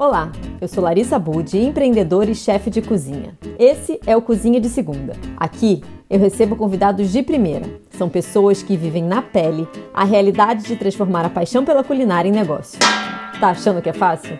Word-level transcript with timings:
Olá, 0.00 0.32
eu 0.62 0.66
sou 0.66 0.82
Larissa 0.82 1.18
Budi, 1.18 1.58
empreendedora 1.58 2.30
e 2.30 2.34
chefe 2.34 2.70
de 2.70 2.80
cozinha. 2.80 3.36
Esse 3.58 4.00
é 4.06 4.16
o 4.16 4.22
Cozinha 4.22 4.58
de 4.58 4.70
Segunda. 4.70 5.12
Aqui 5.36 5.84
eu 6.08 6.18
recebo 6.18 6.56
convidados 6.56 7.12
de 7.12 7.22
primeira. 7.22 7.66
São 7.90 8.08
pessoas 8.08 8.62
que 8.62 8.78
vivem 8.78 9.04
na 9.04 9.20
pele 9.20 9.68
a 9.92 10.02
realidade 10.04 10.62
de 10.64 10.74
transformar 10.74 11.26
a 11.26 11.28
paixão 11.28 11.66
pela 11.66 11.84
culinária 11.84 12.30
em 12.30 12.32
negócio. 12.32 12.78
Tá 13.38 13.50
achando 13.50 13.82
que 13.82 13.90
é 13.90 13.92
fácil? 13.92 14.38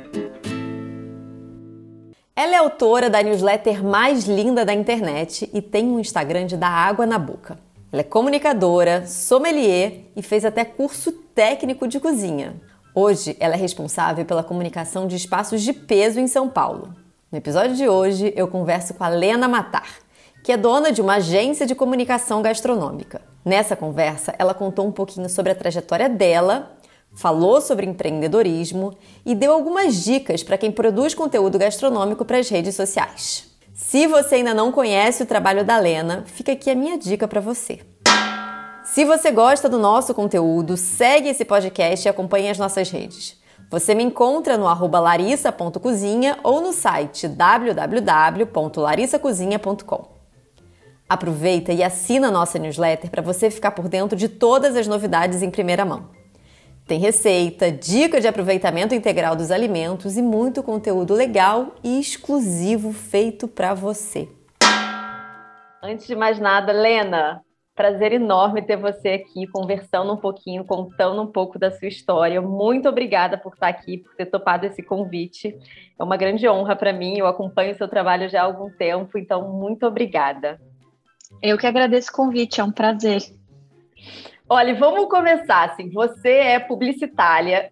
Ela 2.34 2.54
é 2.54 2.56
autora 2.56 3.10
da 3.10 3.22
newsletter 3.22 3.84
mais 3.84 4.24
linda 4.24 4.64
da 4.64 4.72
internet 4.72 5.50
e 5.52 5.60
tem 5.60 5.84
um 5.84 6.00
Instagram 6.00 6.46
de 6.46 6.56
dar 6.56 6.70
água 6.70 7.04
na 7.04 7.18
boca. 7.18 7.58
Ela 7.92 8.00
é 8.00 8.04
comunicadora, 8.04 9.06
sommelier 9.06 10.04
e 10.16 10.22
fez 10.22 10.42
até 10.42 10.64
curso 10.64 11.12
técnico 11.34 11.86
de 11.86 12.00
cozinha. 12.00 12.69
Hoje, 12.94 13.36
ela 13.38 13.54
é 13.54 13.56
responsável 13.56 14.24
pela 14.24 14.42
comunicação 14.42 15.06
de 15.06 15.14
espaços 15.14 15.62
de 15.62 15.72
peso 15.72 16.18
em 16.18 16.26
São 16.26 16.48
Paulo. 16.48 16.92
No 17.30 17.38
episódio 17.38 17.76
de 17.76 17.88
hoje, 17.88 18.32
eu 18.34 18.48
converso 18.48 18.94
com 18.94 19.04
a 19.04 19.08
Lena 19.08 19.46
Matar, 19.46 19.88
que 20.42 20.50
é 20.50 20.56
dona 20.56 20.90
de 20.90 21.00
uma 21.00 21.14
agência 21.14 21.64
de 21.64 21.74
comunicação 21.76 22.42
gastronômica. 22.42 23.22
Nessa 23.44 23.76
conversa, 23.76 24.34
ela 24.36 24.52
contou 24.52 24.86
um 24.86 24.90
pouquinho 24.90 25.28
sobre 25.28 25.52
a 25.52 25.54
trajetória 25.54 26.08
dela, 26.08 26.72
falou 27.14 27.60
sobre 27.60 27.86
empreendedorismo 27.86 28.92
e 29.24 29.36
deu 29.36 29.52
algumas 29.52 30.02
dicas 30.02 30.42
para 30.42 30.58
quem 30.58 30.72
produz 30.72 31.14
conteúdo 31.14 31.58
gastronômico 31.58 32.24
para 32.24 32.38
as 32.38 32.48
redes 32.48 32.74
sociais. 32.74 33.48
Se 33.72 34.08
você 34.08 34.36
ainda 34.36 34.52
não 34.52 34.72
conhece 34.72 35.22
o 35.22 35.26
trabalho 35.26 35.64
da 35.64 35.78
Lena, 35.78 36.24
fica 36.26 36.52
aqui 36.52 36.68
a 36.68 36.74
minha 36.74 36.98
dica 36.98 37.28
para 37.28 37.40
você. 37.40 37.80
Se 38.90 39.04
você 39.04 39.30
gosta 39.30 39.68
do 39.68 39.78
nosso 39.78 40.12
conteúdo, 40.12 40.76
segue 40.76 41.28
esse 41.28 41.44
podcast 41.44 42.04
e 42.04 42.08
acompanhe 42.08 42.50
as 42.50 42.58
nossas 42.58 42.90
redes. 42.90 43.40
Você 43.70 43.94
me 43.94 44.02
encontra 44.02 44.58
no 44.58 44.66
arroba 44.66 44.98
larissa.cozinha 44.98 46.40
ou 46.42 46.60
no 46.60 46.72
site 46.72 47.28
www.larissacozinha.com. 47.28 50.08
Aproveita 51.08 51.72
e 51.72 51.84
assina 51.84 52.32
nossa 52.32 52.58
newsletter 52.58 53.12
para 53.12 53.22
você 53.22 53.48
ficar 53.48 53.70
por 53.70 53.88
dentro 53.88 54.18
de 54.18 54.28
todas 54.28 54.74
as 54.74 54.88
novidades 54.88 55.40
em 55.40 55.52
primeira 55.52 55.84
mão. 55.84 56.08
Tem 56.84 56.98
receita, 56.98 57.70
dica 57.70 58.20
de 58.20 58.26
aproveitamento 58.26 58.92
integral 58.92 59.36
dos 59.36 59.52
alimentos 59.52 60.16
e 60.16 60.22
muito 60.22 60.64
conteúdo 60.64 61.14
legal 61.14 61.76
e 61.84 62.00
exclusivo 62.00 62.92
feito 62.92 63.46
para 63.46 63.72
você. 63.72 64.28
Antes 65.80 66.08
de 66.08 66.16
mais 66.16 66.40
nada, 66.40 66.72
Lena, 66.72 67.40
Prazer 67.80 68.12
enorme 68.12 68.60
ter 68.60 68.76
você 68.76 69.08
aqui 69.08 69.46
conversando 69.46 70.12
um 70.12 70.16
pouquinho, 70.18 70.66
contando 70.66 71.22
um 71.22 71.26
pouco 71.26 71.58
da 71.58 71.70
sua 71.70 71.88
história. 71.88 72.38
Muito 72.42 72.86
obrigada 72.86 73.38
por 73.38 73.54
estar 73.54 73.68
aqui, 73.68 73.96
por 73.96 74.14
ter 74.16 74.26
topado 74.26 74.66
esse 74.66 74.82
convite. 74.82 75.56
É 75.98 76.04
uma 76.04 76.18
grande 76.18 76.46
honra 76.46 76.76
para 76.76 76.92
mim. 76.92 77.16
Eu 77.16 77.26
acompanho 77.26 77.72
o 77.72 77.74
seu 77.74 77.88
trabalho 77.88 78.28
já 78.28 78.42
há 78.42 78.44
algum 78.44 78.68
tempo, 78.68 79.16
então 79.16 79.50
muito 79.50 79.86
obrigada. 79.86 80.60
Eu 81.40 81.56
que 81.56 81.66
agradeço 81.66 82.10
o 82.10 82.14
convite, 82.14 82.60
é 82.60 82.64
um 82.64 82.70
prazer. 82.70 83.22
Olha, 84.46 84.74
vamos 84.74 85.08
começar 85.08 85.70
assim. 85.70 85.88
Você 85.88 86.28
é 86.28 86.60
publicitária, 86.60 87.70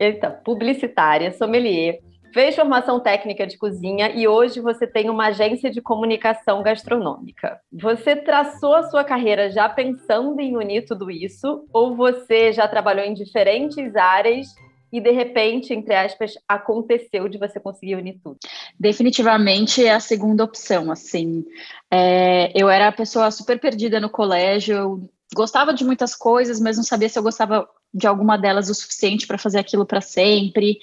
eita, 0.00 0.30
publicitária, 0.30 1.30
sommelier 1.30 2.00
fez 2.34 2.56
formação 2.56 2.98
técnica 2.98 3.46
de 3.46 3.56
cozinha 3.56 4.10
e 4.10 4.26
hoje 4.26 4.60
você 4.60 4.88
tem 4.88 5.08
uma 5.08 5.28
agência 5.28 5.70
de 5.70 5.80
comunicação 5.80 6.64
gastronômica. 6.64 7.60
Você 7.72 8.16
traçou 8.16 8.74
a 8.74 8.82
sua 8.90 9.04
carreira 9.04 9.52
já 9.52 9.68
pensando 9.68 10.40
em 10.40 10.56
unir 10.56 10.84
tudo 10.84 11.12
isso 11.12 11.64
ou 11.72 11.94
você 11.94 12.52
já 12.52 12.66
trabalhou 12.66 13.04
em 13.04 13.14
diferentes 13.14 13.94
áreas 13.94 14.48
e 14.92 15.00
de 15.00 15.12
repente, 15.12 15.72
entre 15.72 15.94
aspas, 15.94 16.34
aconteceu 16.48 17.28
de 17.28 17.38
você 17.38 17.60
conseguir 17.60 17.94
unir 17.94 18.18
tudo? 18.22 18.36
Definitivamente 18.78 19.84
é 19.84 19.92
a 19.92 20.00
segunda 20.00 20.42
opção, 20.42 20.90
assim. 20.90 21.44
É, 21.88 22.50
eu 22.60 22.68
era 22.68 22.88
a 22.88 22.92
pessoa 22.92 23.30
super 23.30 23.60
perdida 23.60 24.00
no 24.00 24.10
colégio, 24.10 25.08
gostava 25.34 25.72
de 25.72 25.84
muitas 25.84 26.16
coisas, 26.16 26.60
mas 26.60 26.76
não 26.76 26.84
sabia 26.84 27.08
se 27.08 27.18
eu 27.18 27.22
gostava 27.22 27.68
de 27.94 28.08
alguma 28.08 28.36
delas 28.36 28.68
o 28.68 28.74
suficiente 28.74 29.26
para 29.26 29.38
fazer 29.38 29.58
aquilo 29.58 29.86
para 29.86 30.00
sempre. 30.00 30.78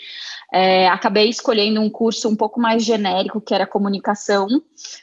É, 0.53 0.88
acabei 0.88 1.27
escolhendo 1.29 1.81
um 1.81 1.89
curso 1.89 2.29
um 2.29 2.35
pouco 2.35 2.59
mais 2.59 2.83
genérico, 2.83 3.41
que 3.41 3.53
era 3.53 3.67
comunicação, 3.67 4.47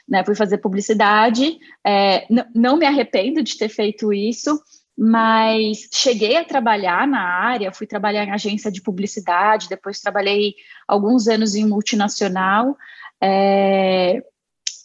né? 0.07 0.23
Fui 0.25 0.33
fazer 0.33 0.57
publicidade. 0.57 1.59
É, 1.85 2.25
não 2.55 2.77
me 2.77 2.85
arrependo 2.85 3.43
de 3.43 3.55
ter 3.57 3.69
feito 3.69 4.11
isso, 4.11 4.59
mas 4.97 5.87
cheguei 5.93 6.35
a 6.35 6.43
trabalhar 6.43 7.07
na 7.07 7.21
área, 7.21 7.71
fui 7.71 7.85
trabalhar 7.85 8.25
em 8.25 8.31
agência 8.31 8.71
de 8.71 8.81
publicidade, 8.81 9.69
depois 9.69 10.01
trabalhei 10.01 10.55
alguns 10.87 11.27
anos 11.27 11.53
em 11.53 11.65
multinacional. 11.65 12.75
É, 13.21 14.23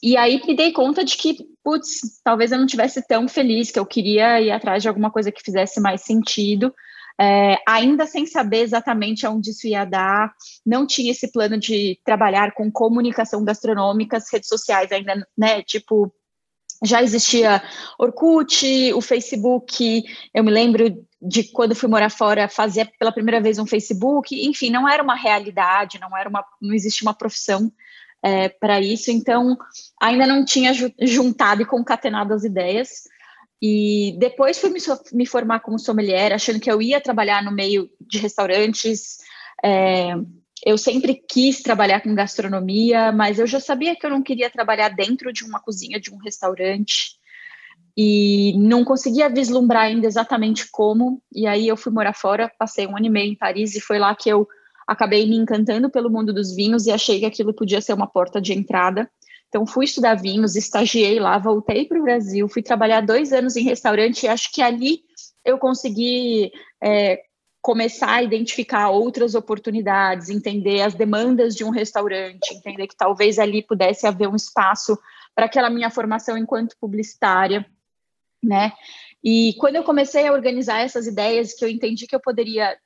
e 0.03 0.15
aí 0.19 0.43
me 0.47 0.55
dei 0.55 0.73
conta 0.73 1.03
de 1.03 1.17
que, 1.17 1.39
putz, 1.63 2.21
talvez 2.23 2.53
eu 2.53 2.59
não 2.59 2.67
tivesse 2.67 3.07
tão 3.07 3.27
feliz, 3.27 3.71
que 3.71 3.79
eu 3.79 3.87
queria 3.87 4.39
ir 4.43 4.51
atrás 4.51 4.83
de 4.83 4.89
alguma 4.89 5.11
coisa 5.11 5.33
que 5.33 5.43
fizesse 5.43 5.81
mais 5.81 6.03
sentido 6.03 6.75
é, 7.21 7.57
ainda 7.67 8.07
sem 8.07 8.27
saber 8.27 8.61
exatamente 8.61 9.27
aonde 9.27 9.51
isso 9.51 9.67
ia 9.67 9.85
dar, 9.85 10.33
não 10.67 10.87
tinha 10.87 11.13
esse 11.13 11.31
plano 11.31 11.59
de 11.59 11.99
trabalhar 12.05 12.53
com 12.53 12.71
comunicação 12.71 13.45
gastronômica, 13.45 14.17
as 14.17 14.33
redes 14.33 14.49
sociais 14.49 14.91
ainda, 14.91 15.27
né, 15.37 15.63
tipo, 15.63 16.13
já 16.83 17.03
existia 17.03 17.63
Orkut, 17.99 18.93
o 18.95 19.01
Facebook, 19.01 20.03
eu 20.35 20.45
me 20.45 20.51
lembro 20.51 21.05
de 21.23 21.45
quando 21.45 21.75
fui 21.75 21.89
morar 21.89 22.11
fora, 22.11 22.49
fazia 22.49 22.91
pela 22.99 23.13
primeira 23.13 23.41
vez 23.41 23.59
um 23.59 23.67
Facebook, 23.67 24.35
enfim, 24.47 24.71
não 24.71 24.89
era 24.89 25.03
uma 25.03 25.15
realidade, 25.15 26.01
não 26.01 26.17
era 26.17 26.29
uma, 26.29 26.45
não 26.61 26.75
existia 26.75 27.07
uma 27.07 27.15
profissão 27.15 27.73
é, 28.23 28.49
para 28.49 28.81
isso, 28.81 29.11
então 29.11 29.57
ainda 30.01 30.27
não 30.27 30.45
tinha 30.45 30.73
juntado 31.01 31.63
e 31.63 31.67
concatenado 31.67 32.35
as 32.35 32.45
ideias. 32.45 33.05
E 33.67 34.15
depois 34.19 34.59
fui 34.59 34.69
me, 34.69 34.79
me, 35.15 35.25
formar 35.25 35.61
como 35.61 35.79
sommelier, 35.79 36.35
achando 36.35 36.61
que 36.61 36.71
eu 36.71 36.83
ia 36.83 37.01
trabalhar 37.01 37.43
no 37.43 37.51
meio 37.51 37.89
de 37.99 38.19
restaurantes. 38.19 39.17
É, 39.65 40.13
eu 40.67 40.77
sempre 40.77 41.15
quis 41.15 41.63
trabalhar 41.63 42.03
com 42.03 42.15
gastronomia, 42.15 43.11
mas 43.11 43.39
eu 43.39 43.47
já 43.47 43.59
sabia 43.59 43.97
que 43.97 44.05
eu 44.05 44.11
não 44.11 44.23
queria 44.23 44.51
trabalhar 44.51 44.91
dentro 44.91 45.33
de 45.33 45.45
uma 45.45 45.59
cozinha 45.59 45.99
de 45.99 46.13
um 46.13 46.19
restaurante. 46.19 47.13
E 47.97 48.53
não 48.59 48.85
conseguia 48.85 49.31
vislumbrar 49.31 49.85
ainda 49.85 50.07
exatamente 50.07 50.71
como. 50.71 51.23
E 51.35 51.47
aí 51.47 51.67
eu 51.67 51.77
fui 51.79 51.91
morar 51.91 52.13
fora, 52.13 52.53
passei 52.59 52.87
um 52.87 52.95
ano 52.95 53.07
e 53.07 53.11
meio 53.11 53.33
em 53.33 53.35
Paris 53.35 53.75
e 53.75 53.81
foi 53.81 53.99
lá 53.99 54.15
que 54.15 54.29
eu 54.29 54.47
acabei 54.87 55.27
me 55.27 55.37
encantando 55.37 55.89
pelo 55.89 56.11
mundo 56.11 56.35
dos 56.35 56.55
vinhos 56.55 56.85
e 56.85 56.93
achei 56.93 57.19
que 57.19 57.25
aquilo 57.25 57.55
podia 57.55 57.81
ser 57.81 57.95
uma 57.95 58.07
porta 58.07 58.43
de 58.43 58.53
entrada. 58.53 59.11
Então, 59.55 59.65
fui 59.65 59.85
estudar 59.85 60.17
vinhos, 60.17 60.57
estagiei 60.57 61.21
lá, 61.21 61.39
voltei 61.39 61.85
para 61.85 61.97
o 61.97 62.03
Brasil, 62.03 62.49
fui 62.49 62.61
trabalhar 62.61 63.01
dois 63.01 63.33
anos 63.33 63.55
em 63.55 63.63
restaurante 63.63 64.25
e 64.25 64.29
acho 64.29 64.53
que 64.53 64.61
ali 64.61 65.05
eu 65.45 65.59
consegui 65.59 66.51
é, 66.83 67.23
começar 67.63 68.15
a 68.15 68.23
identificar 68.25 68.91
outras 68.91 69.37
oportunidades, 69.37 70.29
entender 70.29 70.81
as 70.81 70.95
demandas 70.95 71.55
de 71.55 71.63
um 71.63 71.71
restaurante, 71.71 72.53
entender 72.53 72.89
que 72.89 72.97
talvez 72.97 73.39
ali 73.39 73.63
pudesse 73.63 74.09
haver 74.09 74.27
um 74.27 74.35
espaço 74.35 74.99
para 75.37 75.47
aquela 75.47 75.71
minha 75.71 75.89
formação 75.89 76.37
enquanto 76.37 76.77
publicitária, 76.81 77.65
né? 78.43 78.73
E 79.23 79.55
quando 79.61 79.77
eu 79.77 79.85
comecei 79.85 80.27
a 80.27 80.33
organizar 80.33 80.81
essas 80.81 81.07
ideias, 81.07 81.55
que 81.55 81.65
eu 81.65 81.69
entendi 81.69 82.09
que 82.09 82.17
eu 82.17 82.21
poderia 82.21 82.77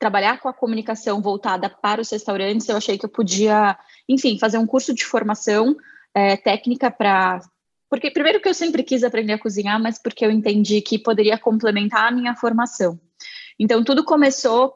trabalhar 0.00 0.40
com 0.40 0.48
a 0.48 0.52
comunicação 0.52 1.22
voltada 1.22 1.70
para 1.70 2.00
os 2.00 2.10
restaurantes, 2.10 2.68
eu 2.68 2.76
achei 2.76 2.98
que 2.98 3.04
eu 3.04 3.08
podia, 3.08 3.78
enfim, 4.08 4.36
fazer 4.36 4.58
um 4.58 4.66
curso 4.66 4.92
de 4.92 5.04
formação 5.04 5.76
é, 6.18 6.36
técnica 6.36 6.90
para. 6.90 7.40
Porque, 7.88 8.10
primeiro, 8.10 8.40
que 8.40 8.48
eu 8.48 8.54
sempre 8.54 8.82
quis 8.82 9.02
aprender 9.02 9.32
a 9.32 9.38
cozinhar, 9.38 9.80
mas 9.80 10.00
porque 10.00 10.24
eu 10.24 10.30
entendi 10.30 10.82
que 10.82 10.98
poderia 10.98 11.38
complementar 11.38 12.08
a 12.08 12.10
minha 12.10 12.34
formação. 12.34 13.00
Então, 13.58 13.82
tudo 13.82 14.04
começou 14.04 14.74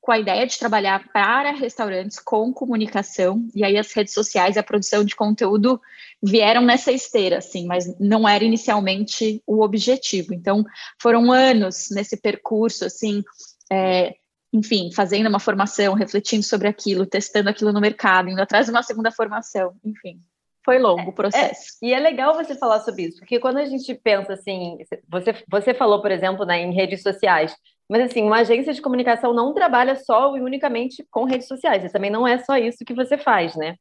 com 0.00 0.10
a 0.10 0.18
ideia 0.18 0.46
de 0.46 0.58
trabalhar 0.58 1.12
para 1.12 1.52
restaurantes 1.52 2.18
com 2.18 2.52
comunicação, 2.52 3.46
e 3.54 3.64
aí 3.64 3.78
as 3.78 3.92
redes 3.92 4.12
sociais 4.12 4.56
e 4.56 4.58
a 4.58 4.62
produção 4.62 5.04
de 5.04 5.14
conteúdo 5.14 5.80
vieram 6.20 6.62
nessa 6.62 6.90
esteira, 6.90 7.38
assim, 7.38 7.66
mas 7.66 7.98
não 8.00 8.28
era 8.28 8.44
inicialmente 8.44 9.40
o 9.46 9.62
objetivo. 9.62 10.34
Então, 10.34 10.64
foram 11.00 11.30
anos 11.30 11.88
nesse 11.90 12.16
percurso, 12.16 12.84
assim, 12.84 13.22
é, 13.70 14.14
enfim, 14.52 14.90
fazendo 14.92 15.28
uma 15.28 15.40
formação, 15.40 15.94
refletindo 15.94 16.42
sobre 16.42 16.68
aquilo, 16.68 17.06
testando 17.06 17.48
aquilo 17.48 17.72
no 17.72 17.80
mercado, 17.80 18.28
indo 18.28 18.42
atrás 18.42 18.66
de 18.66 18.72
uma 18.72 18.82
segunda 18.82 19.10
formação, 19.10 19.74
enfim. 19.84 20.20
Foi 20.64 20.78
longo 20.78 21.06
o 21.06 21.12
é, 21.12 21.12
processo. 21.12 21.78
É, 21.82 21.86
e 21.86 21.92
é 21.92 21.98
legal 21.98 22.34
você 22.34 22.54
falar 22.54 22.80
sobre 22.80 23.04
isso, 23.04 23.18
porque 23.18 23.40
quando 23.40 23.58
a 23.58 23.64
gente 23.64 23.94
pensa 23.94 24.34
assim, 24.34 24.78
você, 25.08 25.34
você 25.48 25.74
falou, 25.74 26.00
por 26.00 26.10
exemplo, 26.10 26.44
né, 26.44 26.60
em 26.60 26.72
redes 26.72 27.02
sociais, 27.02 27.54
mas 27.88 28.02
assim, 28.02 28.22
uma 28.22 28.38
agência 28.38 28.72
de 28.72 28.80
comunicação 28.80 29.34
não 29.34 29.52
trabalha 29.52 29.96
só 29.96 30.36
e 30.36 30.40
unicamente 30.40 31.04
com 31.10 31.24
redes 31.24 31.48
sociais, 31.48 31.84
e 31.84 31.92
também 31.92 32.10
não 32.10 32.26
é 32.26 32.38
só 32.38 32.56
isso 32.56 32.84
que 32.84 32.94
você 32.94 33.18
faz, 33.18 33.56
né? 33.56 33.76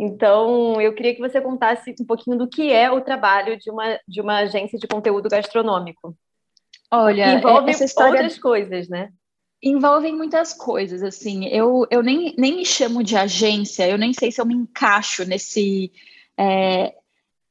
Então, 0.00 0.80
eu 0.80 0.94
queria 0.94 1.12
que 1.12 1.20
você 1.20 1.40
contasse 1.40 1.92
um 2.00 2.04
pouquinho 2.04 2.38
do 2.38 2.48
que 2.48 2.72
é 2.72 2.88
o 2.88 3.00
trabalho 3.00 3.58
de 3.58 3.68
uma, 3.68 3.98
de 4.06 4.20
uma 4.20 4.38
agência 4.38 4.78
de 4.78 4.86
conteúdo 4.86 5.28
gastronômico. 5.28 6.16
Olha, 6.88 7.34
envolve 7.34 7.70
essa 7.70 7.84
história... 7.84 8.12
outras 8.12 8.38
coisas, 8.38 8.88
né? 8.88 9.10
Envolvem 9.60 10.14
muitas 10.14 10.52
coisas, 10.52 11.02
assim. 11.02 11.48
Eu, 11.48 11.84
eu 11.90 12.00
nem, 12.00 12.32
nem 12.38 12.58
me 12.58 12.64
chamo 12.64 13.02
de 13.02 13.16
agência, 13.16 13.88
eu 13.88 13.98
nem 13.98 14.12
sei 14.12 14.30
se 14.30 14.40
eu 14.40 14.46
me 14.46 14.54
encaixo 14.54 15.24
nesse, 15.24 15.90
é, 16.38 16.94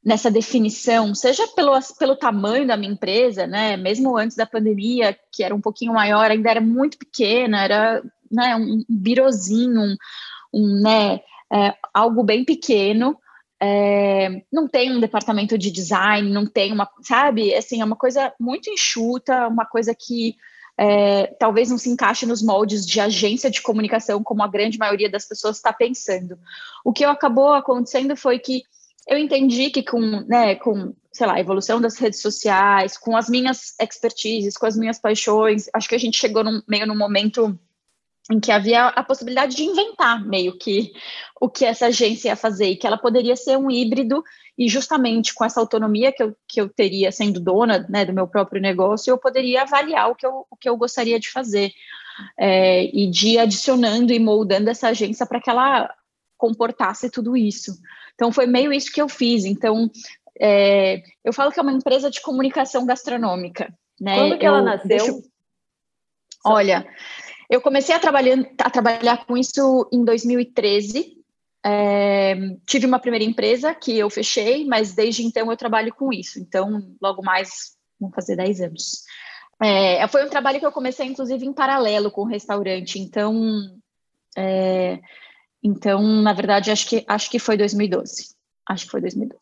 nessa 0.04 0.32
definição, 0.32 1.14
seja 1.14 1.46
pelo, 1.50 1.78
pelo 2.00 2.16
tamanho 2.16 2.66
da 2.66 2.78
minha 2.78 2.94
empresa, 2.94 3.46
né? 3.46 3.76
Mesmo 3.76 4.18
antes 4.18 4.38
da 4.38 4.46
pandemia, 4.46 5.18
que 5.32 5.44
era 5.44 5.54
um 5.54 5.60
pouquinho 5.60 5.94
maior, 5.94 6.32
ainda 6.32 6.50
era 6.50 6.62
muito 6.62 6.98
pequena, 6.98 7.62
era 7.62 8.02
né, 8.32 8.56
um 8.56 8.86
birozinho, 8.88 9.82
um, 9.82 9.96
um 10.54 10.82
né, 10.82 11.20
é, 11.52 11.74
algo 11.94 12.24
bem 12.24 12.46
pequeno. 12.46 13.18
É, 13.62 14.44
não 14.52 14.68
tem 14.68 14.96
um 14.96 15.00
departamento 15.00 15.58
de 15.58 15.72
design, 15.72 16.32
não 16.32 16.46
tem 16.46 16.72
uma, 16.72 16.88
sabe, 17.02 17.54
assim, 17.54 17.82
é 17.82 17.86
uma 17.86 17.96
coisa 17.96 18.32
muito 18.40 18.70
enxuta, 18.70 19.48
uma 19.48 19.66
coisa 19.66 19.94
que 19.94 20.36
é, 20.78 21.28
talvez 21.40 21.70
não 21.70 21.78
se 21.78 21.90
encaixe 21.90 22.26
nos 22.26 22.44
moldes 22.44 22.86
de 22.86 23.02
agência 23.02 23.50
de 23.50 23.62
comunicação, 23.62 24.24
como 24.24 24.44
a 24.44 24.48
grande 24.48 24.78
maioria 24.78 25.10
das 25.10 25.28
pessoas 25.28 25.58
está 25.58 25.74
pensando. 25.74 26.38
O 26.86 26.94
que 26.94 27.04
acabou 27.04 27.52
acontecendo 27.54 28.16
foi 28.16 28.38
que 28.38 28.62
eu 29.08 29.18
entendi 29.18 29.70
que 29.70 29.82
com, 29.82 30.00
né, 30.28 30.56
com, 30.56 30.94
sei 31.12 31.26
lá, 31.26 31.36
a 31.36 31.40
evolução 31.40 31.80
das 31.80 31.98
redes 31.98 32.22
sociais, 32.22 32.98
com 32.98 33.16
as 33.16 33.30
minhas 33.30 33.74
expertises, 33.80 34.58
com 34.58 34.66
as 34.66 34.76
minhas 34.76 35.00
paixões, 35.00 35.70
acho 35.74 35.88
que 35.88 35.96
a 35.96 36.00
gente 36.00 36.18
chegou 36.18 36.44
num, 36.44 36.62
meio 36.68 36.86
num 36.86 36.98
momento 36.98 37.58
em 38.30 38.40
que 38.40 38.52
havia 38.52 38.88
a 38.88 39.04
possibilidade 39.04 39.56
de 39.56 39.64
inventar 39.64 40.26
meio 40.26 40.58
que 40.58 40.92
o 41.40 41.50
que 41.50 41.64
essa 41.64 41.86
agência 41.86 42.30
ia 42.30 42.36
fazer, 42.36 42.68
e 42.68 42.76
que 42.76 42.86
ela 42.86 42.98
poderia 42.98 43.38
ser 43.38 43.58
um 43.58 43.72
híbrido, 43.72 44.22
e 44.58 44.68
justamente 44.68 45.34
com 45.34 45.46
essa 45.46 45.62
autonomia 45.62 46.12
que 46.12 46.24
eu, 46.24 46.36
que 46.46 46.60
eu 46.60 46.68
teria 46.68 47.12
sendo 47.12 47.40
dona 47.40 47.86
né, 47.90 48.04
do 48.04 48.14
meu 48.14 48.28
próprio 48.28 48.62
negócio, 48.62 49.12
eu 49.12 49.18
poderia 49.18 49.62
avaliar 49.62 50.10
o 50.10 50.16
que 50.16 50.26
eu, 50.26 50.46
o 50.50 50.58
que 50.58 50.68
eu 50.68 50.76
gostaria 50.76 51.20
de 51.20 51.32
fazer, 51.32 51.72
é, 52.38 52.84
e 52.86 53.10
de 53.10 53.38
adicionando 53.38 54.12
e 54.12 54.20
moldando 54.20 54.70
essa 54.70 54.90
agência 54.90 55.26
para 55.26 55.40
que 55.40 55.50
ela 55.50 55.94
comportasse 56.38 57.10
tudo 57.10 57.38
isso. 57.38 57.72
Então, 58.18 58.32
foi 58.32 58.48
meio 58.48 58.74
isso 58.74 58.92
que 58.92 59.00
eu 59.00 59.08
fiz. 59.08 59.46
Então, 59.46 59.92
é, 60.42 61.04
eu 61.24 61.32
falo 61.32 61.52
que 61.52 61.60
é 61.60 61.64
uma 61.64 61.72
empresa 61.72 62.10
de 62.10 62.20
comunicação 62.20 62.84
gastronômica. 62.84 63.72
Né? 64.02 64.16
Quando 64.16 64.40
que 64.40 64.46
eu, 64.46 64.56
ela 64.56 64.62
nasceu? 64.64 64.88
Deixo... 64.88 65.22
Olha, 66.44 66.88
eu 67.48 67.62
comecei 67.62 67.94
a 67.94 68.00
trabalhar, 68.00 68.38
a 68.60 68.70
trabalhar 68.72 69.26
com 69.26 69.38
isso 69.38 69.88
em 69.94 70.04
2013. 70.04 71.16
É, 71.64 72.36
tive 72.66 72.88
uma 72.88 73.00
primeira 73.00 73.24
empresa 73.24 73.76
que 73.76 73.96
eu 73.96 74.10
fechei, 74.10 74.66
mas 74.66 74.96
desde 74.96 75.24
então 75.24 75.52
eu 75.52 75.58
trabalho 75.58 75.94
com 75.94 76.12
isso. 76.12 76.40
Então, 76.40 76.96
logo 77.00 77.24
mais, 77.24 77.76
vão 78.00 78.12
fazer 78.12 78.36
10 78.36 78.62
anos. 78.62 79.04
É, 79.62 80.08
foi 80.08 80.26
um 80.26 80.30
trabalho 80.30 80.60
que 80.60 80.66
eu 80.66 80.72
comecei, 80.72 81.06
inclusive, 81.06 81.46
em 81.46 81.54
paralelo 81.54 82.10
com 82.10 82.22
o 82.22 82.28
restaurante. 82.28 83.00
Então, 83.00 83.62
é, 84.38 85.00
então 85.68 86.02
na 86.02 86.34
verdade, 86.34 86.72
acho 86.72 86.88
que, 86.88 87.04
acho 87.08 87.30
que 87.30 87.40
foi 87.40 87.58
2012. 87.58 88.36
Acho 88.70 88.86
que 88.86 88.92
foi 88.92 89.02
2012. 89.02 89.40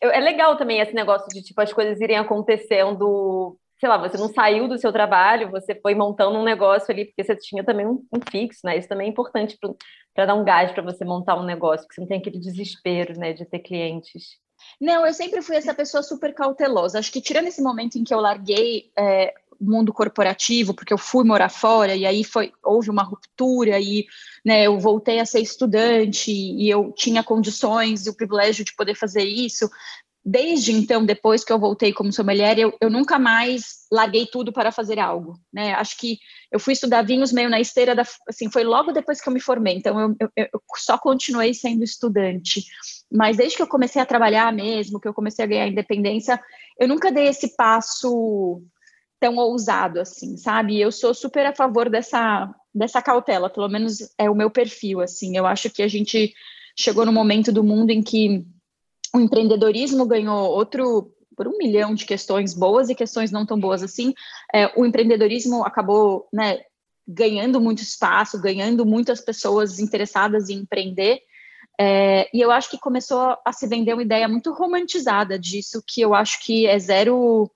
É 0.00 0.20
legal 0.20 0.56
também 0.56 0.80
esse 0.80 0.94
negócio 0.94 1.28
de, 1.28 1.42
tipo, 1.42 1.60
as 1.60 1.72
coisas 1.72 2.00
irem 2.00 2.18
acontecendo 2.18 3.58
sei 3.78 3.88
lá, 3.88 3.96
você 3.96 4.16
não 4.16 4.28
saiu 4.28 4.66
do 4.66 4.78
seu 4.78 4.92
trabalho, 4.92 5.50
você 5.50 5.74
foi 5.74 5.94
montando 5.94 6.36
um 6.38 6.42
negócio 6.42 6.90
ali, 6.90 7.04
porque 7.04 7.22
você 7.22 7.36
tinha 7.36 7.62
também 7.62 7.86
um, 7.86 8.04
um 8.12 8.20
fixo, 8.28 8.60
né? 8.64 8.76
Isso 8.76 8.88
também 8.88 9.06
é 9.06 9.10
importante 9.10 9.56
para 10.14 10.26
dar 10.26 10.34
um 10.34 10.44
gás 10.44 10.72
para 10.72 10.82
você 10.82 11.04
montar 11.04 11.36
um 11.36 11.44
negócio, 11.44 11.86
porque 11.86 11.94
você 11.94 12.00
não 12.00 12.08
tem 12.08 12.18
aquele 12.18 12.40
desespero, 12.40 13.16
né, 13.18 13.32
de 13.32 13.44
ter 13.44 13.60
clientes. 13.60 14.36
Não, 14.80 15.06
eu 15.06 15.14
sempre 15.14 15.40
fui 15.40 15.54
essa 15.54 15.72
pessoa 15.72 16.02
super 16.02 16.34
cautelosa. 16.34 16.98
Acho 16.98 17.12
que 17.12 17.20
tirando 17.20 17.46
esse 17.46 17.62
momento 17.62 17.96
em 17.96 18.02
que 18.02 18.12
eu 18.12 18.20
larguei 18.20 18.90
é, 18.98 19.32
mundo 19.60 19.92
corporativo, 19.92 20.74
porque 20.74 20.92
eu 20.92 20.98
fui 20.98 21.24
morar 21.24 21.48
fora, 21.48 21.94
e 21.94 22.06
aí 22.06 22.22
foi, 22.24 22.52
houve 22.62 22.90
uma 22.90 23.02
ruptura, 23.02 23.80
e 23.80 24.06
né, 24.44 24.64
eu 24.64 24.78
voltei 24.78 25.18
a 25.20 25.26
ser 25.26 25.40
estudante, 25.40 26.30
e 26.30 26.68
eu 26.68 26.92
tinha 26.96 27.22
condições 27.22 28.06
e 28.06 28.10
o 28.10 28.14
privilégio 28.14 28.64
de 28.64 28.74
poder 28.74 28.94
fazer 28.94 29.24
isso 29.24 29.68
desde 30.24 30.72
então, 30.72 31.06
depois 31.06 31.42
que 31.42 31.50
eu 31.50 31.58
voltei 31.58 31.90
como 31.90 32.12
sommelier, 32.12 32.58
eu, 32.58 32.76
eu 32.82 32.90
nunca 32.90 33.18
mais 33.18 33.86
larguei 33.90 34.26
tudo 34.26 34.52
para 34.52 34.70
fazer 34.70 34.98
algo, 34.98 35.40
né? 35.50 35.72
Acho 35.72 35.96
que 35.96 36.18
eu 36.52 36.60
fui 36.60 36.74
estudar 36.74 37.00
vinhos 37.00 37.32
meio 37.32 37.48
na 37.48 37.58
esteira 37.58 37.94
da, 37.94 38.02
assim, 38.28 38.50
foi 38.50 38.62
logo 38.62 38.92
depois 38.92 39.22
que 39.22 39.28
eu 39.28 39.32
me 39.32 39.40
formei, 39.40 39.76
então 39.76 39.98
eu, 39.98 40.16
eu, 40.20 40.48
eu, 40.52 40.62
só 40.76 40.98
continuei 40.98 41.54
sendo 41.54 41.82
estudante. 41.82 42.62
Mas 43.10 43.38
desde 43.38 43.56
que 43.56 43.62
eu 43.62 43.66
comecei 43.66 44.02
a 44.02 44.06
trabalhar 44.06 44.52
mesmo, 44.52 45.00
que 45.00 45.08
eu 45.08 45.14
comecei 45.14 45.44
a 45.44 45.48
ganhar 45.48 45.66
independência, 45.66 46.38
eu 46.78 46.86
nunca 46.86 47.10
dei 47.10 47.28
esse 47.28 47.56
passo 47.56 48.62
tão 49.20 49.36
ousado 49.36 50.00
assim, 50.00 50.36
sabe? 50.36 50.80
Eu 50.80 50.92
sou 50.92 51.12
super 51.14 51.46
a 51.46 51.54
favor 51.54 51.90
dessa 51.90 52.52
dessa 52.74 53.02
cautela, 53.02 53.50
pelo 53.50 53.68
menos 53.68 53.98
é 54.16 54.30
o 54.30 54.34
meu 54.34 54.50
perfil, 54.50 55.00
assim. 55.00 55.36
Eu 55.36 55.46
acho 55.46 55.68
que 55.70 55.82
a 55.82 55.88
gente 55.88 56.32
chegou 56.76 57.04
no 57.04 57.12
momento 57.12 57.50
do 57.50 57.64
mundo 57.64 57.90
em 57.90 58.02
que 58.02 58.46
o 59.12 59.18
empreendedorismo 59.18 60.06
ganhou 60.06 60.50
outro 60.50 61.12
por 61.36 61.48
um 61.48 61.56
milhão 61.56 61.94
de 61.94 62.04
questões 62.04 62.54
boas 62.54 62.88
e 62.88 62.94
questões 62.94 63.30
não 63.30 63.46
tão 63.46 63.58
boas 63.58 63.82
assim. 63.82 64.12
É, 64.52 64.72
o 64.76 64.84
empreendedorismo 64.84 65.64
acabou 65.64 66.28
né, 66.32 66.60
ganhando 67.06 67.60
muito 67.60 67.80
espaço, 67.80 68.40
ganhando 68.40 68.84
muitas 68.84 69.20
pessoas 69.20 69.78
interessadas 69.78 70.48
em 70.48 70.58
empreender. 70.58 71.20
É, 71.80 72.28
e 72.34 72.40
eu 72.40 72.50
acho 72.50 72.68
que 72.68 72.78
começou 72.78 73.36
a 73.44 73.52
se 73.52 73.66
vender 73.68 73.94
uma 73.94 74.02
ideia 74.02 74.28
muito 74.28 74.52
romantizada 74.52 75.38
disso, 75.38 75.82
que 75.86 76.00
eu 76.00 76.12
acho 76.12 76.44
que 76.44 76.66
é 76.66 76.76
zero, 76.78 77.48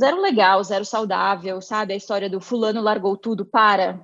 zero 0.00 0.20
legal, 0.20 0.62
zero 0.62 0.84
saudável, 0.84 1.60
sabe? 1.60 1.92
A 1.94 1.96
história 1.96 2.28
do 2.28 2.40
fulano 2.40 2.80
largou 2.80 3.16
tudo 3.16 3.44
para, 3.44 4.00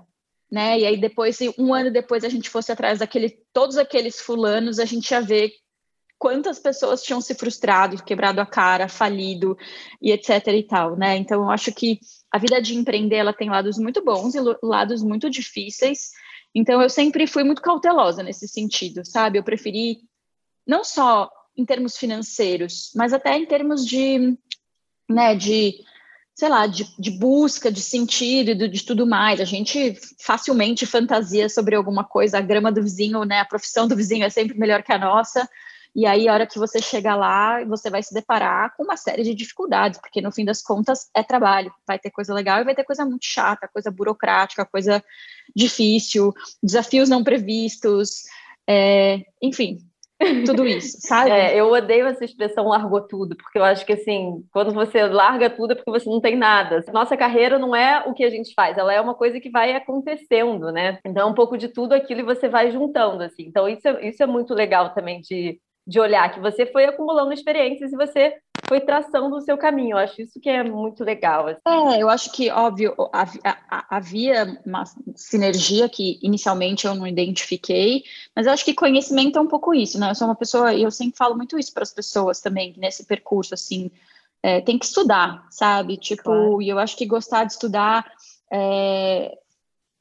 né? 0.50 0.78
E 0.78 0.86
aí 0.86 0.96
depois, 1.00 1.38
um 1.58 1.72
ano 1.74 1.90
depois, 1.90 2.24
a 2.24 2.28
gente 2.28 2.50
fosse 2.50 2.72
atrás 2.72 2.98
daquele, 2.98 3.30
todos 3.52 3.76
aqueles 3.76 4.20
fulanos, 4.20 4.78
a 4.78 4.84
gente 4.84 5.10
ia 5.10 5.20
ver 5.20 5.52
quantas 6.22 6.60
pessoas 6.60 7.02
tinham 7.02 7.20
se 7.20 7.34
frustrado, 7.34 8.00
quebrado 8.04 8.40
a 8.40 8.46
cara, 8.46 8.88
falido 8.88 9.58
e 10.00 10.12
etc 10.12 10.46
e 10.46 10.62
tal, 10.62 10.96
né? 10.96 11.16
Então 11.16 11.42
eu 11.42 11.50
acho 11.50 11.72
que 11.72 11.98
a 12.30 12.38
vida 12.38 12.62
de 12.62 12.76
empreender 12.76 13.16
ela 13.16 13.32
tem 13.32 13.50
lados 13.50 13.76
muito 13.76 14.04
bons 14.04 14.36
e 14.36 14.38
lados 14.62 15.02
muito 15.02 15.28
difíceis. 15.28 16.12
Então 16.54 16.80
eu 16.80 16.88
sempre 16.88 17.26
fui 17.26 17.42
muito 17.42 17.60
cautelosa 17.60 18.22
nesse 18.22 18.46
sentido, 18.46 19.04
sabe? 19.04 19.38
Eu 19.38 19.42
preferi 19.42 19.98
não 20.64 20.84
só 20.84 21.28
em 21.56 21.64
termos 21.64 21.96
financeiros, 21.96 22.92
mas 22.94 23.12
até 23.12 23.36
em 23.36 23.44
termos 23.44 23.84
de, 23.84 24.38
né, 25.12 25.34
de 25.34 25.74
sei 26.34 26.48
lá, 26.48 26.66
de, 26.66 26.86
de 26.98 27.10
busca 27.10 27.70
de 27.70 27.80
sentido 27.80 28.50
e 28.50 28.68
de, 28.68 28.84
tudo 28.84 29.06
mais. 29.06 29.40
A 29.40 29.44
gente 29.44 29.94
facilmente 30.18 30.86
fantasia 30.86 31.48
sobre 31.48 31.76
alguma 31.76 32.04
coisa, 32.04 32.38
a 32.38 32.40
grama 32.40 32.72
do 32.72 32.82
vizinho, 32.82 33.24
né, 33.24 33.40
a 33.40 33.44
profissão 33.44 33.86
do 33.86 33.94
vizinho 33.94 34.24
é 34.24 34.30
sempre 34.30 34.58
melhor 34.58 34.82
que 34.82 34.92
a 34.92 34.98
nossa. 34.98 35.48
E 35.94 36.06
aí, 36.06 36.26
a 36.26 36.32
hora 36.32 36.46
que 36.46 36.58
você 36.58 36.80
chega 36.80 37.14
lá, 37.14 37.62
você 37.64 37.90
vai 37.90 38.02
se 38.02 38.14
deparar 38.14 38.74
com 38.74 38.82
uma 38.82 38.96
série 38.96 39.22
de 39.22 39.34
dificuldades, 39.34 40.00
porque 40.00 40.22
no 40.22 40.32
fim 40.32 40.42
das 40.42 40.62
contas 40.62 41.10
é 41.14 41.22
trabalho. 41.22 41.70
Vai 41.86 41.98
ter 41.98 42.10
coisa 42.10 42.32
legal 42.32 42.60
e 42.60 42.64
vai 42.64 42.74
ter 42.74 42.84
coisa 42.84 43.04
muito 43.04 43.26
chata, 43.26 43.68
coisa 43.70 43.90
burocrática, 43.90 44.64
coisa 44.64 45.04
difícil, 45.54 46.32
desafios 46.62 47.10
não 47.10 47.22
previstos, 47.22 48.22
é, 48.66 49.20
enfim, 49.42 49.78
tudo 50.46 50.66
isso, 50.66 50.98
sabe? 51.00 51.30
É, 51.30 51.54
eu 51.54 51.70
odeio 51.70 52.06
essa 52.06 52.24
expressão 52.24 52.68
largou 52.68 53.00
tudo, 53.00 53.36
porque 53.36 53.58
eu 53.58 53.64
acho 53.64 53.84
que 53.84 53.92
assim, 53.92 54.44
quando 54.52 54.72
você 54.72 55.06
larga 55.06 55.50
tudo 55.50 55.72
é 55.72 55.74
porque 55.74 55.90
você 55.90 56.08
não 56.08 56.20
tem 56.20 56.36
nada. 56.36 56.84
Nossa 56.92 57.16
carreira 57.16 57.58
não 57.58 57.74
é 57.74 58.04
o 58.06 58.14
que 58.14 58.24
a 58.24 58.30
gente 58.30 58.52
faz, 58.54 58.76
ela 58.76 58.92
é 58.92 59.00
uma 59.00 59.14
coisa 59.14 59.40
que 59.40 59.50
vai 59.50 59.74
acontecendo, 59.74 60.70
né? 60.72 60.98
Então, 61.04 61.28
é 61.28 61.30
um 61.30 61.34
pouco 61.34 61.56
de 61.56 61.68
tudo 61.68 61.92
aquilo 61.92 62.20
e 62.20 62.24
você 62.24 62.48
vai 62.48 62.70
juntando, 62.70 63.22
assim. 63.22 63.44
Então, 63.46 63.68
isso 63.68 63.86
é, 63.86 64.08
isso 64.08 64.22
é 64.22 64.26
muito 64.26 64.54
legal 64.54 64.94
também 64.94 65.20
de, 65.20 65.58
de 65.86 66.00
olhar 66.00 66.32
que 66.32 66.40
você 66.40 66.66
foi 66.66 66.84
acumulando 66.84 67.32
experiências 67.32 67.92
e 67.92 67.96
você 67.96 68.34
foi 68.72 68.80
traçando 68.80 69.36
o 69.36 69.40
seu 69.42 69.58
caminho. 69.58 69.90
Eu 69.90 69.98
acho 69.98 70.22
isso 70.22 70.40
que 70.40 70.48
é 70.48 70.64
muito 70.64 71.04
legal. 71.04 71.46
Assim. 71.46 71.60
É, 71.66 72.02
eu 72.02 72.08
acho 72.08 72.32
que, 72.32 72.50
óbvio, 72.50 72.94
havia 73.90 74.58
uma 74.64 74.84
sinergia 75.14 75.90
que 75.90 76.18
inicialmente 76.22 76.86
eu 76.86 76.94
não 76.94 77.06
identifiquei, 77.06 78.02
mas 78.34 78.46
eu 78.46 78.52
acho 78.52 78.64
que 78.64 78.72
conhecimento 78.72 79.38
é 79.38 79.42
um 79.42 79.46
pouco 79.46 79.74
isso, 79.74 80.00
né? 80.00 80.10
Eu 80.10 80.14
sou 80.14 80.26
uma 80.26 80.34
pessoa, 80.34 80.72
e 80.72 80.84
eu 80.84 80.90
sempre 80.90 81.18
falo 81.18 81.36
muito 81.36 81.58
isso 81.58 81.70
para 81.74 81.82
as 81.82 81.92
pessoas 81.92 82.40
também, 82.40 82.74
nesse 82.78 83.04
percurso, 83.04 83.52
assim, 83.52 83.90
é, 84.42 84.62
tem 84.62 84.78
que 84.78 84.86
estudar, 84.86 85.46
sabe? 85.50 85.98
Tipo, 85.98 86.22
claro. 86.22 86.62
e 86.62 86.70
eu 86.70 86.78
acho 86.78 86.96
que 86.96 87.04
gostar 87.04 87.44
de 87.44 87.52
estudar 87.52 88.10
é, 88.50 89.36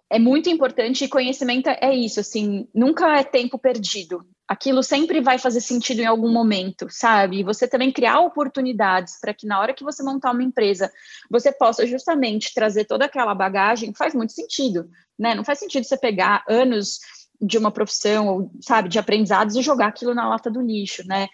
é 0.09 0.17
muito 0.17 0.49
importante 0.49 1.03
e 1.03 1.09
conhecimento 1.09 1.67
é 1.67 1.93
isso, 1.93 2.21
assim, 2.21 2.69
nunca 2.73 3.17
é 3.17 3.23
tempo 3.25 3.59
perdido 3.59 4.25
aquilo 4.51 4.83
sempre 4.83 5.21
vai 5.21 5.39
fazer 5.39 5.61
sentido 5.61 6.01
em 6.01 6.05
algum 6.05 6.29
momento, 6.29 6.87
sabe? 6.89 7.39
E 7.39 7.43
você 7.43 7.69
também 7.69 7.89
criar 7.89 8.19
oportunidades 8.19 9.17
para 9.17 9.33
que 9.33 9.47
na 9.47 9.57
hora 9.57 9.73
que 9.73 9.81
você 9.81 10.03
montar 10.03 10.31
uma 10.31 10.43
empresa, 10.43 10.91
você 11.29 11.53
possa 11.53 11.87
justamente 11.87 12.53
trazer 12.53 12.83
toda 12.83 13.05
aquela 13.05 13.33
bagagem, 13.33 13.93
faz 13.93 14.13
muito 14.13 14.33
sentido, 14.33 14.89
né? 15.17 15.33
Não 15.33 15.45
faz 15.45 15.57
sentido 15.57 15.85
você 15.85 15.97
pegar 15.97 16.43
anos 16.49 16.99
de 17.41 17.57
uma 17.57 17.71
profissão, 17.71 18.27
ou, 18.27 18.51
sabe, 18.59 18.89
de 18.89 18.99
aprendizados 18.99 19.55
e 19.55 19.61
jogar 19.61 19.87
aquilo 19.87 20.13
na 20.13 20.27
lata 20.27 20.51
do 20.51 20.59
lixo, 20.59 21.07
né? 21.07 21.29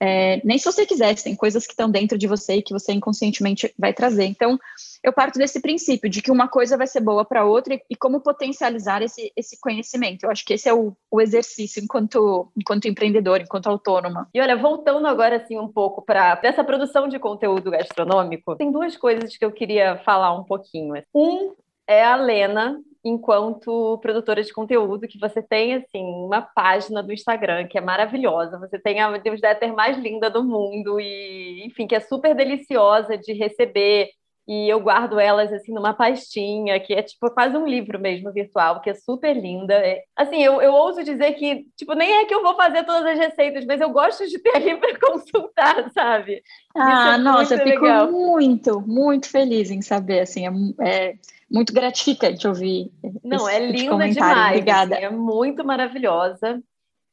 É, 0.00 0.40
nem 0.44 0.58
se 0.58 0.64
você 0.64 0.86
quisesse, 0.86 1.24
tem 1.24 1.34
coisas 1.34 1.66
que 1.66 1.72
estão 1.72 1.90
dentro 1.90 2.16
de 2.16 2.26
você 2.26 2.56
e 2.56 2.62
que 2.62 2.72
você 2.72 2.92
inconscientemente 2.92 3.72
vai 3.78 3.92
trazer. 3.92 4.24
Então, 4.24 4.58
eu 5.02 5.12
parto 5.12 5.38
desse 5.38 5.60
princípio 5.60 6.08
de 6.08 6.22
que 6.22 6.30
uma 6.30 6.48
coisa 6.48 6.76
vai 6.76 6.86
ser 6.86 7.00
boa 7.00 7.24
para 7.24 7.44
outra 7.44 7.74
e, 7.74 7.82
e, 7.90 7.96
como 7.96 8.20
potencializar 8.20 9.02
esse, 9.02 9.32
esse 9.36 9.60
conhecimento. 9.60 10.24
Eu 10.24 10.30
acho 10.30 10.44
que 10.44 10.54
esse 10.54 10.68
é 10.68 10.74
o, 10.74 10.96
o 11.10 11.20
exercício 11.20 11.82
enquanto, 11.82 12.50
enquanto 12.56 12.86
empreendedor, 12.86 13.40
enquanto 13.40 13.68
autônoma. 13.68 14.28
E 14.32 14.40
olha, 14.40 14.56
voltando 14.56 15.06
agora 15.06 15.36
assim 15.36 15.58
um 15.58 15.68
pouco 15.68 16.02
para 16.02 16.38
essa 16.42 16.62
produção 16.62 17.08
de 17.08 17.18
conteúdo 17.18 17.70
gastronômico, 17.70 18.56
tem 18.56 18.70
duas 18.70 18.96
coisas 18.96 19.36
que 19.36 19.44
eu 19.44 19.52
queria 19.52 19.98
falar 19.98 20.32
um 20.32 20.44
pouquinho. 20.44 20.94
Um 21.14 21.54
é 21.86 22.04
a 22.04 22.16
Lena, 22.16 22.80
enquanto 23.04 23.98
produtora 23.98 24.42
de 24.42 24.52
conteúdo, 24.52 25.08
que 25.08 25.18
você 25.18 25.42
tem 25.42 25.74
assim 25.74 26.04
uma 26.04 26.42
página 26.42 27.02
do 27.02 27.12
Instagram 27.12 27.66
que 27.66 27.78
é 27.78 27.80
maravilhosa. 27.80 28.58
Você 28.58 28.78
tem 28.78 29.00
a 29.00 29.10
newsletter 29.10 29.74
mais 29.74 29.96
linda 29.98 30.30
do 30.30 30.44
mundo 30.44 31.00
e, 31.00 31.64
enfim, 31.66 31.86
que 31.86 31.94
é 31.94 32.00
super 32.00 32.34
deliciosa 32.34 33.16
de 33.16 33.32
receber. 33.32 34.10
E 34.48 34.66
eu 34.66 34.80
guardo 34.80 35.20
elas 35.20 35.52
assim 35.52 35.74
numa 35.74 35.92
pastinha, 35.92 36.80
que 36.80 36.94
é 36.94 37.02
tipo 37.02 37.30
quase 37.32 37.54
um 37.54 37.66
livro 37.66 38.00
mesmo 38.00 38.32
virtual, 38.32 38.80
que 38.80 38.88
é 38.88 38.94
super 38.94 39.36
linda. 39.36 39.74
É, 39.74 40.02
assim, 40.16 40.42
eu, 40.42 40.62
eu 40.62 40.72
ouso 40.72 41.04
dizer 41.04 41.34
que, 41.34 41.66
tipo, 41.76 41.92
nem 41.92 42.10
é 42.10 42.24
que 42.24 42.34
eu 42.34 42.42
vou 42.42 42.56
fazer 42.56 42.82
todas 42.84 43.04
as 43.04 43.18
receitas, 43.18 43.66
mas 43.66 43.78
eu 43.78 43.90
gosto 43.90 44.26
de 44.26 44.38
ter 44.38 44.56
ali 44.56 44.74
para 44.80 44.98
consultar, 44.98 45.90
sabe? 45.92 46.42
Ah, 46.74 47.16
é 47.16 47.18
nossa, 47.18 47.56
eu 47.56 47.58
fico 47.58 47.84
legal. 47.84 48.10
muito, 48.10 48.80
muito 48.80 49.28
feliz 49.28 49.70
em 49.70 49.82
saber, 49.82 50.20
assim, 50.20 50.46
é, 50.80 51.10
é 51.10 51.14
muito 51.50 51.70
gratificante 51.74 52.48
ouvir. 52.48 52.90
Não, 53.22 53.46
é 53.46 53.58
linda 53.58 54.08
demais. 54.08 54.48
Obrigada. 54.52 54.96
Assim, 54.96 55.04
é 55.04 55.10
muito 55.10 55.62
maravilhosa. 55.62 56.62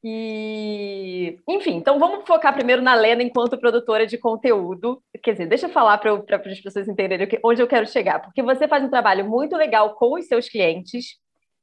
E, 0.07 1.39
enfim, 1.49 1.77
então 1.77 1.97
vamos 1.97 2.27
focar 2.27 2.53
primeiro 2.53 2.79
na 2.79 2.93
Lena 2.93 3.23
enquanto 3.23 3.57
produtora 3.57 4.05
de 4.05 4.19
conteúdo. 4.19 5.01
Quer 5.23 5.31
dizer, 5.31 5.47
deixa 5.47 5.65
eu 5.65 5.71
falar 5.71 5.97
para 5.97 6.13
as 6.13 6.59
pessoas 6.59 6.87
entenderem 6.87 7.27
onde 7.43 7.59
eu 7.59 7.67
quero 7.67 7.87
chegar, 7.87 8.21
porque 8.21 8.43
você 8.43 8.67
faz 8.67 8.83
um 8.83 8.89
trabalho 8.89 9.27
muito 9.27 9.57
legal 9.57 9.95
com 9.95 10.13
os 10.13 10.27
seus 10.27 10.47
clientes 10.47 11.15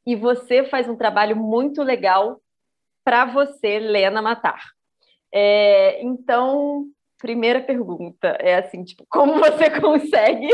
e 0.05 0.17
você 0.17 0.65
faz 0.65 0.89
um 0.89 0.97
trabalho 0.97 1.37
muito 1.37 1.85
legal 1.85 2.41
para 3.05 3.25
você, 3.27 3.79
Lena 3.79 4.21
Matar. 4.21 4.61
É, 5.33 6.03
então, 6.03 6.87
primeira 7.21 7.61
pergunta 7.61 8.37
é 8.41 8.57
assim, 8.57 8.83
tipo, 8.83 9.07
como 9.09 9.35
você 9.35 9.71
consegue? 9.81 10.49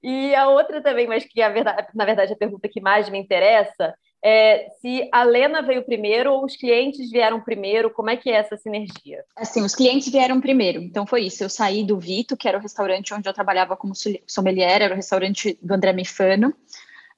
e 0.00 0.32
a 0.32 0.48
outra 0.48 0.80
também, 0.80 1.08
mas 1.08 1.24
que 1.24 1.42
a 1.42 1.48
verdade, 1.48 1.88
na 1.92 2.04
verdade 2.04 2.32
a 2.32 2.36
pergunta 2.36 2.68
que 2.68 2.80
mais 2.80 3.08
me 3.08 3.18
interessa 3.18 3.92
é 4.24 4.70
se 4.80 5.06
a 5.12 5.22
Lena 5.22 5.60
veio 5.60 5.84
primeiro 5.84 6.32
ou 6.32 6.46
os 6.46 6.56
clientes 6.56 7.10
vieram 7.10 7.42
primeiro, 7.42 7.90
como 7.90 8.08
é 8.08 8.16
que 8.16 8.30
é 8.30 8.36
essa 8.36 8.56
sinergia? 8.56 9.22
Assim, 9.36 9.62
os 9.62 9.74
clientes 9.74 10.08
vieram 10.10 10.40
primeiro, 10.40 10.80
então 10.80 11.06
foi 11.06 11.26
isso, 11.26 11.44
eu 11.44 11.50
saí 11.50 11.84
do 11.84 11.98
Vito, 11.98 12.34
que 12.34 12.48
era 12.48 12.56
o 12.56 12.60
restaurante 12.60 13.12
onde 13.12 13.28
eu 13.28 13.34
trabalhava 13.34 13.76
como 13.76 13.92
sommelier, 14.26 14.80
era 14.80 14.94
o 14.94 14.96
restaurante 14.96 15.58
do 15.60 15.74
André 15.74 15.92
Mifano, 15.92 16.54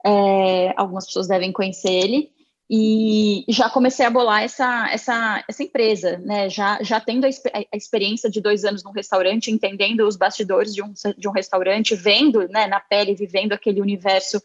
é, 0.04 0.74
algumas 0.76 1.06
pessoas 1.06 1.28
devem 1.28 1.52
conhecer 1.52 1.92
ele, 1.92 2.32
e 2.68 3.44
já 3.48 3.70
comecei 3.70 4.04
a 4.04 4.10
bolar 4.10 4.42
essa, 4.42 4.90
essa, 4.90 5.44
essa 5.48 5.62
empresa, 5.62 6.18
né? 6.18 6.50
Já, 6.50 6.82
já 6.82 6.98
tendo 6.98 7.24
a, 7.24 7.28
a, 7.28 7.76
experiência 7.76 8.28
de 8.28 8.40
dois 8.40 8.64
anos 8.64 8.82
no 8.82 8.90
restaurante, 8.90 9.52
entendendo 9.52 10.00
os 10.00 10.16
bastidores 10.16 10.74
de 10.74 10.82
um, 10.82 10.92
de 11.16 11.28
um 11.28 11.30
restaurante, 11.30 11.94
vendo 11.94 12.48
né, 12.48 12.66
na 12.66 12.80
pele, 12.80 13.14
vivendo 13.14 13.52
aquele 13.52 13.80
universo 13.80 14.42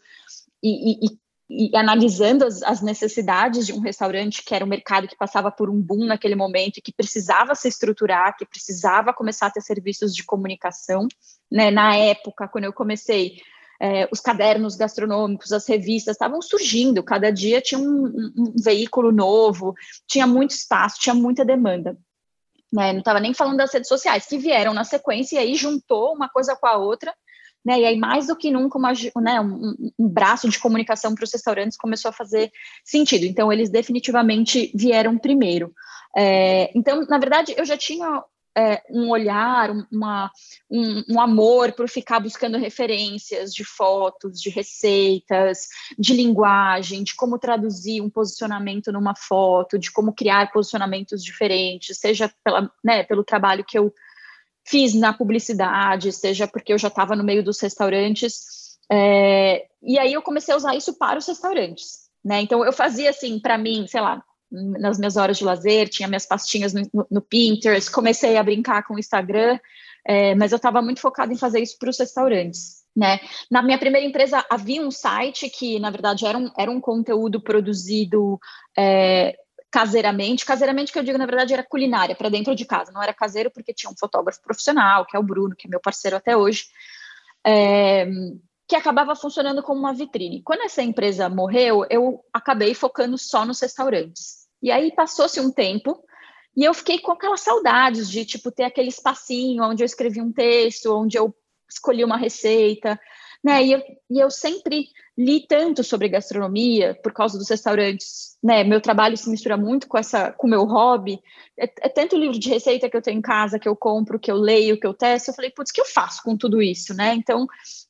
e, 0.62 0.92
e, 0.92 1.06
e 1.06 1.18
analisando 1.74 2.46
as, 2.46 2.62
as, 2.62 2.80
necessidades 2.80 3.66
de 3.66 3.72
um 3.72 3.80
restaurante, 3.80 4.42
que 4.44 4.54
era 4.54 4.64
um 4.64 4.68
mercado 4.68 5.06
que 5.06 5.16
passava 5.16 5.50
por 5.50 5.68
um 5.68 5.80
boom 5.80 6.06
naquele 6.06 6.34
momento 6.34 6.78
e 6.78 6.82
que 6.82 6.92
precisava 6.92 7.54
se 7.54 7.68
estruturar, 7.68 8.36
que 8.36 8.46
precisava 8.46 9.12
começar 9.12 9.46
a 9.46 9.50
ter 9.50 9.60
serviços 9.60 10.14
de 10.14 10.24
comunicação. 10.24 11.06
Né? 11.50 11.70
Na 11.70 11.94
época, 11.96 12.48
quando 12.48 12.64
eu 12.64 12.72
comecei, 12.72 13.36
é, 13.80 14.08
os 14.12 14.20
cadernos 14.20 14.76
gastronômicos, 14.76 15.52
as 15.52 15.66
revistas 15.66 16.14
estavam 16.14 16.40
surgindo, 16.40 17.02
cada 17.02 17.30
dia 17.30 17.60
tinha 17.60 17.80
um, 17.80 18.06
um, 18.06 18.32
um, 18.38 18.54
veículo 18.62 19.10
novo, 19.10 19.74
tinha 20.06 20.26
muito 20.26 20.52
espaço, 20.52 21.00
tinha 21.00 21.14
muita 21.14 21.44
demanda. 21.44 21.98
Né? 22.72 22.92
Não 22.92 23.00
estava 23.00 23.20
nem 23.20 23.34
falando 23.34 23.58
das 23.58 23.72
redes 23.72 23.88
sociais, 23.88 24.26
que 24.26 24.38
vieram 24.38 24.72
na 24.72 24.84
sequência 24.84 25.36
e 25.36 25.38
aí 25.38 25.54
juntou 25.54 26.14
uma 26.14 26.28
coisa 26.28 26.56
com 26.56 26.66
a 26.66 26.76
outra, 26.76 27.12
né? 27.64 27.80
e 27.80 27.84
aí 27.84 27.96
mais 27.96 28.26
do 28.26 28.36
que 28.36 28.50
nunca 28.50 28.78
uma, 28.78 28.92
né, 29.22 29.40
um, 29.40 29.92
um 29.98 30.08
braço 30.08 30.48
de 30.48 30.58
comunicação 30.58 31.14
para 31.14 31.24
os 31.24 31.32
restaurantes 31.32 31.78
começou 31.78 32.08
a 32.08 32.12
fazer 32.12 32.50
sentido. 32.84 33.24
Então, 33.24 33.52
eles 33.52 33.70
definitivamente 33.70 34.72
vieram 34.74 35.18
primeiro. 35.18 35.72
É, 36.16 36.70
então, 36.76 37.06
na 37.06 37.18
verdade, 37.18 37.54
eu 37.56 37.64
já 37.64 37.76
tinha 37.76 38.22
é, 38.56 38.82
um 38.90 39.08
olhar, 39.10 39.70
uma, 39.90 40.30
um, 40.70 41.02
um 41.08 41.20
amor 41.20 41.72
por 41.72 41.88
ficar 41.88 42.20
buscando 42.20 42.58
referências 42.58 43.52
de 43.54 43.64
fotos, 43.64 44.40
de 44.40 44.50
receitas, 44.50 45.68
de 45.98 46.14
linguagem, 46.14 47.02
de 47.02 47.14
como 47.14 47.38
traduzir 47.38 48.00
um 48.02 48.10
posicionamento 48.10 48.92
numa 48.92 49.14
foto, 49.16 49.78
de 49.78 49.90
como 49.90 50.12
criar 50.12 50.52
posicionamentos 50.52 51.24
diferentes, 51.24 51.98
seja 51.98 52.32
pela, 52.44 52.70
né, 52.84 53.02
pelo 53.04 53.24
trabalho 53.24 53.64
que 53.64 53.78
eu 53.78 53.92
fiz 54.64 54.94
na 54.94 55.12
publicidade, 55.12 56.12
seja 56.12 56.46
porque 56.46 56.72
eu 56.72 56.78
já 56.78 56.88
estava 56.88 57.16
no 57.16 57.24
meio 57.24 57.42
dos 57.42 57.60
restaurantes. 57.60 58.78
É, 58.90 59.66
e 59.82 59.98
aí 59.98 60.12
eu 60.12 60.22
comecei 60.22 60.52
a 60.54 60.56
usar 60.56 60.74
isso 60.74 60.98
para 60.98 61.18
os 61.18 61.26
restaurantes. 61.26 62.02
Né? 62.24 62.42
Então 62.42 62.64
eu 62.64 62.72
fazia 62.72 63.10
assim, 63.10 63.38
para 63.38 63.58
mim, 63.58 63.86
sei 63.86 64.00
lá, 64.00 64.22
nas 64.50 64.98
minhas 64.98 65.16
horas 65.16 65.38
de 65.38 65.44
lazer, 65.44 65.88
tinha 65.88 66.06
minhas 66.06 66.26
pastinhas 66.26 66.72
no, 66.74 66.82
no, 67.10 67.22
Pinterest, 67.22 67.90
comecei 67.90 68.36
a 68.36 68.42
brincar 68.42 68.82
com 68.84 68.94
o 68.94 68.98
Instagram, 68.98 69.58
é, 70.06 70.34
mas 70.34 70.52
eu 70.52 70.56
estava 70.56 70.82
muito 70.82 71.00
focada 71.00 71.32
em 71.32 71.38
fazer 71.38 71.60
isso 71.60 71.78
para 71.78 71.88
os 71.88 71.98
restaurantes. 71.98 72.82
Né? 72.94 73.18
Na 73.50 73.62
minha 73.62 73.78
primeira 73.78 74.06
empresa 74.06 74.44
havia 74.50 74.82
um 74.82 74.90
site 74.90 75.48
que, 75.48 75.80
na 75.80 75.90
verdade, 75.90 76.26
era 76.26 76.36
um, 76.36 76.50
era 76.58 76.70
um 76.70 76.80
conteúdo 76.80 77.40
produzido 77.40 78.38
é, 78.76 79.34
caseiramente. 79.72 80.44
Caseiramente, 80.44 80.92
que 80.92 80.98
eu 80.98 81.02
digo, 81.02 81.18
na 81.18 81.26
verdade, 81.26 81.54
era 81.54 81.64
culinária, 81.64 82.14
para 82.14 82.28
dentro 82.28 82.54
de 82.54 82.64
casa. 82.64 82.92
Não 82.92 83.02
era 83.02 83.14
caseiro 83.14 83.50
porque 83.50 83.72
tinha 83.72 83.90
um 83.90 83.96
fotógrafo 83.98 84.40
profissional, 84.42 85.06
que 85.06 85.16
é 85.16 85.18
o 85.18 85.22
Bruno, 85.22 85.56
que 85.56 85.66
é 85.66 85.70
meu 85.70 85.80
parceiro 85.80 86.16
até 86.16 86.36
hoje. 86.36 86.66
É, 87.44 88.06
que 88.68 88.76
acabava 88.76 89.16
funcionando 89.16 89.62
como 89.62 89.80
uma 89.80 89.94
vitrine. 89.94 90.42
Quando 90.42 90.62
essa 90.62 90.82
empresa 90.82 91.28
morreu, 91.28 91.84
eu 91.90 92.24
acabei 92.32 92.74
focando 92.74 93.18
só 93.18 93.44
nos 93.44 93.60
restaurantes. 93.60 94.46
E 94.62 94.70
aí 94.70 94.94
passou-se 94.94 95.40
um 95.40 95.50
tempo 95.50 96.02
e 96.56 96.64
eu 96.64 96.72
fiquei 96.72 96.98
com 97.00 97.12
aquelas 97.12 97.40
saudades 97.40 98.08
de 98.08 98.24
tipo 98.24 98.50
ter 98.50 98.64
aquele 98.64 98.88
espacinho 98.88 99.64
onde 99.64 99.82
eu 99.82 99.86
escrevi 99.86 100.20
um 100.20 100.32
texto, 100.32 100.94
onde 100.94 101.18
eu 101.18 101.34
escolhi 101.68 102.04
uma 102.04 102.16
receita, 102.16 103.00
né? 103.42 103.64
E 103.64 103.72
eu, 103.72 103.82
e 104.10 104.20
eu 104.20 104.30
sempre 104.30 104.86
li 105.18 105.44
tanto 105.46 105.82
sobre 105.82 106.08
gastronomia 106.08 106.98
por 107.02 107.12
causa 107.12 107.36
dos 107.36 107.50
restaurantes, 107.50 108.36
né? 108.42 108.62
Meu 108.62 108.80
trabalho 108.80 109.16
se 109.16 109.28
mistura 109.28 109.56
muito 109.56 109.88
com 109.88 109.98
essa, 109.98 110.30
com 110.32 110.46
meu 110.46 110.64
hobby. 110.64 111.20
É, 111.58 111.64
é 111.64 111.88
tanto 111.88 112.16
livro 112.16 112.38
de 112.38 112.48
receita 112.48 112.88
que 112.88 112.96
eu 112.96 113.02
tenho 113.02 113.18
em 113.18 113.22
casa, 113.22 113.58
que 113.58 113.68
eu 113.68 113.74
compro, 113.74 114.18
que 114.18 114.30
eu 114.30 114.36
leio, 114.36 114.78
que 114.78 114.86
eu 114.86 114.94
testo. 114.94 115.30
Eu 115.30 115.34
falei, 115.34 115.50
putz, 115.50 115.70
o 115.70 115.74
que 115.74 115.80
eu 115.80 115.86
faço 115.86 116.22
com 116.22 116.36
tudo 116.36 116.62
isso, 116.62 116.94
né? 116.94 117.14
Então, 117.14 117.46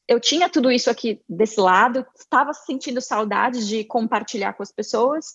eu 0.08 0.18
tinha 0.18 0.48
tudo 0.48 0.70
isso 0.70 0.90
aqui 0.90 1.20
desse 1.28 1.60
lado, 1.60 2.06
estava 2.16 2.52
sentindo 2.54 3.00
saudades 3.00 3.68
de 3.68 3.84
compartilhar 3.84 4.54
com 4.54 4.62
as 4.62 4.72
pessoas. 4.72 5.34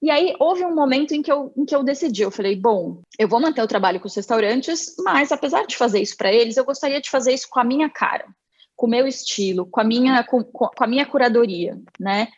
E 0.00 0.10
aí 0.10 0.34
houve 0.38 0.64
um 0.64 0.74
momento 0.74 1.12
em 1.12 1.22
que, 1.22 1.32
eu, 1.32 1.52
em 1.56 1.64
que 1.64 1.74
eu 1.74 1.82
decidi, 1.82 2.22
eu 2.22 2.30
falei, 2.30 2.54
bom, 2.54 3.02
eu 3.18 3.26
vou 3.26 3.40
manter 3.40 3.62
o 3.62 3.66
trabalho 3.66 3.98
com 3.98 4.06
os 4.06 4.14
restaurantes, 4.14 4.94
mas 4.98 5.32
apesar 5.32 5.66
de 5.66 5.76
fazer 5.76 6.00
isso 6.00 6.16
para 6.16 6.32
eles, 6.32 6.56
eu 6.56 6.64
gostaria 6.64 7.00
de 7.00 7.10
fazer 7.10 7.32
isso 7.32 7.48
com 7.48 7.58
a 7.58 7.64
minha 7.64 7.88
cara, 7.88 8.26
com 8.76 8.86
o 8.86 8.90
meu 8.90 9.06
estilo, 9.06 9.66
com 9.66 9.80
a 9.80 9.84
minha, 9.84 10.22
com, 10.22 10.44
com 10.44 10.84
a 10.84 10.86
minha 10.86 11.06
curadoria, 11.06 11.80
né? 11.98 12.28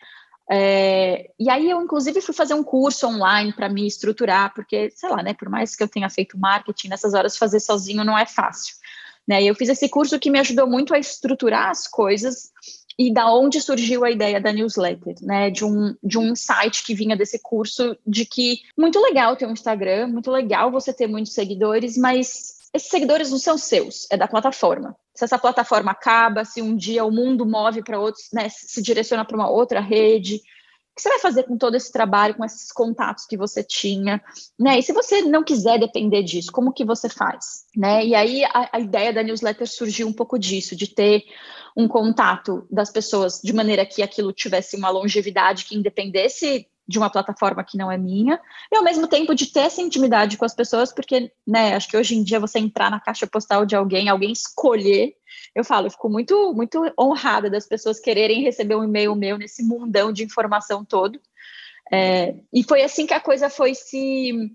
É, 0.50 1.30
e 1.38 1.50
aí 1.50 1.68
eu, 1.68 1.82
inclusive, 1.82 2.22
fui 2.22 2.34
fazer 2.34 2.54
um 2.54 2.64
curso 2.64 3.06
online 3.06 3.52
para 3.52 3.68
me 3.68 3.86
estruturar, 3.86 4.54
porque, 4.54 4.90
sei 4.94 5.10
lá, 5.10 5.22
né, 5.22 5.34
por 5.34 5.50
mais 5.50 5.76
que 5.76 5.82
eu 5.82 5.88
tenha 5.88 6.08
feito 6.08 6.38
marketing, 6.38 6.88
nessas 6.88 7.12
horas 7.12 7.36
fazer 7.36 7.60
sozinho 7.60 8.02
não 8.02 8.18
é 8.18 8.24
fácil. 8.24 8.76
Né? 9.26 9.42
E 9.42 9.46
eu 9.46 9.54
fiz 9.54 9.68
esse 9.68 9.88
curso 9.90 10.18
que 10.18 10.30
me 10.30 10.38
ajudou 10.38 10.66
muito 10.66 10.94
a 10.94 10.98
estruturar 10.98 11.68
as 11.68 11.86
coisas 11.86 12.50
e 12.98 13.12
da 13.12 13.30
onde 13.30 13.60
surgiu 13.60 14.04
a 14.04 14.10
ideia 14.10 14.40
da 14.40 14.52
newsletter, 14.52 15.14
né? 15.22 15.50
De 15.50 15.64
um, 15.64 15.94
de 16.02 16.18
um 16.18 16.32
insight 16.32 16.82
que 16.84 16.94
vinha 16.94 17.16
desse 17.16 17.38
curso 17.40 17.96
de 18.04 18.24
que 18.24 18.62
muito 18.76 19.00
legal 19.00 19.36
ter 19.36 19.46
um 19.46 19.52
Instagram, 19.52 20.08
muito 20.08 20.32
legal 20.32 20.72
você 20.72 20.92
ter 20.92 21.06
muitos 21.06 21.32
seguidores, 21.32 21.96
mas 21.96 22.57
esses 22.74 22.90
seguidores 22.90 23.30
não 23.30 23.38
são 23.38 23.56
seus, 23.56 24.06
é 24.10 24.16
da 24.16 24.28
plataforma. 24.28 24.96
Se 25.14 25.24
essa 25.24 25.38
plataforma 25.38 25.92
acaba, 25.92 26.44
se 26.44 26.60
um 26.60 26.76
dia 26.76 27.04
o 27.04 27.10
mundo 27.10 27.46
move 27.46 27.82
para 27.82 27.98
outros, 27.98 28.28
né, 28.32 28.48
se 28.48 28.82
direciona 28.82 29.24
para 29.24 29.36
uma 29.36 29.50
outra 29.50 29.80
rede, 29.80 30.36
o 30.36 30.40
que 30.94 31.02
você 31.02 31.08
vai 31.08 31.18
fazer 31.20 31.44
com 31.44 31.56
todo 31.56 31.76
esse 31.76 31.92
trabalho, 31.92 32.34
com 32.34 32.44
esses 32.44 32.72
contatos 32.72 33.24
que 33.24 33.36
você 33.36 33.62
tinha, 33.62 34.20
né? 34.58 34.80
E 34.80 34.82
se 34.82 34.92
você 34.92 35.22
não 35.22 35.44
quiser 35.44 35.78
depender 35.78 36.24
disso, 36.24 36.50
como 36.50 36.72
que 36.72 36.84
você 36.84 37.08
faz, 37.08 37.66
né? 37.76 38.04
E 38.04 38.16
aí 38.16 38.44
a, 38.44 38.68
a 38.72 38.80
ideia 38.80 39.12
da 39.12 39.22
newsletter 39.22 39.68
surgiu 39.68 40.08
um 40.08 40.12
pouco 40.12 40.36
disso, 40.36 40.74
de 40.74 40.88
ter 40.88 41.22
um 41.76 41.86
contato 41.86 42.66
das 42.68 42.90
pessoas 42.90 43.40
de 43.40 43.52
maneira 43.52 43.86
que 43.86 44.02
aquilo 44.02 44.32
tivesse 44.32 44.76
uma 44.76 44.90
longevidade 44.90 45.66
que 45.66 45.76
independesse 45.76 46.66
de 46.88 46.98
uma 46.98 47.10
plataforma 47.10 47.62
que 47.62 47.76
não 47.76 47.92
é 47.92 47.98
minha, 47.98 48.40
e 48.72 48.76
ao 48.76 48.82
mesmo 48.82 49.06
tempo 49.06 49.34
de 49.34 49.52
ter 49.52 49.60
essa 49.60 49.82
intimidade 49.82 50.38
com 50.38 50.44
as 50.46 50.54
pessoas, 50.54 50.90
porque, 50.90 51.30
né, 51.46 51.74
acho 51.74 51.88
que 51.88 51.96
hoje 51.96 52.16
em 52.16 52.22
dia 52.22 52.40
você 52.40 52.58
entrar 52.58 52.90
na 52.90 52.98
caixa 52.98 53.26
postal 53.26 53.66
de 53.66 53.76
alguém, 53.76 54.08
alguém 54.08 54.32
escolher, 54.32 55.14
eu 55.54 55.62
falo, 55.62 55.86
eu 55.86 55.90
fico 55.90 56.08
muito, 56.08 56.54
muito 56.54 56.80
honrada 56.98 57.50
das 57.50 57.66
pessoas 57.66 58.00
quererem 58.00 58.42
receber 58.42 58.74
um 58.74 58.84
e-mail 58.84 59.14
meu 59.14 59.36
nesse 59.36 59.62
mundão 59.62 60.10
de 60.10 60.24
informação 60.24 60.82
todo. 60.84 61.20
É, 61.92 62.34
e 62.52 62.62
foi 62.62 62.82
assim 62.82 63.06
que 63.06 63.14
a 63.14 63.20
coisa 63.20 63.50
foi 63.50 63.74
se 63.74 64.50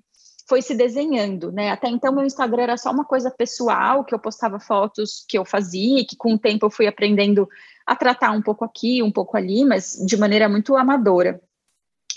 foi 0.48 0.62
se 0.62 0.76
desenhando, 0.76 1.52
né? 1.52 1.70
Até 1.72 1.88
então 1.88 2.14
meu 2.14 2.26
Instagram 2.26 2.64
era 2.64 2.78
só 2.78 2.92
uma 2.92 3.06
coisa 3.06 3.32
pessoal, 3.32 4.04
que 4.04 4.14
eu 4.14 4.20
postava 4.20 4.60
fotos 4.60 5.26
que 5.28 5.38
eu 5.38 5.46
fazia, 5.46 6.06
que 6.06 6.18
com 6.18 6.34
o 6.34 6.38
tempo 6.38 6.66
eu 6.66 6.70
fui 6.70 6.86
aprendendo 6.86 7.48
a 7.86 7.96
tratar 7.96 8.32
um 8.32 8.42
pouco 8.42 8.66
aqui, 8.66 9.02
um 9.02 9.12
pouco 9.12 9.38
ali, 9.38 9.64
mas 9.64 9.96
de 10.06 10.18
maneira 10.18 10.50
muito 10.50 10.76
amadora. 10.76 11.42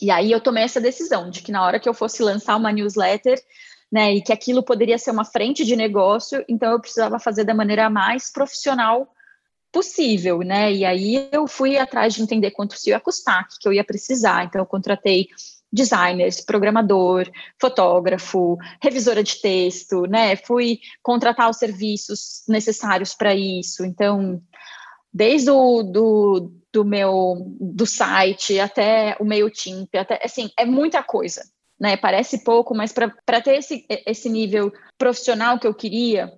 E 0.01 0.11
aí 0.11 0.31
eu 0.31 0.41
tomei 0.41 0.65
essa 0.65 0.81
decisão 0.81 1.31
de 1.31 1.43
que 1.43 1.53
na 1.53 1.65
hora 1.65 1.81
que 1.81 1.89
eu 1.89 1.95
fosse 1.95 2.23
lançar 2.23 2.57
uma 2.57 2.73
newsletter, 2.73 3.43
né, 3.91 4.15
e 4.15 4.23
que 4.23 4.33
aquilo 4.33 4.63
poderia 4.63 4.99
ser 4.99 5.11
uma 5.11 5.25
frente 5.25 5.65
de 5.65 5.77
negócio, 5.77 6.45
então 6.49 6.73
eu 6.73 6.81
precisava 6.81 7.19
fazer 7.19 7.45
da 7.45 7.55
maneira 7.55 7.89
mais 7.89 8.31
profissional 8.31 9.09
possível, 9.73 10.39
né? 10.39 10.73
E 10.73 10.85
aí 10.85 11.29
eu 11.31 11.47
fui 11.47 11.77
atrás 11.77 12.15
de 12.15 12.23
entender 12.23 12.51
quanto 12.51 12.75
isso 12.75 12.89
ia 12.89 12.99
custar, 12.99 13.47
que 13.61 13.69
eu 13.69 13.73
ia 13.73 13.85
precisar. 13.85 14.45
Então 14.45 14.61
eu 14.61 14.67
contratei 14.67 15.29
designers, 15.73 16.41
programador, 16.41 17.31
fotógrafo, 17.61 18.57
revisora 18.83 19.23
de 19.23 19.41
texto, 19.41 20.07
né? 20.07 20.37
Fui 20.37 20.79
contratar 21.03 21.51
os 21.51 21.59
serviços 21.59 22.43
necessários 22.49 23.15
para 23.15 23.35
isso. 23.35 23.85
Então, 23.85 24.41
desde 25.17 25.51
o 25.51 25.83
do, 25.83 26.53
do 26.71 26.85
meu 26.85 27.57
do 27.59 27.87
site 27.87 28.61
até 28.61 29.17
o 29.19 29.25
MailChimp, 29.25 29.89
até 29.97 30.21
assim, 30.23 30.51
é 30.59 30.67
muita 30.67 31.03
coisa, 31.03 31.43
né? 31.81 31.97
Parece 31.97 32.45
pouco, 32.45 32.75
mas 32.75 32.93
para 32.93 33.41
ter 33.41 33.57
esse, 33.57 33.87
esse 33.89 34.29
nível 34.29 34.71
profissional 34.99 35.59
que 35.59 35.67
eu 35.67 35.73
queria, 35.73 36.31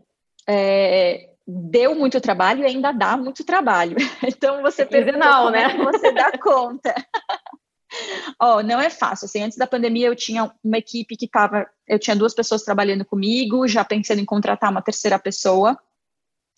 é, 0.48 1.30
deu 1.44 1.96
muito 1.96 2.20
trabalho 2.20 2.62
e 2.62 2.66
ainda 2.66 2.92
dá 2.92 3.16
muito 3.16 3.44
trabalho. 3.44 3.96
Então 4.22 4.62
você 4.62 4.86
pergunta 4.86 5.18
não, 5.18 5.46
como 5.46 5.56
é 5.56 5.66
né? 5.66 5.74
é 5.74 5.84
você 5.84 6.12
dá 6.12 6.38
conta. 6.38 6.94
Ó, 8.40 8.58
oh, 8.58 8.62
não 8.62 8.80
é 8.80 8.90
fácil. 8.90 9.24
Assim, 9.24 9.42
antes 9.42 9.58
da 9.58 9.66
pandemia 9.66 10.06
eu 10.06 10.14
tinha 10.14 10.52
uma 10.62 10.78
equipe 10.78 11.16
que 11.16 11.24
estava, 11.24 11.66
eu 11.88 11.98
tinha 11.98 12.14
duas 12.14 12.32
pessoas 12.32 12.62
trabalhando 12.62 13.04
comigo, 13.04 13.66
já 13.66 13.84
pensando 13.84 14.20
em 14.20 14.24
contratar 14.24 14.70
uma 14.70 14.82
terceira 14.82 15.18
pessoa. 15.18 15.76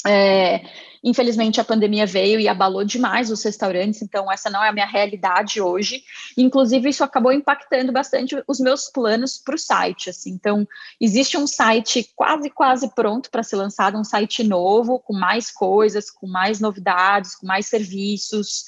É, 0.06 0.62
infelizmente 1.04 1.60
a 1.60 1.64
pandemia 1.64 2.06
veio 2.06 2.40
e 2.40 2.48
abalou 2.48 2.84
demais 2.84 3.30
os 3.30 3.42
restaurantes, 3.42 4.00
então 4.00 4.30
essa 4.32 4.48
não 4.48 4.62
é 4.62 4.68
a 4.68 4.72
minha 4.72 4.86
realidade 4.86 5.60
hoje. 5.60 6.02
Inclusive 6.36 6.88
isso 6.88 7.04
acabou 7.04 7.32
impactando 7.32 7.92
bastante 7.92 8.42
os 8.46 8.60
meus 8.60 8.88
planos 8.90 9.38
para 9.38 9.54
o 9.54 9.58
site. 9.58 10.10
Assim. 10.10 10.30
Então 10.30 10.66
existe 11.00 11.36
um 11.36 11.46
site 11.46 12.10
quase 12.16 12.50
quase 12.50 12.94
pronto 12.94 13.30
para 13.30 13.42
ser 13.42 13.56
lançado, 13.56 13.98
um 13.98 14.04
site 14.04 14.42
novo 14.42 14.98
com 14.98 15.12
mais 15.12 15.50
coisas, 15.50 16.10
com 16.10 16.26
mais 16.26 16.60
novidades, 16.60 17.34
com 17.34 17.46
mais 17.46 17.66
serviços. 17.66 18.64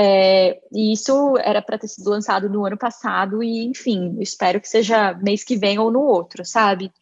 É, 0.00 0.60
e 0.72 0.92
isso 0.92 1.36
era 1.38 1.60
para 1.60 1.76
ter 1.76 1.88
sido 1.88 2.08
lançado 2.08 2.48
no 2.48 2.64
ano 2.64 2.78
passado, 2.78 3.42
e 3.42 3.64
enfim, 3.64 4.16
espero 4.20 4.60
que 4.60 4.68
seja 4.68 5.12
mês 5.14 5.42
que 5.42 5.56
vem 5.56 5.76
ou 5.76 5.90
no 5.90 6.00
outro, 6.00 6.44
sabe? 6.44 6.92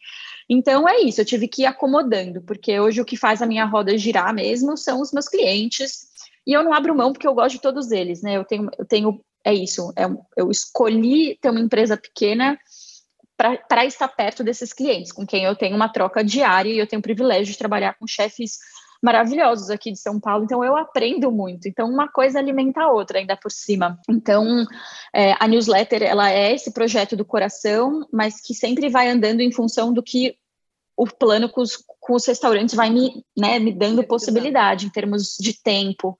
Então 0.49 0.87
é 0.87 1.01
isso, 1.01 1.19
eu 1.19 1.25
tive 1.25 1.47
que 1.47 1.63
ir 1.63 1.65
acomodando, 1.65 2.41
porque 2.41 2.79
hoje 2.79 3.01
o 3.01 3.05
que 3.05 3.17
faz 3.17 3.41
a 3.41 3.45
minha 3.45 3.65
roda 3.65 3.97
girar 3.97 4.33
mesmo 4.33 4.77
são 4.77 5.01
os 5.01 5.11
meus 5.11 5.27
clientes, 5.27 6.07
e 6.45 6.53
eu 6.53 6.63
não 6.63 6.73
abro 6.73 6.95
mão 6.95 7.11
porque 7.11 7.27
eu 7.27 7.33
gosto 7.33 7.55
de 7.55 7.61
todos 7.61 7.91
eles, 7.91 8.21
né? 8.21 8.37
Eu 8.37 8.45
tenho, 8.45 8.69
eu 8.77 8.85
tenho 8.85 9.21
é 9.43 9.53
isso, 9.53 9.93
é, 9.95 10.03
eu 10.35 10.49
escolhi 10.51 11.37
ter 11.41 11.49
uma 11.49 11.59
empresa 11.59 11.95
pequena 11.95 12.57
para 13.37 13.85
estar 13.85 14.07
perto 14.07 14.43
desses 14.43 14.73
clientes, 14.73 15.11
com 15.11 15.25
quem 15.25 15.43
eu 15.43 15.55
tenho 15.55 15.75
uma 15.75 15.87
troca 15.89 16.23
diária 16.23 16.69
e 16.71 16.79
eu 16.79 16.87
tenho 16.87 16.99
o 16.99 17.03
privilégio 17.03 17.53
de 17.53 17.57
trabalhar 17.57 17.93
com 17.93 18.07
chefes 18.07 18.57
maravilhosos 19.01 19.69
aqui 19.69 19.91
de 19.91 19.99
São 19.99 20.19
Paulo, 20.19 20.43
então 20.43 20.63
eu 20.63 20.75
aprendo 20.75 21.31
muito. 21.31 21.67
Então, 21.67 21.89
uma 21.89 22.07
coisa 22.07 22.39
alimenta 22.39 22.81
a 22.81 22.91
outra, 22.91 23.19
ainda 23.19 23.37
por 23.37 23.51
cima. 23.51 23.99
Então, 24.09 24.65
é, 25.13 25.33
a 25.39 25.47
newsletter, 25.47 26.03
ela 26.03 26.31
é 26.31 26.53
esse 26.53 26.71
projeto 26.71 27.15
do 27.15 27.25
coração, 27.25 28.07
mas 28.11 28.41
que 28.41 28.53
sempre 28.53 28.89
vai 28.89 29.09
andando 29.09 29.41
em 29.41 29.51
função 29.51 29.93
do 29.93 30.03
que 30.03 30.35
o 30.95 31.05
plano 31.05 31.47
com 31.47 31.61
os, 31.61 31.77
com 31.99 32.15
os 32.15 32.25
restaurantes 32.25 32.73
vai 32.73 32.89
me, 32.89 33.23
né, 33.37 33.59
me 33.59 33.71
dando 33.71 34.03
possibilidade 34.03 34.87
em 34.87 34.89
termos 34.89 35.37
de 35.39 35.53
tempo, 35.61 36.17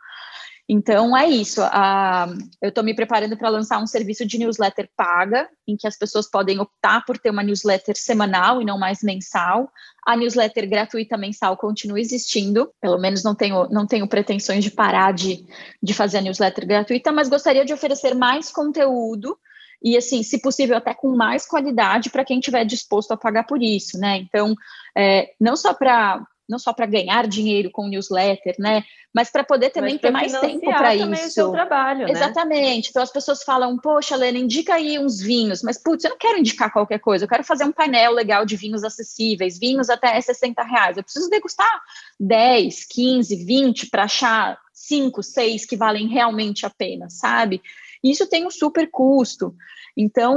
então 0.70 1.16
é 1.16 1.30
isso. 1.30 1.62
A, 1.64 2.28
eu 2.62 2.70
estou 2.70 2.84
me 2.84 2.94
preparando 2.94 3.38
para 3.38 3.50
lançar 3.50 3.82
um 3.82 3.88
serviço 3.88 4.26
de 4.26 4.38
newsletter 4.38 4.90
paga, 4.98 5.50
em 5.66 5.78
que 5.78 5.88
as 5.88 5.98
pessoas 5.98 6.30
podem 6.30 6.60
optar 6.60 7.06
por 7.06 7.18
ter 7.18 7.30
uma 7.30 7.44
newsletter 7.44 7.96
semanal 7.98 8.62
e 8.62 8.66
não 8.66 8.78
mais 8.78 9.02
mensal. 9.02 9.72
A 10.06 10.18
newsletter 10.18 10.70
gratuita 10.70 11.18
mensal 11.18 11.56
continua 11.56 12.00
existindo, 12.00 12.70
pelo 12.82 12.98
menos 12.98 13.24
não 13.24 13.34
tenho, 13.34 13.70
não 13.70 13.88
tenho 13.88 14.08
pretensões 14.08 14.64
de 14.64 14.72
parar 14.72 15.14
de, 15.14 15.46
de 15.82 15.94
fazer 15.94 16.18
a 16.18 16.22
newsletter 16.22 16.68
gratuita, 16.68 17.12
mas 17.12 17.30
gostaria 17.30 17.64
de 17.64 17.74
oferecer 17.74 18.14
mais 18.14 18.52
conteúdo 18.52 19.38
e 19.82 19.96
assim, 19.96 20.24
se 20.24 20.42
possível, 20.42 20.76
até 20.76 20.94
com 20.94 21.16
mais 21.16 21.46
qualidade 21.46 22.10
para 22.10 22.26
quem 22.26 22.40
estiver 22.40 22.66
disposto 22.66 23.12
a 23.12 23.18
pagar 23.18 23.46
por 23.46 23.62
isso, 23.62 23.98
né? 24.00 24.18
Então, 24.18 24.56
é, 24.98 25.30
não 25.40 25.56
só 25.56 25.74
para 25.74 26.26
não 26.48 26.58
só 26.58 26.74
para 26.74 26.86
ganhar 26.86 27.28
dinheiro 27.28 27.70
com 27.72 27.88
newsletter, 27.88 28.56
né? 28.58 28.84
Mas 29.14 29.30
para 29.30 29.44
poder 29.44 29.70
também 29.72 29.98
ter 29.98 30.12
mais 30.12 30.32
tempo 30.40 30.66
para 30.66 30.96
isso. 30.96 31.12
O 31.12 31.32
seu 31.32 31.52
trabalho, 31.52 32.06
né? 32.06 32.12
Exatamente. 32.12 32.90
Então 32.90 33.02
as 33.02 33.12
pessoas 33.12 33.44
falam, 33.44 33.78
poxa, 33.78 34.16
Lena, 34.16 34.38
indica 34.38 34.76
aí 34.76 35.00
uns 35.00 35.20
vinhos, 35.20 35.62
mas 35.64 35.82
putz, 35.82 36.04
eu 36.04 36.12
não 36.12 36.18
quero 36.18 36.38
indicar 36.40 36.72
qualquer 36.72 37.00
coisa, 37.00 37.26
eu 37.26 37.30
quero 37.30 37.44
fazer 37.44 37.64
um 37.64 37.72
painel 37.72 38.14
legal 38.14 38.46
de 38.46 38.56
vinhos 38.56 38.84
acessíveis, 38.84 39.60
vinhos 39.60 39.90
até 39.90 40.20
60 40.20 40.64
reais. 40.64 40.98
Eu 40.98 41.04
preciso 41.04 41.30
degustar 41.30 41.82
10, 42.20 42.86
15, 42.86 43.46
20 43.46 43.90
para 43.90 44.04
achar 44.04 44.58
5, 44.74 45.24
6 45.24 45.66
que 45.66 45.76
valem 45.76 46.08
realmente 46.08 46.66
a 46.66 46.70
pena, 46.70 47.10
sabe? 47.10 47.62
Isso 48.04 48.28
tem 48.28 48.46
um 48.46 48.52
super 48.52 48.90
custo. 48.92 49.56
Então, 49.96 50.36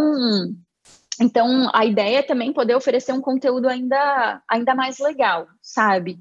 então, 1.21 1.71
a 1.75 1.85
ideia 1.85 2.19
é 2.19 2.23
também 2.23 2.53
poder 2.53 2.75
oferecer 2.75 3.13
um 3.13 3.21
conteúdo 3.21 3.69
ainda, 3.69 4.43
ainda 4.49 4.75
mais 4.75 4.99
legal, 4.99 5.47
sabe? 5.61 6.19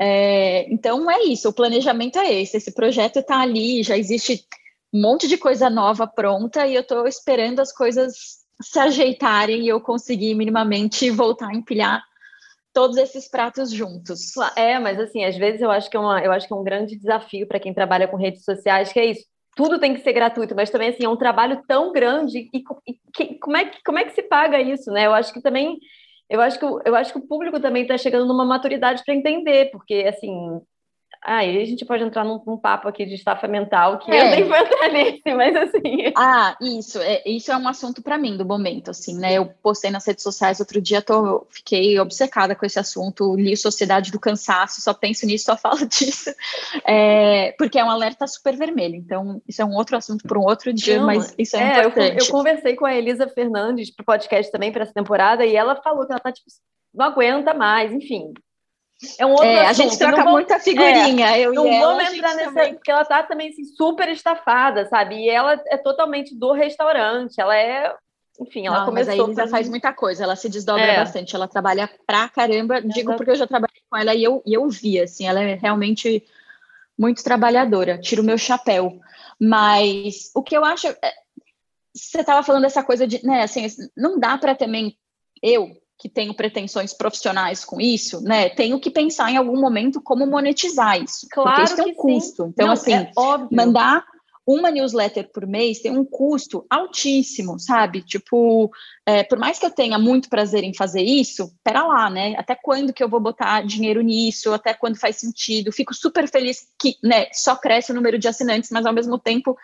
É, 0.00 0.66
então, 0.72 1.10
é 1.10 1.24
isso, 1.24 1.48
o 1.48 1.52
planejamento 1.52 2.18
é 2.18 2.32
esse. 2.40 2.56
Esse 2.56 2.72
projeto 2.72 3.18
está 3.18 3.40
ali, 3.40 3.82
já 3.82 3.98
existe 3.98 4.46
um 4.92 5.02
monte 5.02 5.28
de 5.28 5.36
coisa 5.36 5.68
nova 5.68 6.06
pronta 6.06 6.66
e 6.66 6.74
eu 6.74 6.80
estou 6.80 7.06
esperando 7.06 7.60
as 7.60 7.70
coisas 7.70 8.40
se 8.62 8.78
ajeitarem 8.78 9.62
e 9.62 9.68
eu 9.68 9.80
conseguir 9.80 10.34
minimamente 10.34 11.10
voltar 11.10 11.48
a 11.48 11.54
empilhar 11.54 12.02
todos 12.72 12.96
esses 12.96 13.28
pratos 13.28 13.70
juntos. 13.70 14.32
É, 14.56 14.78
mas 14.78 14.98
assim, 14.98 15.24
às 15.24 15.36
vezes 15.36 15.60
eu 15.60 15.70
acho 15.70 15.90
que 15.90 15.96
é, 15.96 16.00
uma, 16.00 16.20
eu 16.22 16.32
acho 16.32 16.46
que 16.46 16.52
é 16.52 16.56
um 16.56 16.64
grande 16.64 16.96
desafio 16.96 17.46
para 17.46 17.60
quem 17.60 17.74
trabalha 17.74 18.08
com 18.08 18.16
redes 18.16 18.44
sociais, 18.44 18.92
que 18.92 19.00
é 19.00 19.06
isso 19.06 19.24
tudo 19.56 19.78
tem 19.78 19.94
que 19.94 20.00
ser 20.00 20.12
gratuito, 20.12 20.54
mas 20.54 20.70
também 20.70 20.90
assim, 20.90 21.04
é 21.04 21.08
um 21.08 21.16
trabalho 21.16 21.62
tão 21.66 21.92
grande 21.92 22.48
e, 22.52 22.62
e 22.86 22.94
que, 23.14 23.38
como, 23.38 23.56
é 23.56 23.64
que, 23.64 23.82
como 23.84 23.98
é 23.98 24.04
que 24.04 24.12
se 24.12 24.22
paga 24.22 24.60
isso, 24.60 24.90
né? 24.90 25.06
Eu 25.06 25.14
acho 25.14 25.32
que 25.32 25.40
também 25.42 25.78
eu 26.30 26.40
acho 26.40 26.58
que, 26.60 26.64
eu 26.64 26.94
acho 26.94 27.12
que 27.12 27.18
o 27.18 27.26
público 27.26 27.58
também 27.58 27.82
está 27.82 27.98
chegando 27.98 28.24
numa 28.26 28.44
maturidade 28.44 29.02
para 29.04 29.14
entender, 29.14 29.70
porque 29.72 30.04
assim, 30.08 30.60
Aí 31.22 31.60
a 31.60 31.64
gente 31.66 31.84
pode 31.84 32.02
entrar 32.02 32.24
num, 32.24 32.40
num, 32.46 32.56
papo 32.56 32.88
aqui 32.88 33.04
de 33.04 33.14
estafa 33.14 33.46
mental, 33.46 33.98
que 33.98 34.10
é. 34.10 34.26
eu 34.26 34.30
nem 34.30 34.44
vou 34.44 34.56
entrar 34.56 34.90
nesse, 34.90 35.34
mas 35.34 35.54
assim. 35.54 36.12
Ah, 36.16 36.56
isso, 36.60 36.98
é, 36.98 37.22
isso 37.26 37.52
é 37.52 37.56
um 37.56 37.68
assunto 37.68 38.02
para 38.02 38.16
mim 38.16 38.36
do 38.36 38.44
momento, 38.44 38.90
assim, 38.90 39.18
né? 39.18 39.34
Eu 39.34 39.46
postei 39.62 39.90
nas 39.90 40.06
redes 40.06 40.22
sociais 40.22 40.60
outro 40.60 40.80
dia, 40.80 41.02
tô, 41.02 41.46
fiquei 41.50 41.98
obcecada 42.00 42.54
com 42.54 42.64
esse 42.64 42.78
assunto, 42.78 43.36
li 43.36 43.56
Sociedade 43.56 44.10
do 44.10 44.18
Cansaço, 44.18 44.80
só 44.80 44.94
penso 44.94 45.26
nisso, 45.26 45.46
só 45.46 45.56
falo 45.58 45.86
disso, 45.86 46.30
é, 46.86 47.52
porque 47.58 47.78
é 47.78 47.84
um 47.84 47.90
alerta 47.90 48.26
super 48.26 48.56
vermelho. 48.56 48.94
Então, 48.94 49.42
isso 49.46 49.60
é 49.60 49.64
um 49.64 49.74
outro 49.74 49.96
assunto 49.96 50.26
para 50.26 50.38
um 50.38 50.44
outro 50.44 50.72
dia, 50.72 50.98
Não, 50.98 51.06
mas 51.06 51.34
isso 51.36 51.56
é, 51.56 51.60
é 51.60 51.78
importante. 51.80 52.18
Eu, 52.18 52.26
eu, 52.26 52.30
conversei 52.30 52.74
com 52.76 52.86
a 52.86 52.94
Elisa 52.94 53.28
Fernandes 53.28 53.90
para 53.90 54.02
o 54.02 54.06
podcast 54.06 54.50
também 54.50 54.72
para 54.72 54.84
essa 54.84 54.94
temporada, 54.94 55.44
e 55.44 55.54
ela 55.54 55.76
falou 55.76 56.06
que 56.06 56.12
ela 56.12 56.20
tá, 56.20 56.32
tipo, 56.32 56.46
não 56.94 57.06
aguenta 57.06 57.52
mais, 57.52 57.92
enfim, 57.92 58.32
é 59.18 59.24
um 59.24 59.30
outro 59.30 59.46
é, 59.46 59.66
assunto. 59.66 59.70
A 59.70 59.72
gente 59.72 59.98
troca 59.98 60.22
vou, 60.22 60.32
muita 60.32 60.58
figurinha. 60.58 61.36
É, 61.36 61.40
eu 61.40 61.54
não 61.54 61.64
vamos 61.64 62.12
entrar 62.12 62.34
nessa, 62.34 62.52
também. 62.52 62.74
porque 62.74 62.90
ela 62.90 63.04
tá 63.04 63.22
também 63.22 63.48
assim, 63.48 63.64
super 63.64 64.08
estafada, 64.08 64.86
sabe? 64.86 65.16
E 65.16 65.28
ela 65.28 65.60
é 65.66 65.76
totalmente 65.78 66.34
do 66.34 66.52
restaurante. 66.52 67.40
Ela 67.40 67.56
é, 67.56 67.94
enfim, 68.38 68.66
ela 68.66 68.80
não, 68.80 68.86
começou. 68.86 69.14
Mas 69.14 69.20
a 69.20 69.24
Elisa 69.24 69.48
faz 69.48 69.68
muita 69.68 69.92
coisa, 69.92 70.24
ela 70.24 70.36
se 70.36 70.48
desdobra 70.48 70.84
é. 70.84 70.96
bastante, 70.96 71.34
ela 71.34 71.48
trabalha 71.48 71.88
pra 72.06 72.28
caramba. 72.28 72.82
Digo 72.82 73.16
porque 73.16 73.30
eu 73.30 73.36
já 73.36 73.46
trabalhei 73.46 73.82
com 73.88 73.96
ela 73.96 74.14
e 74.14 74.22
eu, 74.22 74.42
e 74.44 74.52
eu 74.52 74.68
vi, 74.68 75.00
assim, 75.00 75.26
ela 75.26 75.40
é 75.40 75.54
realmente 75.54 76.22
muito 76.98 77.24
trabalhadora. 77.24 77.98
Tiro 77.98 78.22
o 78.22 78.24
meu 78.24 78.36
chapéu. 78.36 79.00
Mas 79.40 80.30
o 80.34 80.42
que 80.42 80.54
eu 80.54 80.64
acho. 80.64 80.88
É, 80.88 81.12
você 81.94 82.20
estava 82.20 82.42
falando 82.42 82.62
dessa 82.62 82.82
coisa 82.82 83.06
de, 83.06 83.24
né, 83.26 83.42
assim, 83.42 83.66
não 83.96 84.18
dá 84.18 84.36
para 84.38 84.54
também 84.54 84.96
eu 85.42 85.74
que 86.00 86.08
tenho 86.08 86.34
pretensões 86.34 86.94
profissionais 86.94 87.64
com 87.64 87.80
isso, 87.80 88.22
né, 88.22 88.48
tenho 88.48 88.80
que 88.80 88.90
pensar 88.90 89.30
em 89.30 89.36
algum 89.36 89.60
momento 89.60 90.00
como 90.00 90.26
monetizar 90.26 91.00
isso. 91.00 91.26
Claro 91.30 91.50
porque 91.50 91.62
isso 91.64 91.76
tem 91.76 91.92
um 91.92 91.94
custo. 91.94 92.44
Sim. 92.44 92.48
Então, 92.48 92.66
Não, 92.66 92.72
assim, 92.72 92.94
é 92.94 93.12
mandar 93.50 94.04
uma 94.46 94.70
newsletter 94.70 95.30
por 95.32 95.46
mês 95.46 95.80
tem 95.80 95.96
um 95.96 96.04
custo 96.04 96.66
altíssimo, 96.68 97.58
sabe? 97.58 98.02
Tipo, 98.02 98.70
é, 99.06 99.22
por 99.22 99.38
mais 99.38 99.58
que 99.58 99.66
eu 99.66 99.70
tenha 99.70 99.98
muito 99.98 100.28
prazer 100.28 100.64
em 100.64 100.74
fazer 100.74 101.02
isso, 101.02 101.52
pera 101.62 101.84
lá, 101.84 102.10
né? 102.10 102.34
Até 102.36 102.56
quando 102.56 102.92
que 102.92 103.02
eu 103.02 103.08
vou 103.08 103.20
botar 103.20 103.64
dinheiro 103.64 104.00
nisso? 104.00 104.52
Até 104.52 104.74
quando 104.74 104.98
faz 104.98 105.16
sentido? 105.16 105.70
Fico 105.70 105.94
super 105.94 106.28
feliz 106.28 106.66
que 106.80 106.96
né, 107.02 107.26
só 107.32 107.54
cresce 107.54 107.92
o 107.92 107.94
número 107.94 108.18
de 108.18 108.26
assinantes, 108.26 108.70
mas 108.72 108.86
ao 108.86 108.94
mesmo 108.94 109.18
tempo 109.18 109.56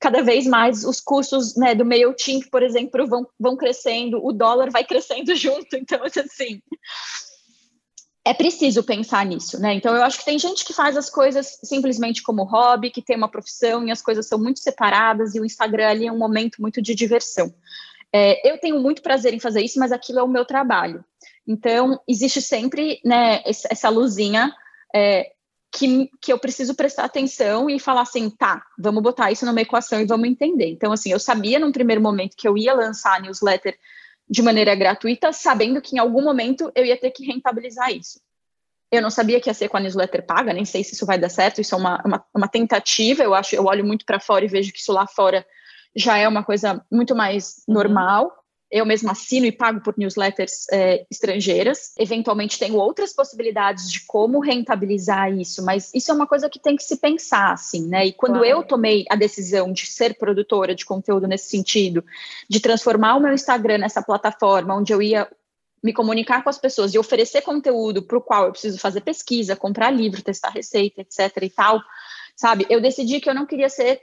cada 0.00 0.22
vez 0.22 0.46
mais 0.46 0.84
os 0.84 1.00
custos 1.00 1.56
né, 1.56 1.74
do 1.74 1.84
MailChimp, 1.84 2.48
por 2.50 2.62
exemplo, 2.62 3.06
vão, 3.06 3.26
vão 3.38 3.56
crescendo, 3.56 4.24
o 4.24 4.32
dólar 4.32 4.70
vai 4.70 4.84
crescendo 4.84 5.34
junto, 5.36 5.76
então, 5.76 6.00
assim, 6.04 6.60
é 8.24 8.32
preciso 8.32 8.82
pensar 8.82 9.26
nisso, 9.26 9.60
né? 9.60 9.74
Então, 9.74 9.94
eu 9.94 10.02
acho 10.02 10.18
que 10.18 10.24
tem 10.24 10.38
gente 10.38 10.64
que 10.64 10.72
faz 10.72 10.96
as 10.96 11.10
coisas 11.10 11.58
simplesmente 11.62 12.22
como 12.22 12.44
hobby, 12.44 12.90
que 12.90 13.02
tem 13.02 13.16
uma 13.16 13.30
profissão 13.30 13.86
e 13.86 13.90
as 13.90 14.00
coisas 14.00 14.26
são 14.26 14.38
muito 14.38 14.60
separadas 14.60 15.34
e 15.34 15.40
o 15.40 15.44
Instagram 15.44 15.88
ali 15.88 16.06
é 16.06 16.12
um 16.12 16.18
momento 16.18 16.62
muito 16.62 16.80
de 16.80 16.94
diversão. 16.94 17.54
É, 18.10 18.48
eu 18.48 18.58
tenho 18.58 18.80
muito 18.80 19.02
prazer 19.02 19.34
em 19.34 19.40
fazer 19.40 19.60
isso, 19.60 19.78
mas 19.78 19.92
aquilo 19.92 20.20
é 20.20 20.22
o 20.22 20.28
meu 20.28 20.46
trabalho. 20.46 21.04
Então, 21.46 22.00
existe 22.08 22.40
sempre 22.40 22.98
né, 23.04 23.42
essa 23.44 23.90
luzinha 23.90 24.54
é, 24.94 25.33
que, 25.74 26.08
que 26.20 26.32
eu 26.32 26.38
preciso 26.38 26.72
prestar 26.74 27.04
atenção 27.04 27.68
e 27.68 27.80
falar 27.80 28.02
assim, 28.02 28.30
tá, 28.30 28.64
vamos 28.78 29.02
botar 29.02 29.32
isso 29.32 29.44
numa 29.44 29.60
equação 29.60 30.00
e 30.00 30.06
vamos 30.06 30.28
entender. 30.28 30.68
Então, 30.68 30.92
assim, 30.92 31.10
eu 31.10 31.18
sabia 31.18 31.58
num 31.58 31.72
primeiro 31.72 32.00
momento 32.00 32.36
que 32.36 32.46
eu 32.46 32.56
ia 32.56 32.72
lançar 32.72 33.16
a 33.16 33.20
newsletter 33.20 33.76
de 34.30 34.40
maneira 34.40 34.72
gratuita, 34.76 35.32
sabendo 35.32 35.82
que 35.82 35.96
em 35.96 35.98
algum 35.98 36.22
momento 36.22 36.70
eu 36.76 36.84
ia 36.84 36.96
ter 36.96 37.10
que 37.10 37.26
rentabilizar 37.26 37.90
isso. 37.90 38.20
Eu 38.90 39.02
não 39.02 39.10
sabia 39.10 39.40
que 39.40 39.50
ia 39.50 39.54
ser 39.54 39.68
com 39.68 39.76
a 39.76 39.80
newsletter 39.80 40.24
paga, 40.24 40.52
nem 40.52 40.64
sei 40.64 40.84
se 40.84 40.94
isso 40.94 41.04
vai 41.04 41.18
dar 41.18 41.28
certo, 41.28 41.60
isso 41.60 41.74
é 41.74 41.78
uma, 41.78 42.00
uma, 42.06 42.24
uma 42.32 42.48
tentativa, 42.48 43.24
eu 43.24 43.34
acho, 43.34 43.56
eu 43.56 43.64
olho 43.64 43.84
muito 43.84 44.06
para 44.06 44.20
fora 44.20 44.44
e 44.44 44.48
vejo 44.48 44.72
que 44.72 44.78
isso 44.78 44.92
lá 44.92 45.08
fora 45.08 45.44
já 45.96 46.16
é 46.16 46.28
uma 46.28 46.44
coisa 46.44 46.84
muito 46.90 47.16
mais 47.16 47.64
normal. 47.66 48.32
Eu 48.76 48.84
mesma 48.84 49.12
assino 49.12 49.46
e 49.46 49.52
pago 49.52 49.80
por 49.80 49.94
newsletters 49.96 50.66
é, 50.72 51.06
estrangeiras. 51.08 51.92
Eventualmente 51.96 52.58
tenho 52.58 52.74
outras 52.74 53.12
possibilidades 53.12 53.88
de 53.88 54.00
como 54.00 54.40
rentabilizar 54.40 55.32
isso, 55.32 55.64
mas 55.64 55.92
isso 55.94 56.10
é 56.10 56.14
uma 56.14 56.26
coisa 56.26 56.50
que 56.50 56.58
tem 56.58 56.74
que 56.74 56.82
se 56.82 56.96
pensar, 56.96 57.52
assim, 57.52 57.86
né? 57.86 58.06
E 58.06 58.12
quando 58.12 58.38
claro. 58.38 58.46
eu 58.46 58.62
tomei 58.64 59.04
a 59.08 59.14
decisão 59.14 59.72
de 59.72 59.86
ser 59.86 60.18
produtora 60.18 60.74
de 60.74 60.84
conteúdo 60.84 61.28
nesse 61.28 61.50
sentido, 61.50 62.04
de 62.50 62.58
transformar 62.58 63.14
o 63.14 63.20
meu 63.20 63.32
Instagram 63.32 63.78
nessa 63.78 64.02
plataforma 64.02 64.74
onde 64.74 64.92
eu 64.92 65.00
ia 65.00 65.28
me 65.80 65.92
comunicar 65.92 66.42
com 66.42 66.50
as 66.50 66.58
pessoas 66.58 66.94
e 66.94 66.98
oferecer 66.98 67.42
conteúdo 67.42 68.02
para 68.02 68.18
o 68.18 68.20
qual 68.20 68.46
eu 68.46 68.52
preciso 68.52 68.78
fazer 68.78 69.02
pesquisa, 69.02 69.54
comprar 69.54 69.90
livro, 69.90 70.20
testar 70.20 70.48
receita, 70.48 71.02
etc. 71.02 71.42
e 71.42 71.50
tal, 71.50 71.80
sabe? 72.34 72.66
Eu 72.68 72.80
decidi 72.80 73.20
que 73.20 73.30
eu 73.30 73.34
não 73.34 73.46
queria 73.46 73.68
ser 73.68 74.00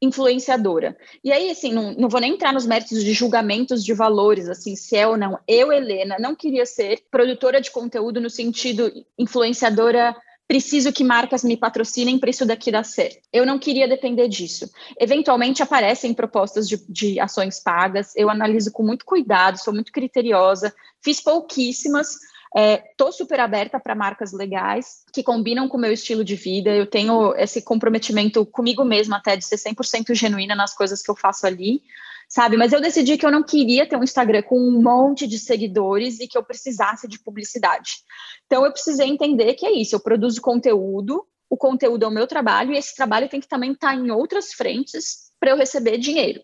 influenciadora. 0.00 0.96
E 1.22 1.30
aí, 1.32 1.50
assim, 1.50 1.72
não, 1.72 1.92
não 1.92 2.08
vou 2.08 2.20
nem 2.20 2.32
entrar 2.32 2.52
nos 2.52 2.66
méritos 2.66 3.04
de 3.04 3.12
julgamentos 3.12 3.84
de 3.84 3.92
valores, 3.92 4.48
assim, 4.48 4.74
se 4.74 4.96
é 4.96 5.06
ou 5.06 5.16
não. 5.16 5.38
Eu, 5.46 5.72
Helena, 5.72 6.16
não 6.18 6.34
queria 6.34 6.64
ser 6.64 7.02
produtora 7.10 7.60
de 7.60 7.70
conteúdo 7.70 8.20
no 8.20 8.30
sentido 8.30 8.90
influenciadora 9.18 10.16
preciso 10.50 10.92
que 10.92 11.04
marcas 11.04 11.44
me 11.44 11.56
patrocinem 11.56 12.18
para 12.18 12.28
isso 12.28 12.44
daqui 12.44 12.72
dar 12.72 12.84
certo. 12.84 13.20
Eu 13.32 13.46
não 13.46 13.56
queria 13.56 13.86
depender 13.86 14.26
disso. 14.26 14.68
Eventualmente 14.98 15.62
aparecem 15.62 16.12
propostas 16.12 16.68
de, 16.68 16.76
de, 16.88 17.20
ações 17.20 17.62
pagas, 17.62 18.16
eu 18.16 18.28
analiso 18.28 18.72
com 18.72 18.82
muito 18.82 19.04
cuidado, 19.04 19.62
sou 19.62 19.72
muito 19.72 19.92
criteriosa, 19.92 20.74
fiz 21.00 21.20
pouquíssimas, 21.20 22.16
Estou 22.56 23.08
é, 23.08 23.12
super 23.12 23.38
aberta 23.38 23.78
para 23.78 23.94
marcas 23.94 24.32
legais 24.32 25.04
que 25.12 25.22
combinam 25.22 25.68
com 25.68 25.76
o 25.76 25.80
meu 25.80 25.92
estilo 25.92 26.24
de 26.24 26.34
vida. 26.34 26.70
Eu 26.70 26.86
tenho 26.86 27.32
esse 27.36 27.62
comprometimento 27.62 28.44
comigo 28.44 28.84
mesma 28.84 29.18
até 29.18 29.36
de 29.36 29.44
ser 29.44 29.56
100% 29.56 30.14
genuína 30.14 30.56
nas 30.56 30.74
coisas 30.74 31.00
que 31.00 31.10
eu 31.10 31.14
faço 31.14 31.46
ali, 31.46 31.80
sabe? 32.28 32.56
Mas 32.56 32.72
eu 32.72 32.80
decidi 32.80 33.16
que 33.16 33.24
eu 33.24 33.30
não 33.30 33.44
queria 33.44 33.88
ter 33.88 33.96
um 33.96 34.02
Instagram 34.02 34.42
com 34.42 34.58
um 34.58 34.82
monte 34.82 35.28
de 35.28 35.38
seguidores 35.38 36.18
e 36.18 36.26
que 36.26 36.36
eu 36.36 36.42
precisasse 36.42 37.06
de 37.06 37.20
publicidade. 37.20 37.98
Então 38.46 38.64
eu 38.64 38.72
precisei 38.72 39.08
entender 39.08 39.54
que 39.54 39.64
é 39.64 39.72
isso. 39.72 39.94
Eu 39.94 40.00
produzo 40.00 40.40
conteúdo, 40.40 41.24
o 41.48 41.56
conteúdo 41.56 42.04
é 42.04 42.08
o 42.08 42.12
meu 42.12 42.26
trabalho 42.26 42.72
e 42.72 42.76
esse 42.76 42.96
trabalho 42.96 43.28
tem 43.28 43.40
que 43.40 43.48
também 43.48 43.72
estar 43.72 43.90
tá 43.90 43.94
em 43.94 44.10
outras 44.10 44.52
frentes 44.52 45.30
para 45.38 45.50
eu 45.50 45.56
receber 45.56 45.98
dinheiro. 45.98 46.42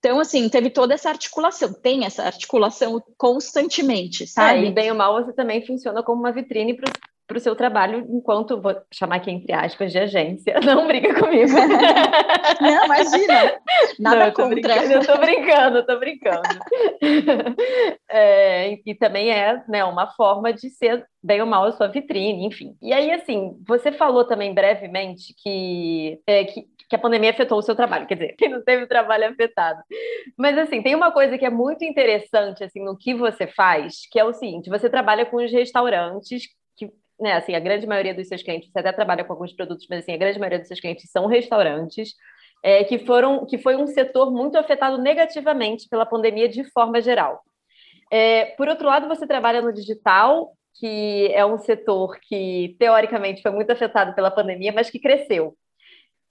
Então, 0.00 0.18
assim, 0.18 0.48
teve 0.48 0.70
toda 0.70 0.94
essa 0.94 1.10
articulação, 1.10 1.74
tem 1.74 2.06
essa 2.06 2.24
articulação 2.24 3.02
constantemente, 3.18 4.26
sabe? 4.26 4.64
É, 4.64 4.68
e 4.68 4.72
bem 4.72 4.90
ou 4.90 4.96
mal, 4.96 5.22
você 5.22 5.32
também 5.32 5.64
funciona 5.64 6.02
como 6.02 6.20
uma 6.20 6.32
vitrine 6.32 6.74
para 6.74 7.36
o 7.36 7.40
seu 7.40 7.54
trabalho, 7.54 8.06
enquanto, 8.08 8.60
vou 8.60 8.74
chamar 8.90 9.16
aqui 9.16 9.30
entre 9.30 9.52
aspas, 9.52 9.92
de 9.92 9.98
agência. 9.98 10.58
Não 10.64 10.86
briga 10.86 11.14
comigo. 11.20 11.52
Não, 12.60 12.84
imagina. 12.86 13.60
Nada 14.00 14.26
Não, 14.26 14.32
contra. 14.32 14.84
Eu 14.86 15.06
tô 15.06 15.18
brincando, 15.18 15.86
tô 15.86 15.98
brincando. 15.98 16.48
é, 18.10 18.78
e 18.84 18.94
também 18.94 19.30
é 19.30 19.62
né, 19.68 19.84
uma 19.84 20.08
forma 20.14 20.52
de 20.52 20.70
ser 20.70 21.06
bem 21.22 21.40
ou 21.40 21.46
mal 21.46 21.64
a 21.66 21.72
sua 21.72 21.88
vitrine, 21.88 22.46
enfim. 22.46 22.74
E 22.80 22.92
aí, 22.92 23.10
assim, 23.10 23.56
você 23.66 23.92
falou 23.92 24.24
também 24.24 24.54
brevemente 24.54 25.34
que, 25.36 26.18
é, 26.26 26.44
que, 26.44 26.62
que 26.90 26.96
a 26.96 26.98
pandemia 26.98 27.30
afetou 27.30 27.56
o 27.56 27.62
seu 27.62 27.76
trabalho, 27.76 28.06
quer 28.06 28.14
dizer, 28.14 28.34
que 28.36 28.48
não 28.48 28.60
teve 28.62 28.82
o 28.82 28.88
trabalho 28.88 29.28
afetado. 29.28 29.80
Mas 30.36 30.58
assim, 30.58 30.82
tem 30.82 30.96
uma 30.96 31.12
coisa 31.12 31.38
que 31.38 31.46
é 31.46 31.50
muito 31.50 31.84
interessante 31.84 32.64
assim 32.64 32.84
no 32.84 32.98
que 32.98 33.14
você 33.14 33.46
faz, 33.46 34.06
que 34.10 34.18
é 34.18 34.24
o 34.24 34.34
seguinte, 34.34 34.68
você 34.68 34.90
trabalha 34.90 35.24
com 35.24 35.36
os 35.36 35.52
restaurantes 35.52 36.48
que, 36.76 36.92
né, 37.20 37.34
assim, 37.34 37.54
a 37.54 37.60
grande 37.60 37.86
maioria 37.86 38.12
dos 38.12 38.26
seus 38.26 38.42
clientes, 38.42 38.68
você 38.70 38.80
até 38.80 38.92
trabalha 38.92 39.24
com 39.24 39.32
alguns 39.32 39.52
produtos, 39.52 39.86
mas 39.88 40.00
assim, 40.00 40.12
a 40.12 40.16
grande 40.16 40.38
maioria 40.40 40.58
dos 40.58 40.68
seus 40.68 40.80
clientes 40.80 41.08
são 41.10 41.26
restaurantes. 41.26 42.14
É, 42.62 42.84
que 42.84 42.98
foram 42.98 43.46
que 43.46 43.56
foi 43.56 43.74
um 43.74 43.86
setor 43.86 44.30
muito 44.30 44.58
afetado 44.58 44.98
negativamente 44.98 45.88
pela 45.88 46.04
pandemia 46.04 46.46
de 46.46 46.62
forma 46.72 47.00
geral. 47.00 47.42
É, 48.12 48.46
por 48.56 48.68
outro 48.68 48.86
lado, 48.86 49.08
você 49.08 49.26
trabalha 49.26 49.62
no 49.62 49.72
digital, 49.72 50.52
que 50.74 51.30
é 51.32 51.46
um 51.46 51.56
setor 51.56 52.18
que 52.20 52.76
teoricamente 52.78 53.40
foi 53.40 53.50
muito 53.50 53.70
afetado 53.70 54.14
pela 54.14 54.30
pandemia, 54.30 54.72
mas 54.72 54.90
que 54.90 54.98
cresceu. 54.98 55.56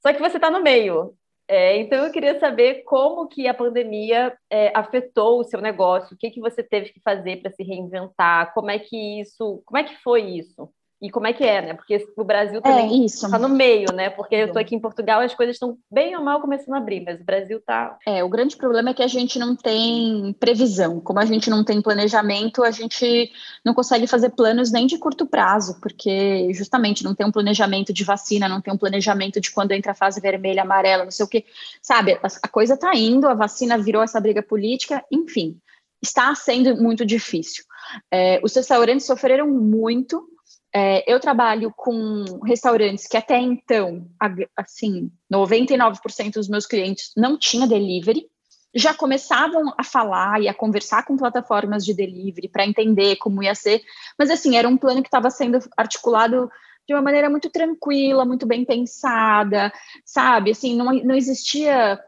Só 0.02 0.14
que 0.14 0.20
você 0.20 0.38
está 0.38 0.50
no 0.50 0.62
meio. 0.62 1.14
É, 1.48 1.78
então 1.78 2.06
eu 2.06 2.12
queria 2.12 2.40
saber 2.40 2.84
como 2.84 3.28
que 3.28 3.48
a 3.48 3.54
pandemia 3.56 4.38
é, 4.52 4.72
afetou 4.78 5.40
o 5.40 5.44
seu 5.44 5.60
negócio, 5.60 6.14
o 6.14 6.18
que 6.18 6.30
que 6.30 6.40
você 6.40 6.62
teve 6.62 6.92
que 6.92 7.02
fazer 7.02 7.42
para 7.42 7.52
se 7.52 7.64
reinventar, 7.64 8.54
como 8.54 8.70
é 8.70 8.78
que 8.78 9.20
isso, 9.20 9.62
como 9.66 9.80
é 9.80 9.84
que 9.84 9.98
foi 10.04 10.22
isso? 10.22 10.72
E 11.02 11.10
como 11.10 11.28
é 11.28 11.34
que 11.34 11.46
é, 11.46 11.62
né? 11.62 11.74
Porque 11.74 12.06
o 12.18 12.24
Brasil 12.26 12.60
é 12.60 12.62
também 12.62 13.06
está 13.06 13.34
é 13.34 13.40
no 13.40 13.48
meio, 13.48 13.94
né? 13.94 14.10
Porque 14.10 14.36
eu 14.36 14.48
estou 14.48 14.62
aqui 14.62 14.76
em 14.76 14.80
Portugal, 14.80 15.22
as 15.22 15.34
coisas 15.34 15.56
estão 15.56 15.78
bem 15.90 16.16
ou 16.16 16.22
mal 16.22 16.42
começando 16.42 16.74
a 16.74 16.78
abrir, 16.78 17.02
mas 17.06 17.22
o 17.22 17.24
Brasil 17.24 17.58
está. 17.58 17.98
É, 18.06 18.22
o 18.22 18.28
grande 18.28 18.58
problema 18.58 18.90
é 18.90 18.94
que 18.94 19.02
a 19.02 19.08
gente 19.08 19.40
não 19.40 19.56
tem 19.56 20.36
previsão. 20.40 21.00
Como 21.00 21.20
a 21.20 21.26
gente 21.26 21.50
não 21.50 21.64
tem 21.64 21.82
planejamento, 21.82 22.64
a 22.64 22.72
gente 22.72 23.32
não 23.64 23.74
consegue 23.74 24.08
fazer 24.08 24.32
planos 24.32 24.74
nem 24.74 24.86
de 24.86 24.98
curto 24.98 25.26
prazo, 25.26 25.80
porque 25.82 26.52
justamente 26.54 27.04
não 27.04 27.16
tem 27.16 27.26
um 27.26 27.32
planejamento 27.32 27.94
de 27.94 28.04
vacina, 28.04 28.50
não 28.50 28.60
tem 28.60 28.74
um 28.74 28.78
planejamento 28.78 29.40
de 29.40 29.52
quando 29.52 29.72
entra 29.72 29.94
a 29.94 29.96
fase 29.96 30.20
vermelha, 30.20 30.64
amarela, 30.64 31.06
não 31.06 31.12
sei 31.12 31.26
o 31.26 31.30
quê. 31.30 31.46
Sabe, 31.82 32.20
a, 32.22 32.28
a 32.44 32.48
coisa 32.50 32.74
está 32.74 32.94
indo, 32.94 33.26
a 33.28 33.34
vacina 33.34 33.78
virou 33.78 34.04
essa 34.04 34.20
briga 34.20 34.44
política, 34.44 35.02
enfim, 35.10 35.58
está 36.02 36.36
sendo 36.36 36.76
muito 36.76 37.06
difícil. 37.06 37.64
É, 38.12 38.40
os 38.44 38.54
restaurantes 38.54 39.06
sofreram 39.06 39.48
muito 39.48 40.28
é, 40.74 41.12
eu 41.12 41.20
trabalho 41.20 41.74
com 41.76 42.24
restaurantes 42.46 43.08
que 43.08 43.18
até 43.18 43.40
então, 43.40 44.08
assim, 44.56 45.12
99% 45.32 46.34
dos 46.34 46.48
meus 46.48 46.66
clientes 46.66 47.12
não 47.18 47.38
tinha 47.38 47.68
delivery, 47.68 48.28
já 48.74 48.94
começavam 48.94 49.74
a 49.78 49.84
falar 49.84 50.42
e 50.42 50.48
a 50.48 50.54
conversar 50.54 51.04
com 51.04 51.18
plataformas 51.18 51.84
de 51.84 51.94
delivery 51.94 52.48
para 52.48 52.66
entender 52.66 53.16
como 53.16 53.42
ia 53.42 53.56
ser, 53.56 53.82
mas 54.18 54.30
assim, 54.30 54.56
era 54.56 54.68
um 54.68 54.78
plano 54.78 55.02
que 55.02 55.08
estava 55.08 55.32
sendo 55.32 55.58
articulado 55.76 56.52
de 56.88 56.94
uma 56.94 57.02
maneira 57.02 57.30
muito 57.30 57.50
tranquila, 57.50 58.26
muito 58.26 58.46
bem 58.46 58.64
pensada, 58.64 59.72
sabe? 60.06 60.52
Assim, 60.52 60.76
não, 60.76 60.94
não 60.94 61.16
existia 61.16 62.00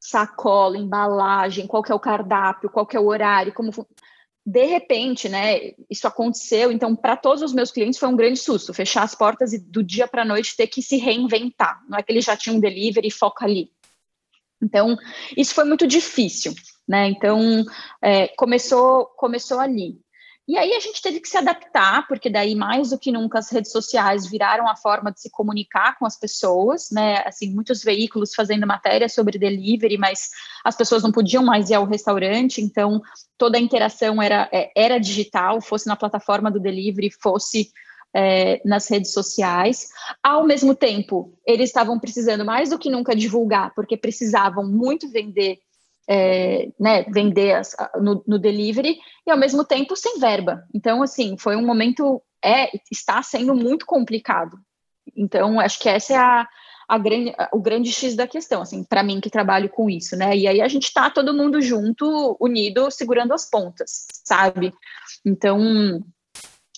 sacola, 0.00 0.76
embalagem, 0.76 1.66
qual 1.66 1.82
é 1.88 1.94
o 1.94 2.00
cardápio, 2.00 2.70
qual 2.70 2.86
é 2.92 3.00
o 3.00 3.06
horário, 3.06 3.52
como 3.52 3.72
de 4.46 4.64
repente, 4.64 5.28
né, 5.28 5.72
isso 5.90 6.06
aconteceu, 6.06 6.70
então 6.70 6.94
para 6.94 7.16
todos 7.16 7.42
os 7.42 7.52
meus 7.52 7.72
clientes 7.72 7.98
foi 7.98 8.08
um 8.08 8.14
grande 8.14 8.38
susto, 8.38 8.72
fechar 8.72 9.02
as 9.02 9.12
portas 9.12 9.52
e 9.52 9.58
do 9.58 9.82
dia 9.82 10.06
para 10.06 10.22
a 10.22 10.24
noite 10.24 10.56
ter 10.56 10.68
que 10.68 10.80
se 10.80 10.98
reinventar, 10.98 11.82
não 11.88 11.98
é 11.98 12.02
que 12.02 12.12
eles 12.12 12.24
já 12.24 12.36
tinham 12.36 12.56
um 12.56 12.60
delivery 12.60 13.08
e 13.08 13.10
foca 13.10 13.44
ali. 13.44 13.72
Então, 14.62 14.96
isso 15.36 15.52
foi 15.52 15.64
muito 15.64 15.84
difícil, 15.84 16.54
né, 16.86 17.08
então 17.08 17.64
é, 18.00 18.28
começou, 18.28 19.06
começou 19.16 19.58
ali. 19.58 19.98
E 20.48 20.56
aí 20.56 20.74
a 20.74 20.80
gente 20.80 21.02
teve 21.02 21.18
que 21.18 21.28
se 21.28 21.36
adaptar, 21.36 22.06
porque 22.06 22.30
daí 22.30 22.54
mais 22.54 22.90
do 22.90 22.98
que 22.98 23.10
nunca 23.10 23.40
as 23.40 23.50
redes 23.50 23.72
sociais 23.72 24.26
viraram 24.30 24.68
a 24.68 24.76
forma 24.76 25.10
de 25.10 25.20
se 25.20 25.28
comunicar 25.28 25.98
com 25.98 26.06
as 26.06 26.16
pessoas, 26.16 26.88
né? 26.92 27.22
Assim, 27.26 27.52
muitos 27.52 27.82
veículos 27.82 28.32
fazendo 28.32 28.64
matéria 28.64 29.08
sobre 29.08 29.38
delivery, 29.38 29.98
mas 29.98 30.30
as 30.64 30.76
pessoas 30.76 31.02
não 31.02 31.10
podiam 31.10 31.44
mais 31.44 31.70
ir 31.70 31.74
ao 31.74 31.84
restaurante, 31.84 32.60
então 32.60 33.02
toda 33.36 33.58
a 33.58 33.60
interação 33.60 34.22
era, 34.22 34.48
é, 34.52 34.70
era 34.76 34.98
digital, 34.98 35.60
fosse 35.60 35.88
na 35.88 35.96
plataforma 35.96 36.48
do 36.48 36.60
delivery, 36.60 37.10
fosse 37.10 37.72
é, 38.14 38.62
nas 38.64 38.88
redes 38.88 39.12
sociais. 39.12 39.88
Ao 40.22 40.46
mesmo 40.46 40.76
tempo, 40.76 41.34
eles 41.44 41.70
estavam 41.70 41.98
precisando 41.98 42.44
mais 42.44 42.70
do 42.70 42.78
que 42.78 42.88
nunca 42.88 43.16
divulgar, 43.16 43.74
porque 43.74 43.96
precisavam 43.96 44.64
muito 44.64 45.10
vender 45.10 45.58
é, 46.08 46.68
né, 46.78 47.02
vender 47.04 47.54
as, 47.54 47.74
no, 48.00 48.22
no, 48.26 48.38
delivery 48.38 48.98
e 49.26 49.30
ao 49.30 49.36
mesmo 49.36 49.64
tempo 49.64 49.96
sem 49.96 50.18
verba. 50.18 50.64
Então, 50.74 51.02
assim, 51.02 51.36
foi 51.38 51.56
um 51.56 51.66
momento, 51.66 52.22
é, 52.44 52.70
está 52.90 53.22
sendo 53.22 53.54
muito 53.54 53.84
complicado. 53.84 54.58
Então, 55.16 55.58
acho 55.58 55.78
que 55.80 55.88
essa 55.88 56.12
é 56.12 56.16
a, 56.16 56.48
a 56.88 56.98
grande, 56.98 57.34
o 57.52 57.60
grande 57.60 57.92
X 57.92 58.14
da 58.14 58.26
questão, 58.26 58.62
assim, 58.62 58.84
para 58.84 59.02
mim 59.02 59.20
que 59.20 59.30
trabalho 59.30 59.68
com 59.68 59.90
isso, 59.90 60.16
né? 60.16 60.36
E 60.36 60.46
aí 60.46 60.60
a 60.60 60.68
gente 60.68 60.84
está 60.84 61.10
todo 61.10 61.34
mundo 61.34 61.60
junto, 61.60 62.36
unido, 62.40 62.90
segurando 62.90 63.32
as 63.32 63.48
pontas, 63.48 64.06
sabe? 64.24 64.72
Então, 65.24 66.04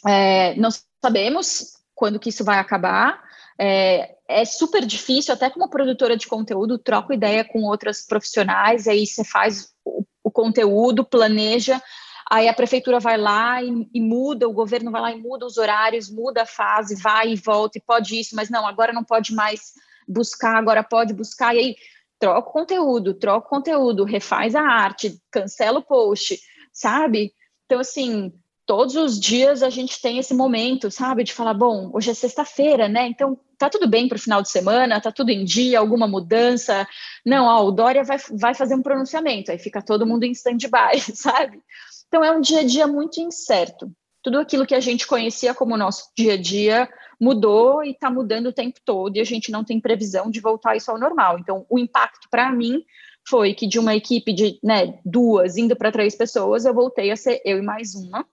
é, 0.07 0.55
não 0.57 0.71
sabemos 1.03 1.79
quando 1.95 2.19
que 2.19 2.31
isso 2.31 2.45
vai 2.45 2.59
acabar. 2.59 3.28
É, 3.61 4.15
é, 4.29 4.45
super 4.45 4.85
difícil, 4.87 5.35
até 5.35 5.51
como 5.51 5.69
produtora 5.69 6.17
de 6.17 6.29
conteúdo, 6.29 6.79
troco 6.79 7.13
ideia 7.13 7.45
com 7.45 7.65
outras 7.65 8.07
profissionais, 8.07 8.87
aí 8.87 9.05
você 9.05 9.25
faz 9.25 9.73
o, 9.85 10.05
o 10.23 10.31
conteúdo, 10.31 11.05
planeja, 11.05 11.83
aí 12.31 12.47
a 12.49 12.55
prefeitura 12.55 13.01
vai 13.01 13.17
lá 13.17 13.61
e, 13.63 13.89
e, 13.93 14.01
muda, 14.01 14.49
o 14.49 14.53
governo 14.53 14.93
vai 14.93 15.01
lá 15.01 15.13
e 15.13 15.21
muda 15.21 15.45
os 15.45 15.57
horários, 15.59 16.09
muda 16.09 16.43
a 16.43 16.47
fase, 16.47 16.95
vai 17.03 17.33
e 17.33 17.37
volta, 17.37 17.79
e 17.79 17.83
pode 17.83 18.21
isso, 18.21 18.37
mas 18.37 18.49
não, 18.49 18.67
agora 18.67 18.93
não 18.93 19.03
pode 19.03 19.35
mais 19.35 19.73
buscar, 20.07 20.57
agora 20.57 20.85
pode 20.85 21.13
buscar, 21.13 21.55
e 21.57 21.59
aí 21.59 21.77
troca 22.19 22.49
o 22.49 22.53
conteúdo, 22.53 23.15
troca 23.15 23.47
o 23.47 23.51
conteúdo, 23.51 24.05
refaz 24.05 24.55
a 24.55 24.63
arte, 24.63 25.21
cancela 25.31 25.81
o 25.81 25.85
post, 25.85 26.39
sabe? 26.73 27.33
Então, 27.65 27.81
assim, 27.81 28.33
todos 28.69 28.97
os 28.97 29.19
dias 29.19 29.63
a 29.63 29.71
gente 29.71 29.99
tem 29.99 30.19
esse 30.19 30.35
momento, 30.35 30.91
sabe, 30.91 31.25
de 31.25 31.33
falar, 31.33 31.55
bom, 31.55 31.91
hoje 31.95 32.11
é 32.11 32.15
sexta-feira, 32.15 32.87
né? 32.87 33.07
Então 33.07 33.41
tá 33.57 33.71
tudo 33.71 33.89
bem 33.89 34.07
para 34.07 34.17
o 34.17 34.21
final 34.21 34.43
de 34.43 34.51
semana, 34.51 35.01
tá 35.01 35.11
tudo 35.11 35.31
em 35.31 35.43
dia, 35.43 35.79
alguma 35.79 36.07
mudança? 36.07 36.87
Não, 37.25 37.47
ó, 37.47 37.67
o 37.67 37.73
Dória 37.73 38.05
vai, 38.05 38.19
vai 38.33 38.55
fazer 38.55 38.75
um 38.75 38.83
pronunciamento, 38.83 39.51
aí 39.51 39.59
fica 39.59 39.81
todo 39.81 40.07
mundo 40.07 40.25
em 40.25 40.33
stand-by, 40.33 41.01
sabe? 41.17 41.63
Então 42.09 42.23
é 42.23 42.31
um 42.31 42.43
dia 42.43 42.61
a 42.61 42.63
dia 42.63 42.87
muito 42.87 43.19
incerto. 43.23 43.91
Tudo 44.23 44.39
aquilo 44.39 44.67
que 44.67 44.75
a 44.75 44.81
gente 44.81 45.07
conhecia 45.07 45.55
como 45.55 45.75
nosso 45.75 46.11
dia 46.15 46.35
a 46.35 46.37
dia 46.37 46.87
mudou 47.19 47.83
e 47.83 47.93
está 47.93 48.11
mudando 48.11 48.49
o 48.49 48.53
tempo 48.53 48.79
todo 48.85 49.17
e 49.17 49.21
a 49.21 49.25
gente 49.25 49.51
não 49.51 49.65
tem 49.65 49.81
previsão 49.81 50.31
de 50.31 50.41
voltar 50.41 50.77
isso 50.77 50.91
ao 50.91 50.99
normal. 50.99 51.39
Então, 51.39 51.65
o 51.71 51.79
impacto 51.79 52.29
para 52.31 52.53
mim 52.53 52.85
foi 53.27 53.55
que 53.55 53.67
de 53.67 53.79
uma 53.79 53.97
equipe 53.97 54.31
de 54.31 54.59
né, 54.63 54.99
duas 55.07 55.57
indo 55.57 55.75
para 55.75 55.91
três 55.91 56.15
pessoas, 56.15 56.67
eu 56.67 56.75
voltei 56.75 57.11
a 57.11 57.17
ser 57.17 57.41
eu 57.47 57.57
e 57.57 57.63
mais 57.63 57.95
uma. 57.95 58.27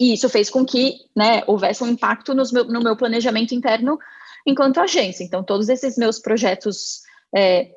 E 0.00 0.14
isso 0.14 0.30
fez 0.30 0.48
com 0.48 0.64
que 0.64 0.94
né, 1.14 1.42
houvesse 1.46 1.84
um 1.84 1.88
impacto 1.88 2.34
meu, 2.34 2.64
no 2.64 2.80
meu 2.80 2.96
planejamento 2.96 3.54
interno 3.54 3.98
enquanto 4.46 4.80
agência. 4.80 5.22
Então, 5.22 5.44
todos 5.44 5.68
esses 5.68 5.98
meus 5.98 6.18
projetos, 6.18 7.02
é, 7.36 7.70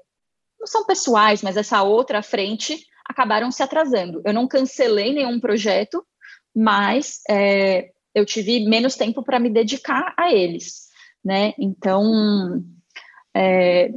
não 0.57 0.65
são 0.65 0.85
pessoais, 0.85 1.41
mas 1.41 1.57
essa 1.57 1.83
outra 1.83 2.23
frente, 2.23 2.87
acabaram 3.05 3.51
se 3.51 3.61
atrasando. 3.61 4.21
Eu 4.23 4.33
não 4.33 4.47
cancelei 4.47 5.13
nenhum 5.13 5.37
projeto, 5.37 6.05
mas 6.55 7.19
é, 7.29 7.91
eu 8.15 8.25
tive 8.25 8.65
menos 8.65 8.95
tempo 8.95 9.21
para 9.21 9.39
me 9.39 9.49
dedicar 9.49 10.13
a 10.17 10.31
eles. 10.31 10.87
Né? 11.23 11.53
Então, 11.59 12.63
é, 13.35 13.91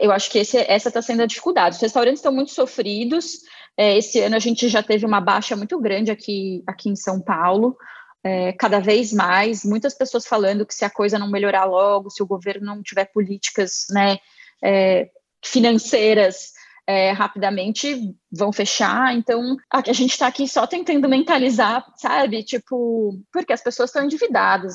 eu 0.00 0.10
acho 0.10 0.30
que 0.30 0.38
esse, 0.38 0.58
essa 0.58 0.88
está 0.88 1.00
sendo 1.00 1.22
a 1.22 1.26
dificuldade. 1.26 1.76
Os 1.76 1.82
restaurantes 1.82 2.18
estão 2.18 2.32
muito 2.32 2.50
sofridos, 2.50 3.40
é, 3.76 3.96
esse 3.96 4.20
ano 4.20 4.36
a 4.36 4.38
gente 4.38 4.68
já 4.68 4.82
teve 4.82 5.06
uma 5.06 5.20
baixa 5.20 5.56
muito 5.56 5.78
grande 5.80 6.10
aqui, 6.10 6.62
aqui 6.66 6.88
em 6.88 6.96
São 6.96 7.20
Paulo, 7.20 7.76
é, 8.22 8.52
cada 8.52 8.80
vez 8.80 9.12
mais, 9.12 9.64
muitas 9.64 9.94
pessoas 9.94 10.26
falando 10.26 10.66
que 10.66 10.74
se 10.74 10.84
a 10.84 10.90
coisa 10.90 11.18
não 11.18 11.30
melhorar 11.30 11.64
logo, 11.64 12.10
se 12.10 12.22
o 12.22 12.26
governo 12.26 12.66
não 12.66 12.82
tiver 12.82 13.06
políticas 13.06 13.86
né, 13.90 14.18
é, 14.62 15.08
financeiras 15.42 16.52
é, 16.86 17.12
rapidamente, 17.12 18.14
vão 18.30 18.52
fechar. 18.52 19.16
Então, 19.16 19.56
a, 19.72 19.78
a 19.78 19.92
gente 19.92 20.10
está 20.10 20.26
aqui 20.26 20.46
só 20.46 20.66
tentando 20.66 21.08
mentalizar, 21.08 21.86
sabe? 21.96 22.42
Tipo, 22.42 23.18
porque 23.32 23.52
as 23.52 23.62
pessoas 23.62 23.90
estão 23.90 24.04
endividadas. 24.04 24.74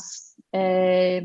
É 0.54 1.22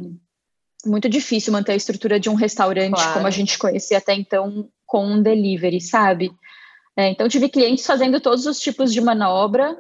muito 0.85 1.09
difícil 1.09 1.53
manter 1.53 1.73
a 1.73 1.77
estrutura 1.77 2.19
de 2.19 2.31
um 2.31 2.35
restaurante 2.35 2.95
claro. 2.95 3.13
como 3.13 3.27
a 3.27 3.31
gente 3.31 3.59
conhecia 3.59 3.99
até 3.99 4.15
então 4.15 4.69
com 4.87 5.05
um 5.05 5.23
delivery, 5.23 5.81
sabe? 5.81 6.33
É, 7.01 7.09
então, 7.09 7.27
tive 7.27 7.49
clientes 7.49 7.87
fazendo 7.87 8.21
todos 8.21 8.45
os 8.45 8.61
tipos 8.61 8.93
de 8.93 9.01
manobra, 9.01 9.75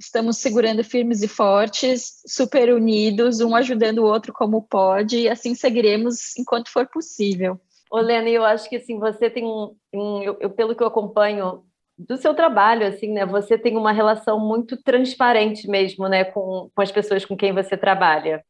estamos 0.00 0.38
segurando 0.38 0.82
firmes 0.82 1.22
e 1.22 1.28
fortes, 1.28 2.22
super 2.26 2.72
unidos, 2.72 3.42
um 3.42 3.54
ajudando 3.54 3.98
o 3.98 4.06
outro 4.06 4.32
como 4.32 4.62
pode, 4.62 5.18
e 5.18 5.28
assim 5.28 5.54
seguiremos 5.54 6.34
enquanto 6.38 6.70
for 6.70 6.86
possível. 6.86 7.60
Olena, 7.90 8.26
eu 8.30 8.42
acho 8.42 8.70
que 8.70 8.76
assim, 8.76 8.98
você 8.98 9.28
tem 9.28 9.44
um, 9.44 9.76
um 9.92 10.22
eu, 10.22 10.38
eu, 10.40 10.48
pelo 10.48 10.74
que 10.74 10.82
eu 10.82 10.86
acompanho 10.86 11.62
do 11.98 12.16
seu 12.16 12.32
trabalho, 12.32 12.86
assim, 12.86 13.12
né? 13.12 13.26
Você 13.26 13.58
tem 13.58 13.76
uma 13.76 13.92
relação 13.92 14.40
muito 14.40 14.82
transparente 14.82 15.68
mesmo, 15.68 16.08
né, 16.08 16.24
com, 16.24 16.70
com 16.74 16.82
as 16.82 16.90
pessoas 16.90 17.26
com 17.26 17.36
quem 17.36 17.52
você 17.52 17.76
trabalha. 17.76 18.42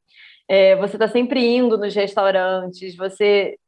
É, 0.48 0.76
você 0.76 0.94
está 0.94 1.08
sempre 1.08 1.44
indo 1.44 1.76
nos 1.76 1.92
restaurantes, 1.92 2.94
você 2.94 3.58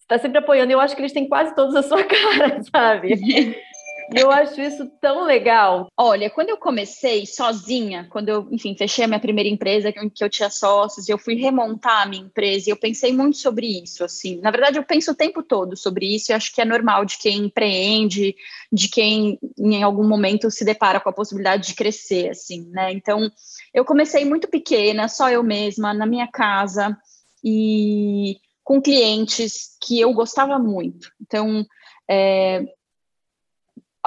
está 0.00 0.18
sempre 0.18 0.38
apoiando. 0.38 0.72
Eu 0.72 0.80
acho 0.80 0.96
que 0.96 1.00
eles 1.00 1.12
têm 1.12 1.28
quase 1.28 1.54
todos 1.54 1.76
a 1.76 1.84
sua 1.84 2.02
cara, 2.04 2.60
sabe? 2.64 3.14
E 4.14 4.20
eu 4.20 4.30
acho 4.30 4.60
isso 4.60 4.86
tão 5.00 5.24
legal. 5.24 5.88
Olha, 5.96 6.30
quando 6.30 6.50
eu 6.50 6.56
comecei 6.56 7.26
sozinha, 7.26 8.06
quando 8.10 8.28
eu, 8.28 8.48
enfim, 8.52 8.76
fechei 8.76 9.04
a 9.04 9.08
minha 9.08 9.20
primeira 9.20 9.48
empresa, 9.48 9.92
que 9.92 10.24
eu 10.24 10.30
tinha 10.30 10.48
sócios, 10.48 11.08
eu 11.08 11.18
fui 11.18 11.34
remontar 11.34 12.02
a 12.02 12.06
minha 12.06 12.22
empresa, 12.22 12.68
e 12.68 12.72
eu 12.72 12.76
pensei 12.76 13.12
muito 13.12 13.36
sobre 13.36 13.66
isso, 13.82 14.04
assim. 14.04 14.40
Na 14.40 14.50
verdade, 14.50 14.78
eu 14.78 14.84
penso 14.84 15.10
o 15.10 15.16
tempo 15.16 15.42
todo 15.42 15.76
sobre 15.76 16.14
isso, 16.14 16.30
e 16.30 16.34
acho 16.34 16.54
que 16.54 16.60
é 16.60 16.64
normal 16.64 17.04
de 17.04 17.18
quem 17.18 17.38
empreende, 17.38 18.34
de 18.72 18.88
quem 18.88 19.38
em 19.58 19.82
algum 19.82 20.06
momento 20.06 20.50
se 20.50 20.64
depara 20.64 21.00
com 21.00 21.08
a 21.08 21.14
possibilidade 21.14 21.68
de 21.68 21.74
crescer, 21.74 22.30
assim, 22.30 22.68
né? 22.70 22.92
Então, 22.92 23.30
eu 23.74 23.84
comecei 23.84 24.24
muito 24.24 24.48
pequena, 24.48 25.08
só 25.08 25.30
eu 25.30 25.42
mesma, 25.42 25.92
na 25.92 26.06
minha 26.06 26.28
casa, 26.28 26.96
e 27.42 28.36
com 28.62 28.80
clientes 28.80 29.76
que 29.80 30.00
eu 30.00 30.12
gostava 30.12 30.58
muito. 30.58 31.10
Então, 31.20 31.64
é, 32.08 32.64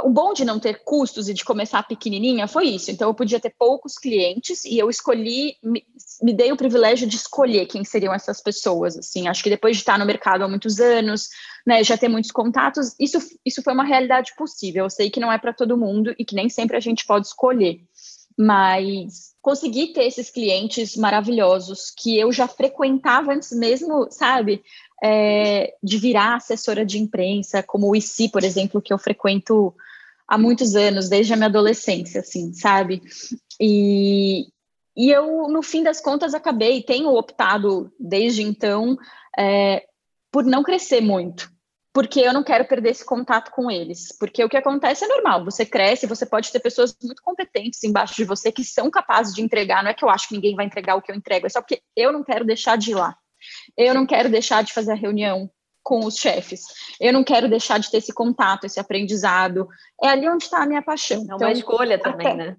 o 0.04 0.10
bom 0.10 0.34
de 0.34 0.46
não 0.46 0.60
ter 0.60 0.84
custos 0.84 1.30
e 1.30 1.34
de 1.34 1.44
começar 1.44 1.84
pequenininha 1.84 2.48
foi 2.48 2.66
isso. 2.66 2.92
Então, 2.92 3.10
eu 3.10 3.14
podia 3.14 3.40
ter 3.40 3.54
poucos 3.58 3.98
clientes 3.98 4.66
e 4.66 4.78
eu 4.78 4.90
escolhi, 4.90 5.56
me, 5.64 5.84
me, 6.22 6.34
dei 6.34 6.52
o 6.52 6.58
privilégio 6.58 7.08
de 7.08 7.16
escolher 7.16 7.66
quem 7.66 7.84
seriam 7.84 8.14
essas 8.14 8.42
pessoas. 8.42 8.98
Assim, 8.98 9.28
acho 9.28 9.44
que 9.44 9.50
depois 9.50 9.78
de 9.78 9.82
estar 9.82 9.98
no 9.98 10.06
mercado 10.06 10.44
há 10.44 10.48
muitos 10.48 10.80
anos, 10.80 11.30
né, 11.66 11.84
já 11.84 11.98
ter 11.98 12.08
muitos 12.08 12.32
contatos, 12.32 12.96
isso, 13.00 13.20
isso 13.46 13.62
foi 13.62 13.74
uma 13.74 13.84
realidade 13.84 14.34
possível. 14.36 14.86
Eu 14.86 14.90
sei 14.90 15.10
que 15.10 15.20
não 15.20 15.32
é 15.32 15.38
para 15.38 15.54
todo 15.54 15.78
mundo 15.78 16.14
e 16.18 16.26
que 16.26 16.36
nem 16.36 16.50
sempre 16.50 16.78
a 16.78 16.80
gente 16.80 17.06
pode 17.06 17.28
escolher, 17.28 17.80
mas 18.38 19.30
consegui 19.42 19.88
ter 19.88 20.04
esses 20.04 20.30
clientes 20.30 20.96
maravilhosos 20.96 21.92
que 21.96 22.18
eu 22.18 22.32
já 22.32 22.48
frequentava 22.48 23.34
antes 23.34 23.52
mesmo, 23.52 24.08
sabe? 24.12 24.64
É, 25.02 25.74
de 25.82 25.98
virar 25.98 26.36
assessora 26.36 26.86
de 26.86 26.98
imprensa, 27.00 27.64
como 27.64 27.90
o 27.90 27.96
ICI, 27.96 28.30
por 28.30 28.44
exemplo, 28.44 28.82
que 28.82 28.94
eu 28.94 28.98
frequento 28.98 29.74
há 30.30 30.38
muitos 30.38 30.76
anos, 30.76 31.10
desde 31.10 31.34
a 31.34 31.36
minha 31.36 31.50
adolescência, 31.50 32.22
assim, 32.22 32.54
sabe? 32.54 33.02
E, 33.60 34.46
e 34.96 35.10
eu, 35.10 35.48
no 35.48 35.64
fim 35.64 35.82
das 35.82 36.00
contas, 36.00 36.36
acabei, 36.36 36.84
tenho 36.84 37.10
optado 37.10 37.92
desde 38.00 38.44
então 38.44 38.96
é, 39.38 39.84
por 40.32 40.46
não 40.46 40.62
crescer 40.62 41.02
muito, 41.02 41.52
porque 41.92 42.20
eu 42.20 42.32
não 42.32 42.44
quero 42.44 42.66
perder 42.66 42.92
esse 42.92 43.04
contato 43.04 43.50
com 43.52 43.72
eles. 43.72 44.16
Porque 44.20 44.44
o 44.44 44.48
que 44.48 44.58
acontece 44.58 45.04
é 45.04 45.08
normal, 45.08 45.44
você 45.44 45.66
cresce, 45.66 46.06
você 46.06 46.28
pode 46.28 46.52
ter 46.52 46.60
pessoas 46.60 46.96
muito 47.04 47.24
competentes 47.24 47.84
embaixo 47.84 48.16
de 48.16 48.24
você 48.24 48.52
que 48.52 48.64
são 48.64 48.92
capazes 48.92 49.34
de 49.34 49.42
entregar. 49.42 49.82
Não 49.82 49.90
é 49.90 49.96
que 49.96 50.06
eu 50.06 50.10
acho 50.10 50.28
que 50.28 50.36
ninguém 50.36 50.56
vai 50.56 50.68
entregar 50.68 50.96
o 50.96 51.02
que 51.02 51.12
eu 51.12 51.16
entrego, 51.16 51.48
é 51.48 51.50
só 51.50 51.60
porque 51.60 51.82
eu 51.96 52.12
não 52.12 52.24
quero 52.24 52.46
deixar 52.46 52.78
de 52.78 52.92
ir 52.92 52.96
lá. 52.96 53.18
Eu 53.76 53.96
não 53.96 54.06
quero 54.06 54.30
deixar 54.30 54.64
de 54.64 54.74
fazer 54.74 54.92
a 54.92 54.96
reunião 54.96 55.50
com 55.84 56.06
os 56.06 56.16
chefes. 56.16 56.62
Eu 57.00 57.14
não 57.14 57.24
quero 57.24 57.50
deixar 57.50 57.80
de 57.80 57.90
ter 57.90 57.98
esse 57.98 58.14
contato, 58.14 58.66
esse 58.66 58.80
aprendizado. 58.80 59.68
É 60.02 60.10
ali 60.10 60.28
onde 60.30 60.44
está 60.44 60.64
a 60.64 60.66
minha 60.66 60.82
paixão. 60.82 61.22
É 61.22 61.36
uma 61.36 61.36
então, 61.36 61.52
escolha 61.52 61.98
também, 61.98 62.28
até... 62.28 62.36
né? 62.36 62.58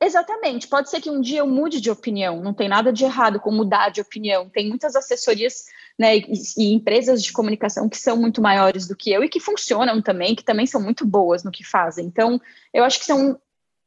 Exatamente. 0.00 0.68
Pode 0.68 0.90
ser 0.90 1.00
que 1.00 1.10
um 1.10 1.20
dia 1.20 1.40
eu 1.40 1.46
mude 1.46 1.80
de 1.80 1.90
opinião. 1.90 2.40
Não 2.40 2.54
tem 2.54 2.68
nada 2.68 2.92
de 2.92 3.04
errado 3.04 3.40
com 3.40 3.50
mudar 3.50 3.88
de 3.88 4.00
opinião. 4.00 4.48
Tem 4.48 4.68
muitas 4.68 4.94
assessorias 4.94 5.64
né, 5.98 6.18
e, 6.18 6.32
e, 6.56 6.72
empresas 6.72 7.22
de 7.22 7.32
comunicação 7.32 7.88
que 7.88 7.98
são 7.98 8.16
muito 8.16 8.40
maiores 8.40 8.86
do 8.86 8.94
que 8.94 9.10
eu 9.10 9.24
e 9.24 9.28
que 9.28 9.40
funcionam 9.40 10.00
também, 10.00 10.36
que 10.36 10.44
também 10.44 10.66
são 10.66 10.80
muito 10.80 11.04
boas 11.04 11.42
no 11.42 11.50
que 11.50 11.64
fazem. 11.64 12.06
Então, 12.06 12.40
eu 12.72 12.84
acho 12.84 13.00
que 13.00 13.06
são 13.06 13.38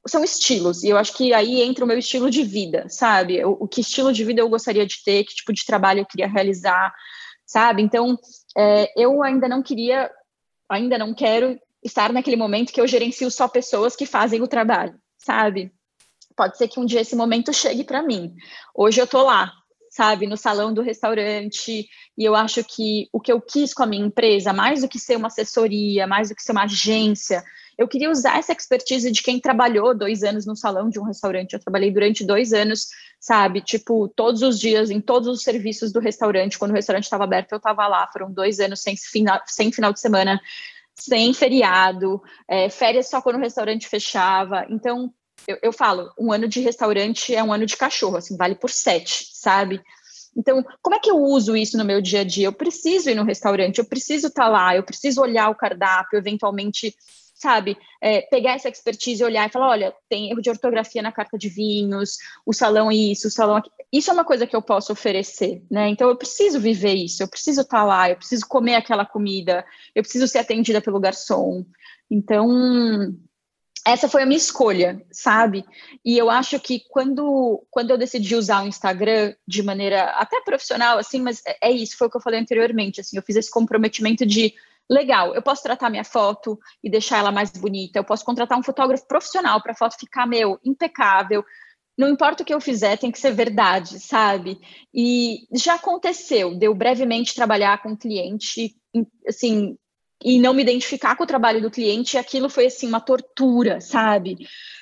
são 0.07 0.23
estilos, 0.23 0.83
e 0.83 0.89
eu 0.89 0.97
acho 0.97 1.15
que 1.15 1.31
aí 1.31 1.61
entra 1.61 1.85
o 1.85 1.87
meu 1.87 1.97
estilo 1.97 2.31
de 2.31 2.43
vida, 2.43 2.87
sabe? 2.89 3.43
O, 3.45 3.51
o 3.61 3.67
que 3.67 3.81
estilo 3.81 4.11
de 4.11 4.23
vida 4.23 4.41
eu 4.41 4.49
gostaria 4.49 4.85
de 4.85 5.03
ter, 5.03 5.23
que 5.23 5.35
tipo 5.35 5.53
de 5.53 5.63
trabalho 5.63 5.99
eu 5.99 6.05
queria 6.05 6.27
realizar, 6.27 6.91
sabe? 7.51 7.81
Então, 7.81 8.17
é, 8.57 8.89
eu 8.95 9.21
ainda 9.21 9.47
não 9.47 9.61
queria, 9.61 10.09
ainda 10.69 10.97
não 10.97 11.13
quero 11.13 11.59
estar 11.83 12.13
naquele 12.13 12.37
momento 12.37 12.71
que 12.71 12.79
eu 12.79 12.87
gerencio 12.87 13.29
só 13.29 13.47
pessoas 13.47 13.95
que 13.95 14.05
fazem 14.05 14.41
o 14.41 14.47
trabalho, 14.47 14.95
sabe? 15.17 15.71
pode 16.41 16.57
ser 16.57 16.67
que 16.67 16.79
um 16.79 16.85
dia 16.85 17.01
esse 17.01 17.15
momento 17.15 17.53
chegue 17.53 17.83
para 17.83 18.01
mim. 18.01 18.33
Hoje 18.73 18.99
eu 18.99 19.05
tô 19.05 19.21
lá, 19.21 19.51
sabe, 19.89 20.25
no 20.25 20.37
salão 20.37 20.73
do 20.73 20.81
restaurante, 20.81 21.87
e 22.17 22.23
eu 22.23 22.33
acho 22.33 22.63
que 22.63 23.07
o 23.11 23.19
que 23.19 23.31
eu 23.31 23.41
quis 23.41 23.73
com 23.73 23.83
a 23.83 23.85
minha 23.85 24.05
empresa, 24.05 24.53
mais 24.53 24.81
do 24.81 24.87
que 24.87 24.97
ser 24.97 25.17
uma 25.17 25.27
assessoria, 25.27 26.07
mais 26.07 26.29
do 26.29 26.35
que 26.35 26.41
ser 26.41 26.53
uma 26.53 26.63
agência, 26.63 27.43
eu 27.77 27.87
queria 27.87 28.09
usar 28.09 28.37
essa 28.37 28.51
expertise 28.51 29.11
de 29.11 29.23
quem 29.23 29.39
trabalhou 29.39 29.95
dois 29.95 30.23
anos 30.23 30.45
no 30.45 30.55
salão 30.55 30.89
de 30.89 30.99
um 30.99 31.03
restaurante. 31.03 31.53
Eu 31.53 31.59
trabalhei 31.59 31.91
durante 31.91 32.23
dois 32.23 32.53
anos, 32.53 32.87
sabe? 33.19 33.61
Tipo, 33.61 34.07
todos 34.07 34.41
os 34.41 34.59
dias, 34.59 34.89
em 34.89 35.01
todos 35.01 35.27
os 35.27 35.43
serviços 35.43 35.91
do 35.91 35.99
restaurante. 35.99 36.59
Quando 36.59 36.71
o 36.71 36.75
restaurante 36.75 37.03
estava 37.03 37.23
aberto, 37.23 37.51
eu 37.53 37.57
estava 37.57 37.87
lá. 37.87 38.07
Foram 38.11 38.31
dois 38.31 38.59
anos 38.59 38.81
sem 38.81 38.95
final, 38.95 39.41
sem 39.45 39.71
final 39.71 39.91
de 39.93 39.99
semana, 39.99 40.39
sem 40.95 41.33
feriado, 41.33 42.21
é, 42.47 42.69
férias 42.69 43.09
só 43.09 43.21
quando 43.21 43.37
o 43.37 43.41
restaurante 43.41 43.87
fechava. 43.87 44.65
Então, 44.69 45.11
eu, 45.47 45.57
eu 45.61 45.73
falo, 45.73 46.11
um 46.19 46.31
ano 46.31 46.47
de 46.47 46.59
restaurante 46.59 47.33
é 47.33 47.43
um 47.43 47.53
ano 47.53 47.65
de 47.65 47.77
cachorro, 47.77 48.17
assim, 48.17 48.37
vale 48.37 48.55
por 48.55 48.69
sete, 48.69 49.27
sabe? 49.33 49.81
Então, 50.35 50.63
como 50.81 50.95
é 50.95 50.99
que 50.99 51.09
eu 51.11 51.17
uso 51.17 51.57
isso 51.57 51.77
no 51.77 51.83
meu 51.83 52.01
dia 52.01 52.21
a 52.21 52.23
dia? 52.23 52.47
Eu 52.47 52.53
preciso 52.53 53.09
ir 53.09 53.15
no 53.15 53.23
restaurante, 53.23 53.79
eu 53.79 53.85
preciso 53.85 54.27
estar 54.27 54.43
tá 54.43 54.49
lá, 54.49 54.75
eu 54.75 54.83
preciso 54.83 55.21
olhar 55.21 55.49
o 55.49 55.55
cardápio, 55.55 56.17
eventualmente 56.17 56.95
sabe, 57.41 57.75
é, 57.99 58.21
pegar 58.21 58.53
essa 58.53 58.69
expertise 58.69 59.21
e 59.21 59.25
olhar 59.25 59.49
e 59.49 59.51
falar, 59.51 59.69
olha, 59.69 59.95
tem 60.07 60.29
erro 60.29 60.41
de 60.41 60.49
ortografia 60.49 61.01
na 61.01 61.11
carta 61.11 61.37
de 61.37 61.49
vinhos, 61.49 62.17
o 62.45 62.53
salão 62.53 62.91
isso, 62.91 63.27
o 63.27 63.31
salão 63.31 63.55
aqui. 63.55 63.71
Isso 63.91 64.11
é 64.11 64.13
uma 64.13 64.23
coisa 64.23 64.45
que 64.45 64.55
eu 64.55 64.61
posso 64.61 64.93
oferecer, 64.93 65.63
né? 65.69 65.89
Então 65.89 66.07
eu 66.07 66.15
preciso 66.15 66.59
viver 66.59 66.93
isso, 66.93 67.23
eu 67.23 67.27
preciso 67.27 67.61
estar 67.61 67.79
tá 67.79 67.83
lá, 67.83 68.09
eu 68.09 68.15
preciso 68.15 68.47
comer 68.47 68.75
aquela 68.75 69.05
comida, 69.05 69.65
eu 69.95 70.03
preciso 70.03 70.27
ser 70.27 70.37
atendida 70.37 70.79
pelo 70.79 70.99
garçom. 70.99 71.65
Então, 72.09 72.47
essa 73.85 74.07
foi 74.07 74.21
a 74.21 74.25
minha 74.25 74.37
escolha, 74.37 75.03
sabe? 75.11 75.65
E 76.05 76.15
eu 76.15 76.29
acho 76.29 76.59
que 76.59 76.83
quando, 76.89 77.65
quando 77.71 77.89
eu 77.89 77.97
decidi 77.97 78.35
usar 78.35 78.63
o 78.63 78.67
Instagram 78.67 79.33
de 79.47 79.63
maneira 79.63 80.11
até 80.11 80.39
profissional, 80.41 80.99
assim, 80.99 81.19
mas 81.19 81.41
é, 81.47 81.69
é 81.69 81.71
isso, 81.71 81.97
foi 81.97 82.07
o 82.07 82.09
que 82.11 82.17
eu 82.17 82.21
falei 82.21 82.39
anteriormente, 82.39 83.01
assim, 83.01 83.17
eu 83.17 83.23
fiz 83.23 83.35
esse 83.35 83.49
comprometimento 83.49 84.25
de 84.27 84.53
legal, 84.91 85.33
eu 85.33 85.41
posso 85.41 85.63
tratar 85.63 85.89
minha 85.89 86.03
foto 86.03 86.59
e 86.83 86.89
deixar 86.89 87.19
ela 87.19 87.31
mais 87.31 87.51
bonita, 87.51 87.97
eu 87.97 88.03
posso 88.03 88.25
contratar 88.25 88.59
um 88.59 88.63
fotógrafo 88.63 89.07
profissional 89.07 89.61
para 89.61 89.71
a 89.71 89.75
foto 89.75 89.97
ficar, 89.97 90.27
meu, 90.27 90.59
impecável. 90.65 91.43
Não 91.97 92.09
importa 92.09 92.43
o 92.43 92.45
que 92.45 92.53
eu 92.53 92.59
fizer, 92.59 92.97
tem 92.97 93.11
que 93.11 93.19
ser 93.19 93.31
verdade, 93.31 93.99
sabe? 93.99 94.59
E 94.93 95.47
já 95.53 95.75
aconteceu, 95.75 96.57
deu 96.57 96.73
brevemente 96.73 97.33
trabalhar 97.33 97.81
com 97.81 97.89
um 97.89 97.95
cliente, 97.95 98.75
assim, 99.27 99.77
e 100.23 100.39
não 100.39 100.53
me 100.53 100.61
identificar 100.61 101.15
com 101.15 101.23
o 101.23 101.27
trabalho 101.27 101.61
do 101.61 101.71
cliente, 101.71 102.15
e 102.15 102.19
aquilo 102.19 102.49
foi 102.49 102.67
assim 102.67 102.87
uma 102.87 102.99
tortura, 102.99 103.81
sabe? 103.81 104.37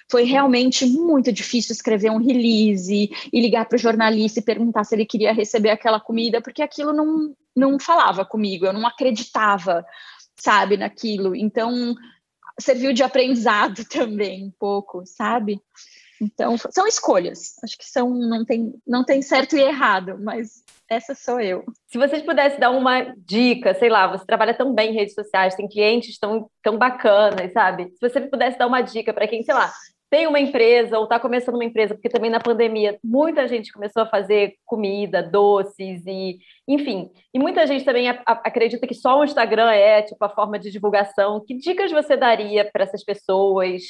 Foi 0.10 0.24
realmente 0.24 0.86
muito 0.86 1.32
difícil 1.32 1.74
escrever 1.74 2.10
um 2.10 2.18
release 2.18 3.10
e 3.32 3.42
ligar 3.42 3.66
para 3.66 3.76
o 3.76 3.80
jornalista 3.80 4.40
e 4.40 4.44
perguntar 4.44 4.84
se 4.84 4.96
ele 4.96 5.06
queria 5.06 5.32
receber 5.32 5.70
aquela 5.70 6.00
comida, 6.00 6.42
porque 6.42 6.62
aquilo 6.62 6.92
não, 6.92 7.36
não 7.56 7.80
falava 7.80 8.26
comigo, 8.26 8.66
eu 8.66 8.74
não 8.74 8.88
acreditava, 8.88 9.86
sabe, 10.36 10.78
naquilo. 10.78 11.36
Então, 11.36 11.96
serviu 12.60 12.92
de 12.92 13.04
aprendizado 13.04 13.86
também 13.90 14.46
um 14.46 14.52
pouco, 14.52 15.04
sabe? 15.06 15.62
Então, 16.22 16.58
são 16.58 16.86
escolhas. 16.86 17.56
Acho 17.64 17.78
que 17.78 17.86
são 17.86 18.10
não 18.10 18.44
tem 18.44 18.74
não 18.86 19.04
tem 19.04 19.22
certo 19.22 19.56
e 19.56 19.62
errado, 19.62 20.18
mas 20.20 20.64
essa 20.90 21.14
sou 21.14 21.40
eu. 21.40 21.64
Se 21.88 21.98
vocês 21.98 22.22
pudessem 22.24 22.60
dar 22.60 22.72
uma 22.72 23.14
dica, 23.18 23.74
sei 23.76 23.90
lá, 23.90 24.08
você 24.08 24.26
trabalha 24.26 24.54
tão 24.54 24.74
bem 24.74 24.92
em 24.92 24.96
redes 24.96 25.14
sociais, 25.14 25.56
tem 25.56 25.68
clientes 25.68 26.18
tão, 26.18 26.50
tão 26.64 26.78
bacanas, 26.78 27.54
sabe? 27.54 27.92
Se 27.92 28.00
você 28.02 28.20
pudesse 28.22 28.58
dar 28.58 28.68
uma 28.68 28.82
dica 28.82 29.14
para 29.14 29.28
quem, 29.28 29.44
sei 29.44 29.54
lá, 29.54 29.72
tem 30.10 30.26
uma 30.26 30.40
empresa 30.40 30.98
ou 30.98 31.04
está 31.04 31.20
começando 31.20 31.56
uma 31.56 31.64
empresa, 31.64 31.94
porque 31.94 32.10
também 32.10 32.32
na 32.32 32.40
pandemia 32.40 32.98
muita 33.04 33.48
gente 33.48 33.72
começou 33.72 34.02
a 34.02 34.08
fazer 34.08 34.56
comida, 34.66 35.22
doces 35.22 36.04
e, 36.08 36.40
enfim, 36.68 37.12
e 37.32 37.38
muita 37.38 37.68
gente 37.68 37.86
também 37.86 38.10
acredita 38.26 38.88
que 38.88 38.96
só 38.96 39.20
o 39.20 39.24
Instagram 39.24 39.70
é 39.70 40.02
tipo 40.02 40.24
a 40.26 40.30
forma 40.30 40.58
de 40.58 40.72
divulgação. 40.72 41.44
Que 41.46 41.56
dicas 41.56 41.92
você 41.92 42.18
daria 42.18 42.66
para 42.66 42.84
essas 42.84 43.04
pessoas 43.04 43.84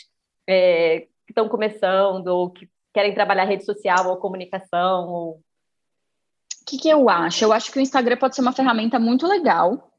é, 0.47 1.07
que 1.29 1.31
estão 1.31 1.47
começando 1.47 2.27
ou 2.27 2.49
que 2.49 2.67
querem 2.91 3.13
trabalhar 3.13 3.45
rede 3.45 3.63
social 3.63 4.09
ou 4.09 4.17
comunicação? 4.17 5.07
Ou... 5.07 5.31
O 5.33 6.65
que, 6.65 6.79
que 6.79 6.89
eu 6.89 7.07
acho? 7.07 7.43
Eu 7.43 7.53
acho 7.53 7.71
que 7.71 7.77
o 7.77 7.81
Instagram 7.81 8.17
pode 8.17 8.35
ser 8.35 8.41
uma 8.41 8.51
ferramenta 8.51 8.99
muito 8.99 9.27
legal 9.27 9.91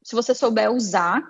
se 0.00 0.14
você 0.14 0.32
souber 0.32 0.70
usar 0.70 1.22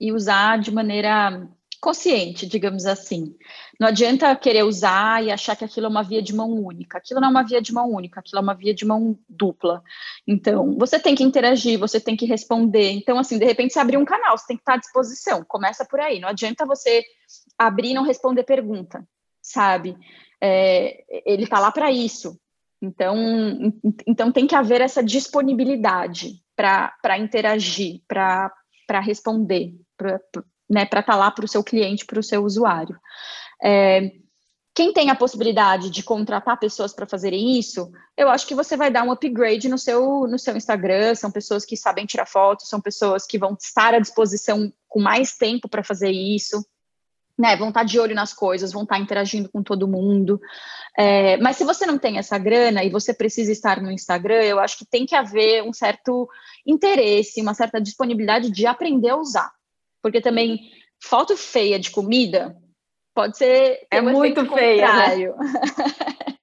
e 0.00 0.10
usar 0.10 0.58
de 0.58 0.72
maneira 0.72 1.46
consciente, 1.80 2.46
digamos 2.46 2.86
assim. 2.86 3.36
Não 3.78 3.88
adianta 3.88 4.34
querer 4.34 4.64
usar 4.64 5.22
e 5.22 5.30
achar 5.30 5.54
que 5.54 5.64
aquilo 5.64 5.86
é 5.86 5.88
uma 5.88 6.02
via 6.02 6.22
de 6.22 6.34
mão 6.34 6.50
única. 6.50 6.98
Aquilo 6.98 7.20
não 7.20 7.28
é 7.28 7.30
uma 7.30 7.44
via 7.44 7.60
de 7.60 7.72
mão 7.72 7.90
única, 7.90 8.20
aquilo 8.20 8.38
é 8.38 8.42
uma 8.42 8.54
via 8.54 8.74
de 8.74 8.84
mão 8.86 9.16
dupla. 9.28 9.82
Então, 10.26 10.76
você 10.76 10.98
tem 10.98 11.14
que 11.14 11.22
interagir, 11.22 11.78
você 11.78 12.00
tem 12.00 12.16
que 12.16 12.26
responder. 12.26 12.90
Então, 12.92 13.18
assim, 13.18 13.38
de 13.38 13.44
repente 13.44 13.74
você 13.74 13.78
abrir 13.78 13.98
um 13.98 14.04
canal, 14.04 14.36
você 14.36 14.46
tem 14.48 14.56
que 14.56 14.62
estar 14.62 14.74
à 14.74 14.78
disposição. 14.78 15.44
Começa 15.44 15.84
por 15.84 16.00
aí. 16.00 16.18
Não 16.18 16.28
adianta 16.28 16.66
você 16.66 17.04
abrir 17.58 17.90
e 17.90 17.94
não 17.94 18.04
responder 18.04 18.44
pergunta, 18.44 19.06
sabe? 19.42 19.96
É, 20.40 21.04
ele 21.26 21.44
está 21.44 21.58
lá 21.58 21.72
para 21.72 21.90
isso. 21.90 22.38
Então, 22.80 23.16
então 24.06 24.30
tem 24.30 24.46
que 24.46 24.54
haver 24.54 24.80
essa 24.80 25.02
disponibilidade 25.02 26.40
para 26.54 27.18
interagir, 27.18 28.00
para 28.06 28.52
responder, 29.00 29.74
pra, 29.96 30.20
né, 30.70 30.86
para 30.86 31.00
estar 31.00 31.12
tá 31.14 31.18
lá 31.18 31.30
para 31.30 31.44
o 31.44 31.48
seu 31.48 31.62
cliente, 31.64 32.06
para 32.06 32.20
o 32.20 32.22
seu 32.22 32.44
usuário. 32.44 32.96
É, 33.62 34.12
quem 34.78 34.92
tem 34.92 35.10
a 35.10 35.16
possibilidade 35.16 35.90
de 35.90 36.04
contratar 36.04 36.56
pessoas 36.56 36.92
para 36.92 37.04
fazerem 37.04 37.58
isso, 37.58 37.90
eu 38.16 38.28
acho 38.28 38.46
que 38.46 38.54
você 38.54 38.76
vai 38.76 38.92
dar 38.92 39.02
um 39.02 39.10
upgrade 39.10 39.68
no 39.68 39.76
seu, 39.76 40.28
no 40.28 40.38
seu 40.38 40.56
Instagram. 40.56 41.16
São 41.16 41.32
pessoas 41.32 41.64
que 41.64 41.76
sabem 41.76 42.06
tirar 42.06 42.26
fotos, 42.26 42.68
são 42.68 42.80
pessoas 42.80 43.26
que 43.26 43.38
vão 43.38 43.56
estar 43.60 43.92
à 43.92 43.98
disposição 43.98 44.72
com 44.86 45.00
mais 45.00 45.36
tempo 45.36 45.68
para 45.68 45.82
fazer 45.82 46.12
isso. 46.12 46.64
Né, 47.38 47.54
vão 47.54 47.68
estar 47.68 47.80
tá 47.80 47.86
de 47.86 48.00
olho 48.00 48.16
nas 48.16 48.34
coisas, 48.34 48.72
vão 48.72 48.82
estar 48.82 48.96
tá 48.96 49.00
interagindo 49.00 49.48
com 49.48 49.62
todo 49.62 49.86
mundo. 49.86 50.40
É, 50.98 51.36
mas 51.36 51.56
se 51.56 51.64
você 51.64 51.86
não 51.86 51.96
tem 51.96 52.18
essa 52.18 52.36
grana 52.36 52.82
e 52.82 52.90
você 52.90 53.14
precisa 53.14 53.52
estar 53.52 53.80
no 53.80 53.92
Instagram, 53.92 54.42
eu 54.42 54.58
acho 54.58 54.76
que 54.78 54.84
tem 54.84 55.06
que 55.06 55.14
haver 55.14 55.62
um 55.62 55.72
certo 55.72 56.28
interesse, 56.66 57.40
uma 57.40 57.54
certa 57.54 57.80
disponibilidade 57.80 58.50
de 58.50 58.66
aprender 58.66 59.10
a 59.10 59.16
usar. 59.16 59.52
Porque 60.02 60.20
também 60.20 60.58
foto 61.00 61.36
feia 61.36 61.78
de 61.78 61.90
comida 61.90 62.56
pode 63.14 63.36
ser 63.36 63.86
é 63.90 64.00
muito 64.00 64.44
feia, 64.46 64.92
né? 64.92 65.16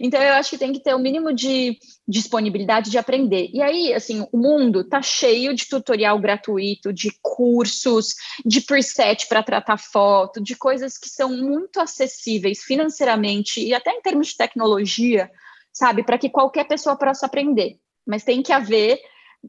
então 0.00 0.22
eu 0.22 0.34
acho 0.34 0.50
que 0.50 0.58
tem 0.58 0.72
que 0.72 0.80
ter 0.80 0.94
o 0.94 0.96
um 0.96 1.02
mínimo 1.02 1.32
de 1.32 1.78
disponibilidade 2.06 2.90
de 2.90 2.98
aprender. 2.98 3.48
E 3.52 3.60
aí, 3.60 3.92
assim, 3.92 4.26
o 4.32 4.38
mundo 4.38 4.84
tá 4.84 5.02
cheio 5.02 5.54
de 5.54 5.68
tutorial 5.68 6.18
gratuito, 6.18 6.92
de 6.92 7.10
cursos, 7.20 8.14
de 8.44 8.60
preset 8.60 9.26
para 9.28 9.42
tratar 9.42 9.76
foto, 9.76 10.42
de 10.42 10.56
coisas 10.56 10.96
que 10.96 11.08
são 11.08 11.30
muito 11.30 11.80
acessíveis 11.80 12.62
financeiramente 12.62 13.60
e 13.60 13.74
até 13.74 13.90
em 13.90 14.00
termos 14.00 14.28
de 14.28 14.36
tecnologia, 14.36 15.30
sabe, 15.72 16.02
para 16.02 16.18
que 16.18 16.30
qualquer 16.30 16.64
pessoa 16.66 16.96
possa 16.96 17.26
aprender. 17.26 17.78
Mas 18.06 18.24
tem 18.24 18.42
que 18.42 18.52
haver, 18.52 19.00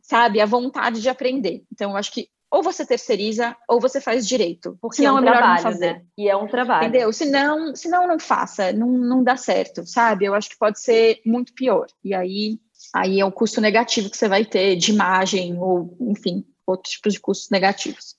sabe, 0.02 0.42
a 0.42 0.46
vontade 0.46 1.02
de 1.02 1.10
aprender. 1.10 1.64
Então, 1.72 1.92
eu 1.92 1.98
acho 1.98 2.12
que 2.12 2.28
ou 2.52 2.64
você 2.64 2.86
terceiriza 2.86 3.56
ou 3.68 3.80
você 3.80 4.02
faz 4.02 4.28
direito. 4.28 4.78
Porque 4.82 4.98
senão 4.98 5.12
é, 5.12 5.14
um 5.16 5.18
é 5.18 5.22
melhor 5.22 5.38
trabalho, 5.38 5.64
não 5.64 5.72
fazer. 5.72 5.94
Né? 5.94 6.02
E 6.18 6.30
é 6.30 6.36
um 6.36 6.48
trabalho. 6.48 6.88
Entendeu? 6.88 7.14
Senão, 7.14 7.76
senão 7.76 8.08
não 8.08 8.20
faça, 8.20 8.74
não, 8.74 8.88
não 8.88 9.24
dá 9.24 9.38
certo, 9.38 9.86
sabe? 9.86 10.26
Eu 10.26 10.34
acho 10.34 10.50
que 10.50 10.58
pode 10.58 10.80
ser 10.80 11.22
muito 11.26 11.54
pior. 11.54 11.88
E 12.04 12.14
aí, 12.14 12.60
aí 12.94 13.20
é 13.20 13.26
o 13.26 13.32
custo 13.32 13.62
negativo 13.62 14.10
que 14.10 14.18
você 14.18 14.28
vai 14.28 14.46
ter 14.46 14.76
de 14.76 14.92
imagem 14.92 15.58
ou, 15.60 15.96
enfim, 16.02 16.44
outros 16.66 16.94
tipos 16.94 17.14
de 17.14 17.20
custos 17.20 17.50
negativos. 17.50 18.16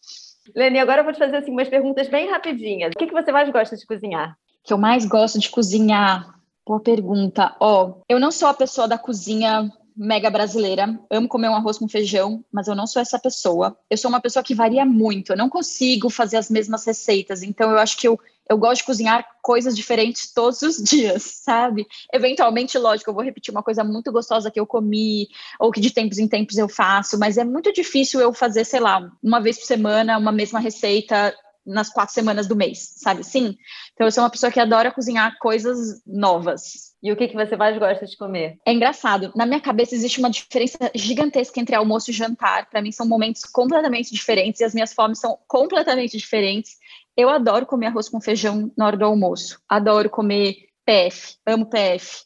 Leni, 0.54 0.78
agora 0.78 1.00
eu 1.00 1.04
vou 1.04 1.12
te 1.12 1.18
fazer 1.18 1.36
assim, 1.36 1.50
umas 1.50 1.68
perguntas 1.68 2.08
bem 2.08 2.30
rapidinhas. 2.30 2.92
O 2.94 2.98
que, 2.98 3.06
que 3.06 3.12
você 3.12 3.30
mais 3.30 3.50
gosta 3.50 3.76
de 3.76 3.86
cozinhar? 3.86 4.36
O 4.62 4.66
que 4.66 4.72
eu 4.72 4.78
mais 4.78 5.04
gosto 5.04 5.38
de 5.38 5.48
cozinhar? 5.48 6.34
Boa 6.66 6.80
pergunta. 6.80 7.56
Ó, 7.58 7.84
oh, 7.84 8.02
eu 8.08 8.20
não 8.20 8.30
sou 8.30 8.48
a 8.48 8.54
pessoa 8.54 8.86
da 8.86 8.98
cozinha 8.98 9.70
mega 10.02 10.30
brasileira, 10.30 10.98
amo 11.10 11.28
comer 11.28 11.50
um 11.50 11.54
arroz 11.54 11.76
com 11.76 11.86
feijão, 11.86 12.42
mas 12.50 12.66
eu 12.66 12.74
não 12.74 12.86
sou 12.86 13.02
essa 13.02 13.18
pessoa. 13.18 13.76
Eu 13.90 13.98
sou 13.98 14.08
uma 14.08 14.18
pessoa 14.18 14.42
que 14.42 14.54
varia 14.54 14.82
muito, 14.82 15.30
eu 15.30 15.36
não 15.36 15.50
consigo 15.50 16.08
fazer 16.08 16.38
as 16.38 16.48
mesmas 16.48 16.86
receitas, 16.86 17.42
então 17.42 17.70
eu 17.70 17.78
acho 17.78 17.98
que 17.98 18.08
eu, 18.08 18.18
eu 18.48 18.56
gosto 18.56 18.80
de 18.80 18.86
cozinhar 18.86 19.26
coisas 19.42 19.76
diferentes 19.76 20.32
todos 20.32 20.62
os 20.62 20.78
dias, 20.82 21.42
sabe? 21.44 21.86
Eventualmente, 22.14 22.78
lógico, 22.78 23.10
eu 23.10 23.14
vou 23.14 23.22
repetir 23.22 23.52
uma 23.52 23.62
coisa 23.62 23.84
muito 23.84 24.10
gostosa 24.10 24.50
que 24.50 24.58
eu 24.58 24.66
comi, 24.66 25.28
ou 25.58 25.70
que 25.70 25.82
de 25.82 25.90
tempos 25.90 26.16
em 26.16 26.26
tempos 26.26 26.56
eu 26.56 26.66
faço, 26.66 27.18
mas 27.18 27.36
é 27.36 27.44
muito 27.44 27.70
difícil 27.70 28.20
eu 28.20 28.32
fazer, 28.32 28.64
sei 28.64 28.80
lá, 28.80 29.06
uma 29.22 29.38
vez 29.38 29.58
por 29.58 29.66
semana, 29.66 30.16
uma 30.16 30.32
mesma 30.32 30.60
receita 30.60 31.36
nas 31.66 31.90
quatro 31.90 32.14
semanas 32.14 32.46
do 32.46 32.56
mês, 32.56 32.94
sabe? 32.96 33.22
Sim. 33.22 33.54
Então 33.92 34.06
eu 34.06 34.10
sou 34.10 34.24
uma 34.24 34.30
pessoa 34.30 34.50
que 34.50 34.58
adora 34.58 34.90
cozinhar 34.90 35.36
coisas 35.38 36.02
novas, 36.06 36.89
e 37.02 37.10
o 37.10 37.16
que, 37.16 37.28
que 37.28 37.34
você 37.34 37.56
mais 37.56 37.78
gosta 37.78 38.06
de 38.06 38.16
comer? 38.16 38.58
É 38.66 38.72
engraçado. 38.72 39.32
Na 39.34 39.46
minha 39.46 39.60
cabeça 39.60 39.94
existe 39.94 40.18
uma 40.18 40.30
diferença 40.30 40.90
gigantesca 40.94 41.58
entre 41.58 41.74
almoço 41.74 42.10
e 42.10 42.14
jantar. 42.14 42.68
Para 42.68 42.82
mim 42.82 42.92
são 42.92 43.08
momentos 43.08 43.44
completamente 43.44 44.12
diferentes 44.12 44.60
e 44.60 44.64
as 44.64 44.74
minhas 44.74 44.92
fomes 44.92 45.18
são 45.18 45.38
completamente 45.48 46.18
diferentes. 46.18 46.76
Eu 47.16 47.30
adoro 47.30 47.64
comer 47.64 47.86
arroz 47.86 48.08
com 48.08 48.20
feijão 48.20 48.70
na 48.76 48.86
hora 48.86 48.96
do 48.98 49.04
almoço. 49.06 49.60
Adoro 49.66 50.10
comer 50.10 50.56
PF, 50.84 51.36
amo 51.46 51.66
PF. 51.66 52.24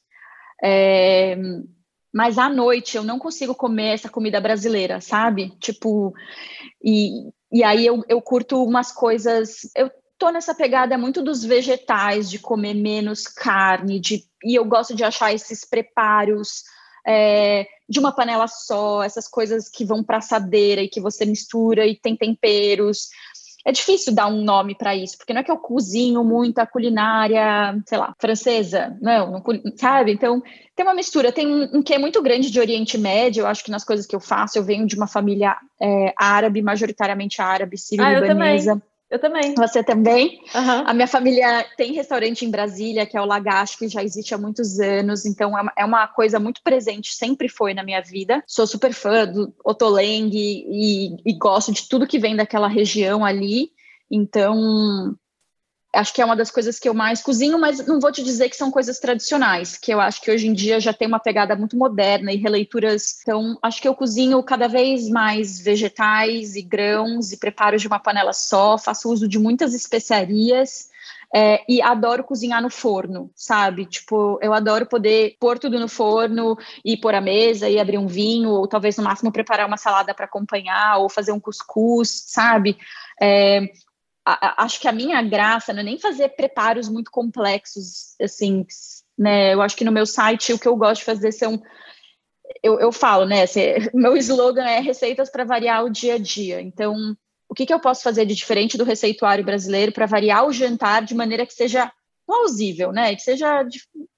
É, 0.62 1.36
mas 2.12 2.36
à 2.36 2.48
noite 2.48 2.96
eu 2.96 3.04
não 3.04 3.18
consigo 3.18 3.54
comer 3.54 3.94
essa 3.94 4.08
comida 4.08 4.40
brasileira, 4.40 5.00
sabe? 5.00 5.50
Tipo, 5.60 6.12
e, 6.82 7.28
e 7.52 7.62
aí 7.62 7.86
eu, 7.86 8.02
eu 8.08 8.20
curto 8.20 8.64
umas 8.64 8.90
coisas. 8.90 9.70
Eu 9.76 9.88
tô 10.18 10.30
nessa 10.30 10.54
pegada 10.54 10.96
muito 10.96 11.22
dos 11.22 11.44
vegetais, 11.44 12.30
de 12.30 12.38
comer 12.38 12.74
menos 12.74 13.26
carne, 13.26 14.00
de, 14.00 14.24
e 14.44 14.54
eu 14.54 14.64
gosto 14.64 14.94
de 14.94 15.04
achar 15.04 15.32
esses 15.32 15.64
preparos 15.64 16.62
é, 17.06 17.66
de 17.88 17.98
uma 17.98 18.12
panela 18.12 18.48
só, 18.48 19.02
essas 19.02 19.28
coisas 19.28 19.68
que 19.68 19.84
vão 19.84 20.02
para 20.02 20.18
assadeira 20.18 20.80
e 20.80 20.88
que 20.88 21.00
você 21.00 21.26
mistura 21.26 21.86
e 21.86 21.96
tem 21.96 22.16
temperos. 22.16 23.08
É 23.66 23.72
difícil 23.72 24.14
dar 24.14 24.26
um 24.26 24.42
nome 24.42 24.74
para 24.74 24.94
isso, 24.94 25.16
porque 25.16 25.32
não 25.32 25.40
é 25.40 25.44
que 25.44 25.50
eu 25.50 25.56
cozinho 25.56 26.22
muito 26.22 26.58
a 26.58 26.66
culinária, 26.66 27.74
sei 27.86 27.96
lá, 27.96 28.14
francesa, 28.20 28.96
não, 29.00 29.32
não 29.32 29.42
sabe? 29.76 30.12
Então, 30.12 30.42
tem 30.76 30.84
uma 30.84 30.94
mistura, 30.94 31.32
tem 31.32 31.46
um, 31.46 31.78
um 31.78 31.82
que 31.82 31.94
é 31.94 31.98
muito 31.98 32.20
grande 32.20 32.50
de 32.50 32.60
Oriente 32.60 32.98
Médio, 32.98 33.40
eu 33.40 33.46
acho 33.46 33.64
que 33.64 33.70
nas 33.70 33.82
coisas 33.82 34.04
que 34.04 34.14
eu 34.14 34.20
faço, 34.20 34.58
eu 34.58 34.62
venho 34.62 34.86
de 34.86 34.96
uma 34.96 35.06
família 35.06 35.56
é, 35.80 36.12
árabe, 36.18 36.60
majoritariamente 36.60 37.40
árabe, 37.40 37.78
sírio-libanesa. 37.78 38.74
Ah, 38.74 38.93
eu 39.14 39.18
também. 39.18 39.54
Você 39.54 39.82
também? 39.82 40.40
Uhum. 40.54 40.86
A 40.86 40.92
minha 40.92 41.06
família 41.06 41.64
tem 41.76 41.92
restaurante 41.92 42.44
em 42.44 42.50
Brasília, 42.50 43.06
que 43.06 43.16
é 43.16 43.20
o 43.20 43.24
Lagacho, 43.24 43.78
que 43.78 43.88
já 43.88 44.02
existe 44.02 44.34
há 44.34 44.38
muitos 44.38 44.80
anos, 44.80 45.24
então 45.24 45.56
é 45.76 45.84
uma 45.84 46.02
é 46.02 46.06
coisa 46.08 46.40
muito 46.40 46.60
presente, 46.62 47.14
sempre 47.14 47.48
foi 47.48 47.74
na 47.74 47.84
minha 47.84 48.02
vida. 48.02 48.42
Sou 48.46 48.66
super 48.66 48.92
fã 48.92 49.26
do 49.26 49.54
Otoleng 49.64 50.30
e, 50.34 51.16
e 51.24 51.32
gosto 51.38 51.72
de 51.72 51.88
tudo 51.88 52.06
que 52.06 52.18
vem 52.18 52.34
daquela 52.34 52.68
região 52.68 53.24
ali. 53.24 53.70
Então, 54.10 55.16
acho 55.94 56.12
que 56.12 56.20
é 56.20 56.24
uma 56.24 56.36
das 56.36 56.50
coisas 56.50 56.78
que 56.78 56.88
eu 56.88 56.94
mais 56.94 57.22
cozinho, 57.22 57.58
mas 57.58 57.86
não 57.86 58.00
vou 58.00 58.10
te 58.10 58.22
dizer 58.22 58.48
que 58.48 58.56
são 58.56 58.70
coisas 58.70 58.98
tradicionais, 58.98 59.76
que 59.76 59.92
eu 59.92 60.00
acho 60.00 60.20
que 60.20 60.30
hoje 60.30 60.46
em 60.46 60.52
dia 60.52 60.80
já 60.80 60.92
tem 60.92 61.08
uma 61.08 61.20
pegada 61.20 61.54
muito 61.56 61.76
moderna 61.76 62.32
e 62.32 62.36
releituras. 62.36 63.20
Então, 63.22 63.58
acho 63.62 63.80
que 63.80 63.88
eu 63.88 63.94
cozinho 63.94 64.42
cada 64.42 64.68
vez 64.68 65.08
mais 65.08 65.60
vegetais 65.60 66.56
e 66.56 66.62
grãos 66.62 67.32
e 67.32 67.38
preparo 67.38 67.78
de 67.78 67.86
uma 67.86 67.98
panela 67.98 68.32
só, 68.32 68.76
faço 68.76 69.10
uso 69.10 69.28
de 69.28 69.38
muitas 69.38 69.74
especiarias. 69.74 70.92
É, 71.36 71.64
e 71.68 71.82
adoro 71.82 72.22
cozinhar 72.22 72.62
no 72.62 72.70
forno, 72.70 73.28
sabe? 73.34 73.86
Tipo, 73.86 74.38
eu 74.40 74.54
adoro 74.54 74.86
poder 74.86 75.36
pôr 75.40 75.58
tudo 75.58 75.80
no 75.80 75.88
forno 75.88 76.56
e 76.84 76.96
pôr 76.96 77.12
a 77.12 77.20
mesa 77.20 77.68
e 77.68 77.80
abrir 77.80 77.98
um 77.98 78.06
vinho, 78.06 78.50
ou 78.50 78.68
talvez 78.68 78.96
no 78.96 79.02
máximo 79.02 79.32
preparar 79.32 79.66
uma 79.66 79.76
salada 79.76 80.14
para 80.14 80.26
acompanhar, 80.26 80.98
ou 80.98 81.08
fazer 81.08 81.32
um 81.32 81.40
cuscuz, 81.40 82.22
sabe? 82.28 82.78
É, 83.20 83.62
acho 84.24 84.80
que 84.80 84.88
a 84.88 84.92
minha 84.92 85.20
graça 85.22 85.72
não 85.72 85.80
é 85.80 85.84
nem 85.84 85.98
fazer 85.98 86.30
preparos 86.30 86.88
muito 86.88 87.10
complexos, 87.10 88.14
assim, 88.20 88.66
né? 89.18 89.52
Eu 89.52 89.60
acho 89.60 89.76
que 89.76 89.84
no 89.84 89.92
meu 89.92 90.06
site 90.06 90.52
o 90.52 90.58
que 90.58 90.66
eu 90.66 90.76
gosto 90.76 91.00
de 91.00 91.06
fazer 91.06 91.32
são 91.32 91.62
eu, 92.62 92.78
eu 92.78 92.92
falo, 92.92 93.26
né? 93.26 93.42
Assim, 93.42 93.60
meu 93.94 94.16
slogan 94.16 94.64
é 94.64 94.80
receitas 94.80 95.30
para 95.30 95.44
variar 95.44 95.84
o 95.84 95.90
dia 95.90 96.14
a 96.14 96.18
dia. 96.18 96.60
Então, 96.60 97.16
o 97.48 97.54
que, 97.54 97.66
que 97.66 97.74
eu 97.74 97.80
posso 97.80 98.02
fazer 98.02 98.26
de 98.26 98.34
diferente 98.34 98.76
do 98.76 98.84
receituário 98.84 99.44
brasileiro 99.44 99.92
para 99.92 100.06
variar 100.06 100.46
o 100.46 100.52
jantar 100.52 101.04
de 101.04 101.14
maneira 101.14 101.46
que 101.46 101.54
seja 101.54 101.92
plausível, 102.26 102.92
né? 102.92 103.14
Que 103.14 103.22
seja. 103.22 103.66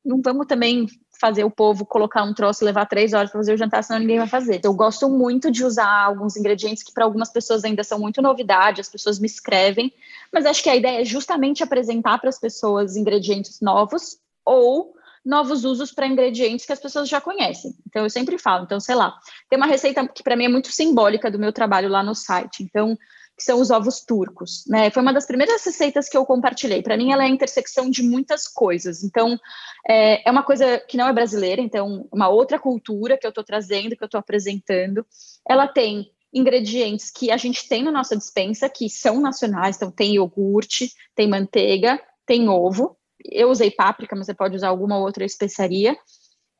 Não 0.04 0.20
vamos 0.22 0.46
também 0.46 0.86
fazer 1.20 1.44
o 1.44 1.50
povo 1.50 1.84
colocar 1.84 2.22
um 2.22 2.34
troço 2.34 2.62
e 2.62 2.66
levar 2.66 2.86
três 2.86 3.12
horas 3.12 3.30
para 3.30 3.40
fazer 3.40 3.54
o 3.54 3.56
jantar, 3.56 3.82
senão 3.82 4.00
ninguém 4.00 4.18
vai 4.18 4.28
fazer. 4.28 4.60
Eu 4.62 4.74
gosto 4.74 5.08
muito 5.08 5.50
de 5.50 5.64
usar 5.64 6.04
alguns 6.04 6.36
ingredientes 6.36 6.82
que 6.82 6.92
para 6.92 7.04
algumas 7.04 7.30
pessoas 7.30 7.64
ainda 7.64 7.82
são 7.82 7.98
muito 7.98 8.20
novidade, 8.22 8.80
as 8.80 8.88
pessoas 8.88 9.18
me 9.18 9.26
escrevem, 9.26 9.92
mas 10.32 10.46
acho 10.46 10.62
que 10.62 10.70
a 10.70 10.76
ideia 10.76 11.02
é 11.02 11.04
justamente 11.04 11.62
apresentar 11.62 12.18
para 12.18 12.28
as 12.28 12.38
pessoas 12.38 12.96
ingredientes 12.96 13.60
novos 13.60 14.18
ou 14.44 14.94
novos 15.24 15.64
usos 15.64 15.92
para 15.92 16.06
ingredientes 16.06 16.64
que 16.64 16.72
as 16.72 16.78
pessoas 16.78 17.08
já 17.08 17.20
conhecem. 17.20 17.74
Então 17.88 18.04
eu 18.04 18.10
sempre 18.10 18.38
falo, 18.38 18.64
então 18.64 18.78
sei 18.78 18.94
lá, 18.94 19.18
tem 19.50 19.56
uma 19.56 19.66
receita 19.66 20.06
que 20.06 20.22
para 20.22 20.36
mim 20.36 20.44
é 20.44 20.48
muito 20.48 20.70
simbólica 20.70 21.30
do 21.30 21.38
meu 21.38 21.52
trabalho 21.52 21.88
lá 21.88 22.02
no 22.02 22.14
site. 22.14 22.62
Então 22.62 22.96
que 23.36 23.44
são 23.44 23.60
os 23.60 23.70
ovos 23.70 24.00
turcos, 24.00 24.64
né? 24.66 24.90
Foi 24.90 25.02
uma 25.02 25.12
das 25.12 25.26
primeiras 25.26 25.62
receitas 25.62 26.08
que 26.08 26.16
eu 26.16 26.24
compartilhei. 26.24 26.82
Para 26.82 26.96
mim, 26.96 27.12
ela 27.12 27.22
é 27.22 27.26
a 27.26 27.30
intersecção 27.30 27.90
de 27.90 28.02
muitas 28.02 28.48
coisas. 28.48 29.04
Então, 29.04 29.38
é, 29.86 30.26
é 30.26 30.30
uma 30.30 30.42
coisa 30.42 30.78
que 30.78 30.96
não 30.96 31.06
é 31.06 31.12
brasileira, 31.12 31.60
então, 31.60 32.08
uma 32.10 32.28
outra 32.28 32.58
cultura 32.58 33.18
que 33.18 33.26
eu 33.26 33.28
estou 33.28 33.44
trazendo, 33.44 33.94
que 33.94 34.02
eu 34.02 34.06
estou 34.06 34.18
apresentando. 34.18 35.04
Ela 35.46 35.68
tem 35.68 36.10
ingredientes 36.32 37.10
que 37.10 37.30
a 37.30 37.36
gente 37.36 37.68
tem 37.68 37.82
na 37.82 37.92
nossa 37.92 38.16
dispensa, 38.16 38.68
que 38.68 38.88
são 38.88 39.20
nacionais, 39.20 39.76
então 39.76 39.90
tem 39.90 40.14
iogurte, 40.14 40.92
tem 41.14 41.28
manteiga, 41.28 42.00
tem 42.24 42.48
ovo. 42.48 42.96
Eu 43.22 43.50
usei 43.50 43.70
páprica, 43.70 44.16
mas 44.16 44.26
você 44.26 44.34
pode 44.34 44.56
usar 44.56 44.68
alguma 44.68 44.98
outra 44.98 45.24
especiaria. 45.24 45.96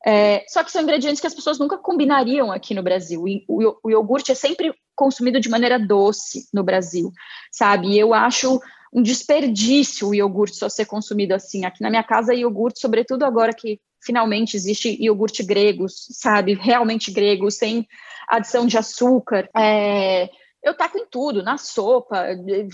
É, 0.05 0.45
só 0.47 0.63
que 0.63 0.71
são 0.71 0.81
ingredientes 0.81 1.19
que 1.19 1.27
as 1.27 1.33
pessoas 1.33 1.59
nunca 1.59 1.77
combinariam 1.77 2.51
aqui 2.51 2.73
no 2.73 2.83
Brasil. 2.83 3.23
O, 3.47 3.77
o, 3.83 3.89
iogurte 3.89 4.31
é 4.31 4.35
sempre 4.35 4.73
consumido 4.95 5.39
de 5.39 5.49
maneira 5.49 5.79
doce 5.79 6.47
no 6.53 6.63
Brasil, 6.63 7.11
sabe? 7.51 7.89
E 7.89 7.99
eu 7.99 8.13
acho 8.13 8.59
um 8.93 9.01
desperdício 9.01 10.09
o 10.09 10.15
iogurte 10.15 10.55
só 10.55 10.69
ser 10.69 10.85
consumido 10.85 11.33
assim. 11.33 11.65
Aqui 11.65 11.81
na 11.81 11.89
minha 11.89 12.03
casa, 12.03 12.33
iogurte, 12.33 12.79
sobretudo 12.79 13.25
agora 13.25 13.53
que 13.53 13.79
finalmente 14.01 14.55
existe 14.55 14.95
iogurte 15.01 15.43
grego, 15.43 15.87
sabe? 15.89 16.53
Realmente 16.53 17.11
grego, 17.11 17.51
sem 17.51 17.87
adição 18.29 18.65
de 18.65 18.77
açúcar. 18.77 19.49
É, 19.55 20.29
eu 20.63 20.73
taco 20.73 20.97
em 20.97 21.05
tudo, 21.05 21.43
na 21.43 21.57
sopa, 21.57 22.25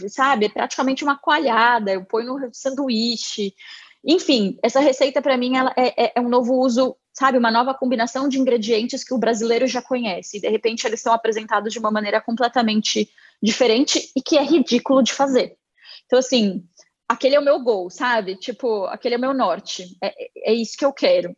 sabe? 0.07 0.45
É 0.45 0.49
praticamente 0.49 1.03
uma 1.03 1.17
coalhada, 1.17 1.91
eu 1.91 2.05
ponho 2.05 2.39
no 2.39 2.49
sanduíche. 2.53 3.53
Enfim, 4.05 4.57
essa 4.61 4.81
receita 4.81 5.21
para 5.21 5.37
mim 5.37 5.55
ela 5.55 5.73
é, 5.77 6.05
é, 6.05 6.13
é, 6.15 6.21
um 6.21 6.27
novo 6.27 6.55
uso, 6.55 6.95
sabe, 7.13 7.37
uma 7.37 7.51
nova 7.51 7.73
combinação 7.73 8.27
de 8.27 8.37
ingredientes 8.37 9.03
que 9.03 9.13
o 9.13 9.17
brasileiro 9.17 9.65
já 9.65 9.81
conhece. 9.81 10.37
E 10.37 10.41
de 10.41 10.49
repente 10.49 10.85
eles 10.85 11.01
são 11.01 11.13
apresentados 11.13 11.71
de 11.71 11.79
uma 11.79 11.89
maneira 11.89 12.19
completamente 12.19 13.09
diferente 13.41 14.11
e 14.15 14.21
que 14.21 14.37
é 14.37 14.43
ridículo 14.43 15.01
de 15.01 15.13
fazer. 15.13 15.57
Então, 16.05 16.19
assim, 16.19 16.65
aquele 17.07 17.35
é 17.35 17.39
o 17.39 17.43
meu 17.43 17.59
gol, 17.61 17.89
sabe? 17.89 18.35
Tipo, 18.35 18.85
aquele 18.85 19.15
é 19.15 19.17
o 19.17 19.21
meu 19.21 19.33
norte. 19.33 19.97
É, 20.03 20.51
é 20.51 20.53
isso 20.53 20.77
que 20.77 20.85
eu 20.85 20.91
quero. 20.91 21.35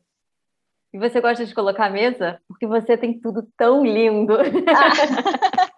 E 0.91 0.97
você 0.97 1.22
gosta 1.22 1.45
de 1.45 1.53
colocar 1.53 1.88
a 1.88 1.89
mesa? 1.89 2.39
Porque 2.47 2.66
você 2.66 2.97
tem 2.97 3.20
tudo 3.20 3.47
tão 3.57 3.86
lindo. 3.86 4.34
Ah. 4.34 5.70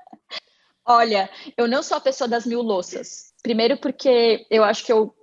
Olha, 0.89 1.29
eu 1.57 1.67
não 1.67 1.83
sou 1.83 1.97
a 1.97 2.01
pessoa 2.01 2.29
das 2.29 2.45
mil 2.45 2.61
louças. 2.61 3.33
Primeiro 3.43 3.77
porque 3.77 4.45
eu 4.49 4.63
acho 4.63 4.85
que 4.85 4.93
eu 4.93 5.13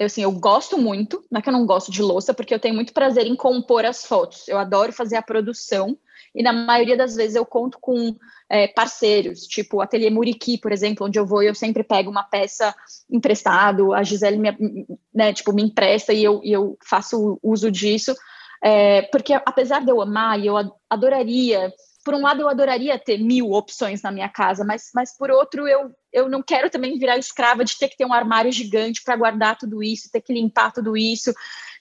eu, 0.00 0.06
assim, 0.06 0.22
eu 0.22 0.32
gosto 0.32 0.78
muito, 0.78 1.22
não 1.30 1.40
é 1.40 1.42
que 1.42 1.48
eu 1.50 1.52
não 1.52 1.66
gosto 1.66 1.92
de 1.92 2.00
louça, 2.00 2.32
porque 2.32 2.54
eu 2.54 2.58
tenho 2.58 2.74
muito 2.74 2.94
prazer 2.94 3.26
em 3.26 3.36
compor 3.36 3.84
as 3.84 4.06
fotos. 4.06 4.48
Eu 4.48 4.56
adoro 4.56 4.94
fazer 4.94 5.16
a 5.16 5.22
produção 5.22 5.94
e 6.34 6.42
na 6.42 6.54
maioria 6.54 6.96
das 6.96 7.14
vezes 7.14 7.36
eu 7.36 7.44
conto 7.44 7.78
com 7.78 8.16
é, 8.48 8.66
parceiros, 8.66 9.40
tipo 9.40 9.76
o 9.76 9.80
Ateliê 9.82 10.08
Muriqui, 10.08 10.56
por 10.56 10.72
exemplo, 10.72 11.06
onde 11.06 11.18
eu 11.18 11.26
vou 11.26 11.42
e 11.42 11.48
eu 11.48 11.54
sempre 11.54 11.84
pego 11.84 12.10
uma 12.10 12.22
peça 12.22 12.74
emprestado, 13.10 13.92
a 13.92 14.02
Gisele 14.02 14.38
me, 14.38 14.86
né, 15.14 15.34
tipo, 15.34 15.52
me 15.52 15.62
empresta 15.62 16.14
e 16.14 16.24
eu, 16.24 16.40
e 16.42 16.50
eu 16.50 16.78
faço 16.82 17.38
uso 17.42 17.70
disso, 17.70 18.16
é, 18.64 19.02
porque 19.02 19.34
apesar 19.34 19.84
de 19.84 19.90
eu 19.90 20.00
amar 20.00 20.40
e 20.40 20.46
eu 20.46 20.56
adoraria 20.88 21.70
por 22.04 22.14
um 22.14 22.22
lado, 22.22 22.40
eu 22.40 22.48
adoraria 22.48 22.98
ter 22.98 23.18
mil 23.18 23.50
opções 23.50 24.02
na 24.02 24.10
minha 24.10 24.28
casa, 24.28 24.64
mas, 24.64 24.90
mas 24.94 25.16
por 25.16 25.30
outro, 25.30 25.68
eu, 25.68 25.90
eu 26.12 26.28
não 26.28 26.42
quero 26.42 26.70
também 26.70 26.98
virar 26.98 27.18
escrava 27.18 27.64
de 27.64 27.78
ter 27.78 27.88
que 27.88 27.96
ter 27.96 28.06
um 28.06 28.12
armário 28.12 28.50
gigante 28.50 29.02
para 29.02 29.16
guardar 29.16 29.58
tudo 29.58 29.82
isso, 29.82 30.10
ter 30.10 30.20
que 30.20 30.32
limpar 30.32 30.72
tudo 30.72 30.96
isso, 30.96 31.32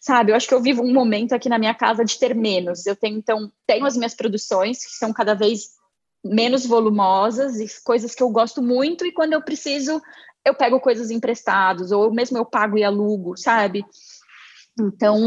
sabe? 0.01 0.31
Eu 0.31 0.35
acho 0.35 0.47
que 0.47 0.53
eu 0.53 0.61
vivo 0.61 0.83
um 0.83 0.93
momento 0.93 1.33
aqui 1.33 1.47
na 1.47 1.57
minha 1.57 1.73
casa 1.73 2.03
de 2.03 2.19
ter 2.19 2.35
menos. 2.35 2.85
Eu 2.85 2.95
tenho, 2.95 3.17
então, 3.17 3.51
tenho 3.65 3.85
as 3.85 3.95
minhas 3.95 4.13
produções, 4.13 4.85
que 4.85 4.91
são 4.91 5.13
cada 5.13 5.33
vez 5.33 5.69
menos 6.23 6.65
volumosas 6.65 7.59
e 7.59 7.67
coisas 7.83 8.13
que 8.13 8.21
eu 8.21 8.29
gosto 8.29 8.61
muito, 8.61 9.05
e 9.05 9.13
quando 9.13 9.33
eu 9.33 9.41
preciso, 9.41 10.01
eu 10.43 10.53
pego 10.53 10.81
coisas 10.81 11.11
emprestadas, 11.11 11.91
ou 11.91 12.13
mesmo 12.13 12.37
eu 12.37 12.45
pago 12.45 12.77
e 12.77 12.83
alugo, 12.83 13.37
sabe? 13.37 13.85
Então, 14.77 15.17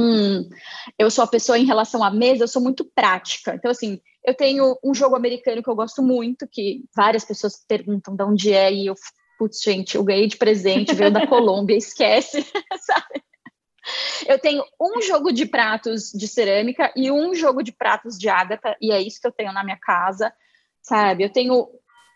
eu 0.98 1.10
sou 1.10 1.24
a 1.24 1.26
pessoa 1.26 1.58
em 1.58 1.64
relação 1.64 2.04
à 2.04 2.10
mesa, 2.10 2.44
eu 2.44 2.48
sou 2.48 2.60
muito 2.60 2.84
prática. 2.84 3.54
Então, 3.54 3.70
assim, 3.70 4.00
eu 4.24 4.34
tenho 4.34 4.78
um 4.82 4.94
jogo 4.94 5.16
americano 5.16 5.62
que 5.62 5.68
eu 5.68 5.74
gosto 5.74 6.02
muito, 6.02 6.46
que 6.46 6.84
várias 6.94 7.24
pessoas 7.24 7.56
perguntam 7.66 8.14
de 8.14 8.22
onde 8.22 8.52
é, 8.52 8.72
e 8.72 8.86
eu, 8.86 8.94
putz, 9.38 9.60
gente, 9.60 9.96
eu 9.96 10.04
ganhei 10.04 10.28
de 10.28 10.36
presente, 10.36 10.94
veio 10.94 11.12
da 11.12 11.26
Colômbia, 11.28 11.76
esquece, 11.76 12.42
sabe? 12.80 13.22
Eu 14.28 14.38
tenho 14.38 14.62
um 14.80 15.02
jogo 15.02 15.32
de 15.32 15.44
pratos 15.44 16.12
de 16.12 16.28
cerâmica 16.28 16.92
e 16.94 17.10
um 17.10 17.34
jogo 17.34 17.62
de 17.62 17.72
pratos 17.72 18.16
de 18.16 18.28
ágata, 18.28 18.76
e 18.80 18.92
é 18.92 19.00
isso 19.00 19.20
que 19.20 19.26
eu 19.26 19.32
tenho 19.32 19.52
na 19.52 19.64
minha 19.64 19.78
casa, 19.78 20.32
sabe? 20.80 21.24
Eu 21.24 21.32
tenho 21.32 21.68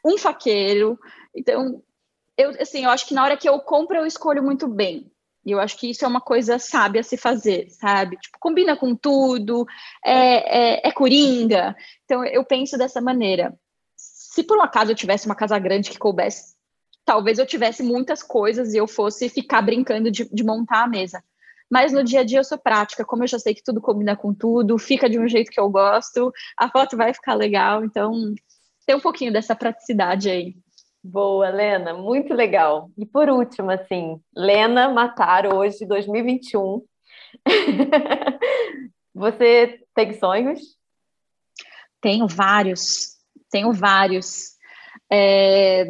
um 0.05 0.17
faqueiro, 0.17 0.97
então, 1.35 1.83
eu, 2.39 2.51
assim, 2.61 2.85
eu 2.85 2.91
acho 2.91 3.07
que 3.07 3.15
na 3.15 3.25
hora 3.25 3.37
que 3.37 3.49
eu 3.49 3.59
compro, 3.61 3.97
eu 3.97 4.07
escolho 4.07 4.43
muito 4.43 4.69
bem. 4.69 5.11
E 5.47 5.53
eu 5.53 5.61
acho 5.61 5.79
que 5.79 5.89
isso 5.89 6.05
é 6.05 6.09
uma 6.09 6.21
coisa 6.21 6.59
sábia 6.59 7.03
se 7.03 7.17
fazer, 7.17 7.71
sabe? 7.71 8.17
Tipo, 8.17 8.37
combina 8.41 8.77
com 8.77 8.97
tudo, 8.97 9.65
é, 10.05 10.81
é, 10.81 10.89
é 10.89 10.93
coringa. 10.93 11.77
Então, 12.05 12.25
eu 12.25 12.45
penso 12.45 12.77
dessa 12.77 13.01
maneira. 13.01 13.57
Se 13.97 14.43
por 14.43 14.59
um 14.59 14.63
acaso 14.63 14.91
eu 14.91 14.97
tivesse 14.97 15.25
uma 15.27 15.37
casa 15.37 15.59
grande 15.59 15.91
que 15.91 15.99
coubesse 15.99 16.57
talvez 17.07 17.39
eu 17.39 17.47
tivesse 17.47 17.85
muitas 17.85 18.23
coisas 18.23 18.75
e 18.75 18.77
eu 18.77 18.89
fosse 18.89 19.29
ficar 19.29 19.63
brincando 19.63 20.11
de, 20.11 20.29
de 20.29 20.45
montar 20.45 20.83
a 20.83 20.89
mesa. 20.89 21.23
Mas 21.71 21.93
no 21.93 22.05
dia 22.05 22.21
a 22.21 22.25
dia 22.25 22.41
eu 22.41 22.45
sou 22.45 22.59
prática, 22.59 23.05
como 23.05 23.23
eu 23.23 23.29
já 23.29 23.39
sei 23.39 23.55
que 23.55 23.63
tudo 23.63 23.81
combina 23.81 24.17
com 24.17 24.35
tudo, 24.35 24.77
fica 24.77 25.09
de 25.09 25.19
um 25.19 25.29
jeito 25.29 25.51
que 25.51 25.59
eu 25.59 25.71
gosto, 25.71 26.33
a 26.59 26.69
foto 26.69 26.97
vai 26.97 27.15
ficar 27.15 27.35
legal, 27.35 27.85
então 27.85 28.35
tem 28.85 28.95
um 28.95 29.01
pouquinho 29.01 29.33
dessa 29.33 29.55
praticidade 29.55 30.29
aí. 30.29 30.57
Boa, 31.09 31.51
Lena, 31.51 31.95
muito 31.95 32.35
legal. 32.35 32.91
E 32.99 33.07
por 33.07 33.29
último, 33.31 33.71
assim, 33.71 34.21
Lena 34.35 34.89
Matar 34.89 35.47
hoje, 35.47 35.87
2021. 35.87 36.83
Você 39.15 39.85
tem 39.95 40.13
sonhos? 40.19 40.61
Tenho 42.01 42.27
vários, 42.27 43.19
tenho 43.49 43.73
vários. 43.73 44.57
É... 45.09 45.85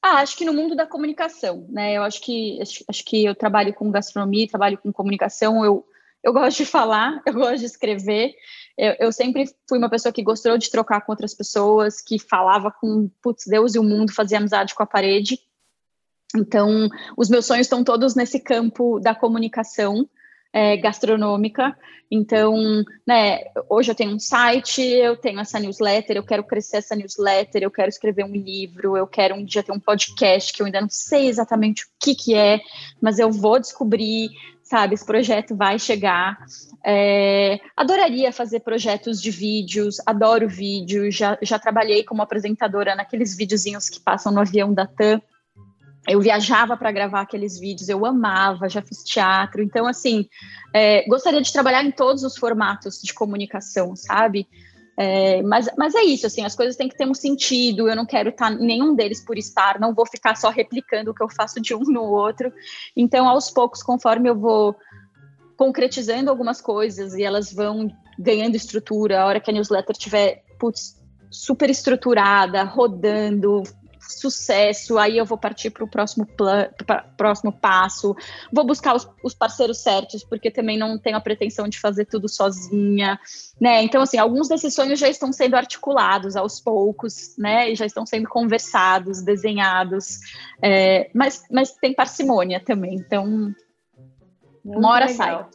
Ah, 0.00 0.20
acho 0.20 0.36
que 0.36 0.44
no 0.44 0.54
mundo 0.54 0.76
da 0.76 0.86
comunicação, 0.86 1.66
né? 1.68 1.94
Eu 1.94 2.04
acho 2.04 2.20
que 2.20 2.62
acho, 2.62 2.84
acho, 2.88 3.04
que 3.04 3.24
eu 3.24 3.34
trabalho 3.34 3.74
com 3.74 3.90
gastronomia, 3.90 4.46
trabalho 4.46 4.78
com 4.78 4.92
comunicação, 4.92 5.64
eu, 5.64 5.84
eu 6.26 6.32
gosto 6.32 6.58
de 6.58 6.66
falar, 6.66 7.22
eu 7.24 7.32
gosto 7.32 7.60
de 7.60 7.66
escrever. 7.66 8.34
Eu, 8.76 8.96
eu 8.98 9.12
sempre 9.12 9.44
fui 9.68 9.78
uma 9.78 9.88
pessoa 9.88 10.12
que 10.12 10.22
gostou 10.22 10.58
de 10.58 10.70
trocar 10.70 11.00
com 11.02 11.12
outras 11.12 11.32
pessoas, 11.32 12.02
que 12.02 12.18
falava 12.18 12.70
com 12.70 13.08
putz, 13.22 13.44
Deus 13.46 13.76
e 13.76 13.78
o 13.78 13.84
mundo, 13.84 14.12
fazia 14.12 14.38
amizade 14.38 14.74
com 14.74 14.82
a 14.82 14.86
parede. 14.86 15.38
Então, 16.36 16.88
os 17.16 17.30
meus 17.30 17.46
sonhos 17.46 17.66
estão 17.66 17.84
todos 17.84 18.16
nesse 18.16 18.40
campo 18.40 18.98
da 18.98 19.14
comunicação 19.14 20.08
é, 20.52 20.76
gastronômica. 20.76 21.78
Então, 22.10 22.56
né, 23.06 23.44
hoje 23.68 23.92
eu 23.92 23.94
tenho 23.94 24.12
um 24.14 24.18
site, 24.18 24.82
eu 24.82 25.16
tenho 25.16 25.38
essa 25.38 25.60
newsletter, 25.60 26.16
eu 26.16 26.24
quero 26.24 26.42
crescer 26.42 26.78
essa 26.78 26.96
newsletter, 26.96 27.62
eu 27.62 27.70
quero 27.70 27.88
escrever 27.88 28.24
um 28.24 28.32
livro, 28.32 28.96
eu 28.96 29.06
quero 29.06 29.36
um 29.36 29.44
dia 29.44 29.62
ter 29.62 29.72
um 29.72 29.80
podcast 29.80 30.52
que 30.52 30.60
eu 30.60 30.66
ainda 30.66 30.80
não 30.80 30.88
sei 30.90 31.28
exatamente 31.28 31.84
o 31.84 31.88
que, 32.00 32.14
que 32.14 32.34
é, 32.34 32.60
mas 33.00 33.18
eu 33.18 33.30
vou 33.30 33.60
descobrir, 33.60 34.30
sabe? 34.66 34.94
Esse 34.94 35.06
projeto 35.06 35.56
vai 35.56 35.78
chegar. 35.78 36.38
É, 36.84 37.60
adoraria 37.76 38.32
fazer 38.32 38.60
projetos 38.60 39.22
de 39.22 39.30
vídeos, 39.30 39.96
adoro 40.04 40.48
vídeo, 40.48 41.10
já, 41.10 41.38
já 41.40 41.58
trabalhei 41.58 42.04
como 42.04 42.22
apresentadora 42.22 42.94
naqueles 42.94 43.36
videozinhos 43.36 43.88
que 43.88 44.00
passam 44.00 44.32
no 44.32 44.40
avião 44.40 44.74
da 44.74 44.86
TAM 44.86 45.20
eu 46.08 46.20
viajava 46.20 46.76
para 46.76 46.92
gravar 46.92 47.22
aqueles 47.22 47.58
vídeos, 47.58 47.88
eu 47.88 48.06
amava, 48.06 48.68
já 48.68 48.80
fiz 48.80 49.02
teatro, 49.02 49.62
então 49.62 49.86
assim, 49.86 50.28
é, 50.72 51.04
gostaria 51.08 51.42
de 51.42 51.52
trabalhar 51.52 51.84
em 51.84 51.90
todos 51.90 52.22
os 52.22 52.36
formatos 52.36 53.00
de 53.02 53.12
comunicação, 53.12 53.96
sabe? 53.96 54.46
É, 54.98 55.42
mas, 55.42 55.68
mas 55.76 55.94
é 55.94 56.02
isso, 56.02 56.26
assim, 56.26 56.42
as 56.42 56.56
coisas 56.56 56.74
têm 56.74 56.88
que 56.88 56.96
ter 56.96 57.06
um 57.06 57.12
sentido, 57.12 57.86
eu 57.86 57.94
não 57.94 58.06
quero 58.06 58.30
estar 58.30 58.50
em 58.50 58.64
nenhum 58.64 58.94
deles 58.94 59.22
por 59.22 59.36
estar, 59.36 59.78
não 59.78 59.94
vou 59.94 60.06
ficar 60.06 60.34
só 60.36 60.48
replicando 60.48 61.10
o 61.10 61.14
que 61.14 61.22
eu 61.22 61.28
faço 61.28 61.60
de 61.60 61.74
um 61.74 61.80
no 61.80 62.02
outro. 62.02 62.50
Então, 62.96 63.28
aos 63.28 63.50
poucos, 63.50 63.82
conforme 63.82 64.30
eu 64.30 64.34
vou 64.34 64.74
concretizando 65.56 66.30
algumas 66.30 66.60
coisas 66.60 67.14
e 67.14 67.22
elas 67.22 67.52
vão 67.52 67.90
ganhando 68.18 68.56
estrutura, 68.56 69.20
a 69.20 69.26
hora 69.26 69.40
que 69.40 69.50
a 69.50 69.54
newsletter 69.54 69.96
tiver 69.96 70.42
putz, 70.58 70.96
super 71.30 71.68
estruturada, 71.68 72.62
rodando, 72.62 73.62
sucesso, 74.08 74.98
aí 74.98 75.18
eu 75.18 75.24
vou 75.24 75.38
partir 75.38 75.70
para 75.70 75.84
o 75.84 75.88
próximo, 75.88 76.26
próximo 77.16 77.52
passo, 77.52 78.16
vou 78.52 78.64
buscar 78.64 78.94
os, 78.94 79.08
os, 79.22 79.34
parceiros 79.34 79.78
certos, 79.78 80.24
porque 80.24 80.50
também 80.50 80.78
não 80.78 80.98
tenho 80.98 81.16
a 81.16 81.20
pretensão 81.20 81.68
de 81.68 81.78
fazer 81.78 82.06
tudo 82.06 82.28
sozinha, 82.28 83.18
né? 83.60 83.82
Então, 83.82 84.02
assim, 84.02 84.18
alguns 84.18 84.48
desses 84.48 84.74
sonhos 84.74 84.98
já 84.98 85.08
estão 85.08 85.32
sendo 85.32 85.56
articulados 85.56 86.36
aos 86.36 86.60
poucos, 86.60 87.36
né? 87.36 87.70
E 87.70 87.74
já 87.74 87.86
estão 87.86 88.06
sendo 88.06 88.28
conversados, 88.28 89.22
desenhados, 89.22 90.18
é, 90.62 91.10
mas, 91.14 91.44
mas 91.50 91.72
tem 91.72 91.94
parcimônia 91.94 92.60
também, 92.60 92.94
então 92.94 93.26
Muito 94.64 94.78
uma 94.78 94.90
hora 94.90 95.06
legal. 95.06 95.16
sai. 95.16 95.46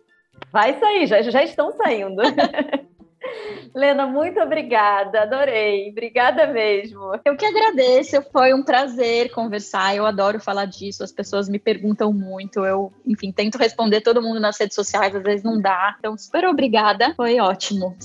Vai 0.52 0.80
sair, 0.80 1.08
já, 1.08 1.22
já 1.22 1.44
estão 1.44 1.72
saindo. 1.78 2.22
Lena, 3.74 4.06
muito 4.06 4.40
obrigada, 4.40 5.22
adorei, 5.22 5.90
obrigada 5.90 6.48
mesmo. 6.48 7.00
Eu 7.24 7.38
que 7.38 7.46
agradeço, 7.46 8.22
foi 8.32 8.54
um 8.54 8.64
prazer 8.64 9.32
conversar, 9.32 9.96
eu 9.96 10.06
adoro 10.06 10.40
falar 10.40 10.66
disso, 10.66 11.04
as 11.04 11.12
pessoas 11.12 11.48
me 11.48 11.60
perguntam 11.60 12.12
muito, 12.12 12.66
eu, 12.66 12.92
enfim, 13.06 13.32
tento 13.32 13.58
responder 13.58 14.02
todo 14.02 14.22
mundo 14.22 14.40
nas 14.40 14.60
redes 14.60 14.76
sociais, 14.76 15.16
às 15.16 15.24
vezes 15.24 15.44
não 15.44 15.62
dá, 15.62 15.96
então 16.00 16.18
super 16.18 16.46
obrigada, 16.46 17.14
foi 17.16 17.40
ótimo. 17.40 17.96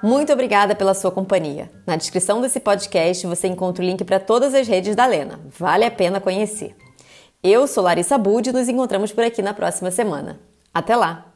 Muito 0.00 0.32
obrigada 0.32 0.76
pela 0.76 0.94
sua 0.94 1.10
companhia. 1.10 1.68
Na 1.84 1.96
descrição 1.96 2.40
desse 2.40 2.60
podcast 2.60 3.26
você 3.26 3.48
encontra 3.48 3.82
o 3.82 3.86
link 3.86 4.04
para 4.04 4.20
todas 4.20 4.54
as 4.54 4.68
redes 4.68 4.94
da 4.94 5.06
Lena, 5.06 5.40
vale 5.46 5.84
a 5.84 5.90
pena 5.90 6.20
conhecer. 6.20 6.76
Eu 7.42 7.66
sou 7.66 7.82
Larissa 7.82 8.16
Bud 8.18 8.48
e 8.48 8.52
nos 8.52 8.68
encontramos 8.68 9.12
por 9.12 9.24
aqui 9.24 9.42
na 9.42 9.54
próxima 9.54 9.90
semana. 9.90 10.38
Até 10.72 10.94
lá! 10.94 11.27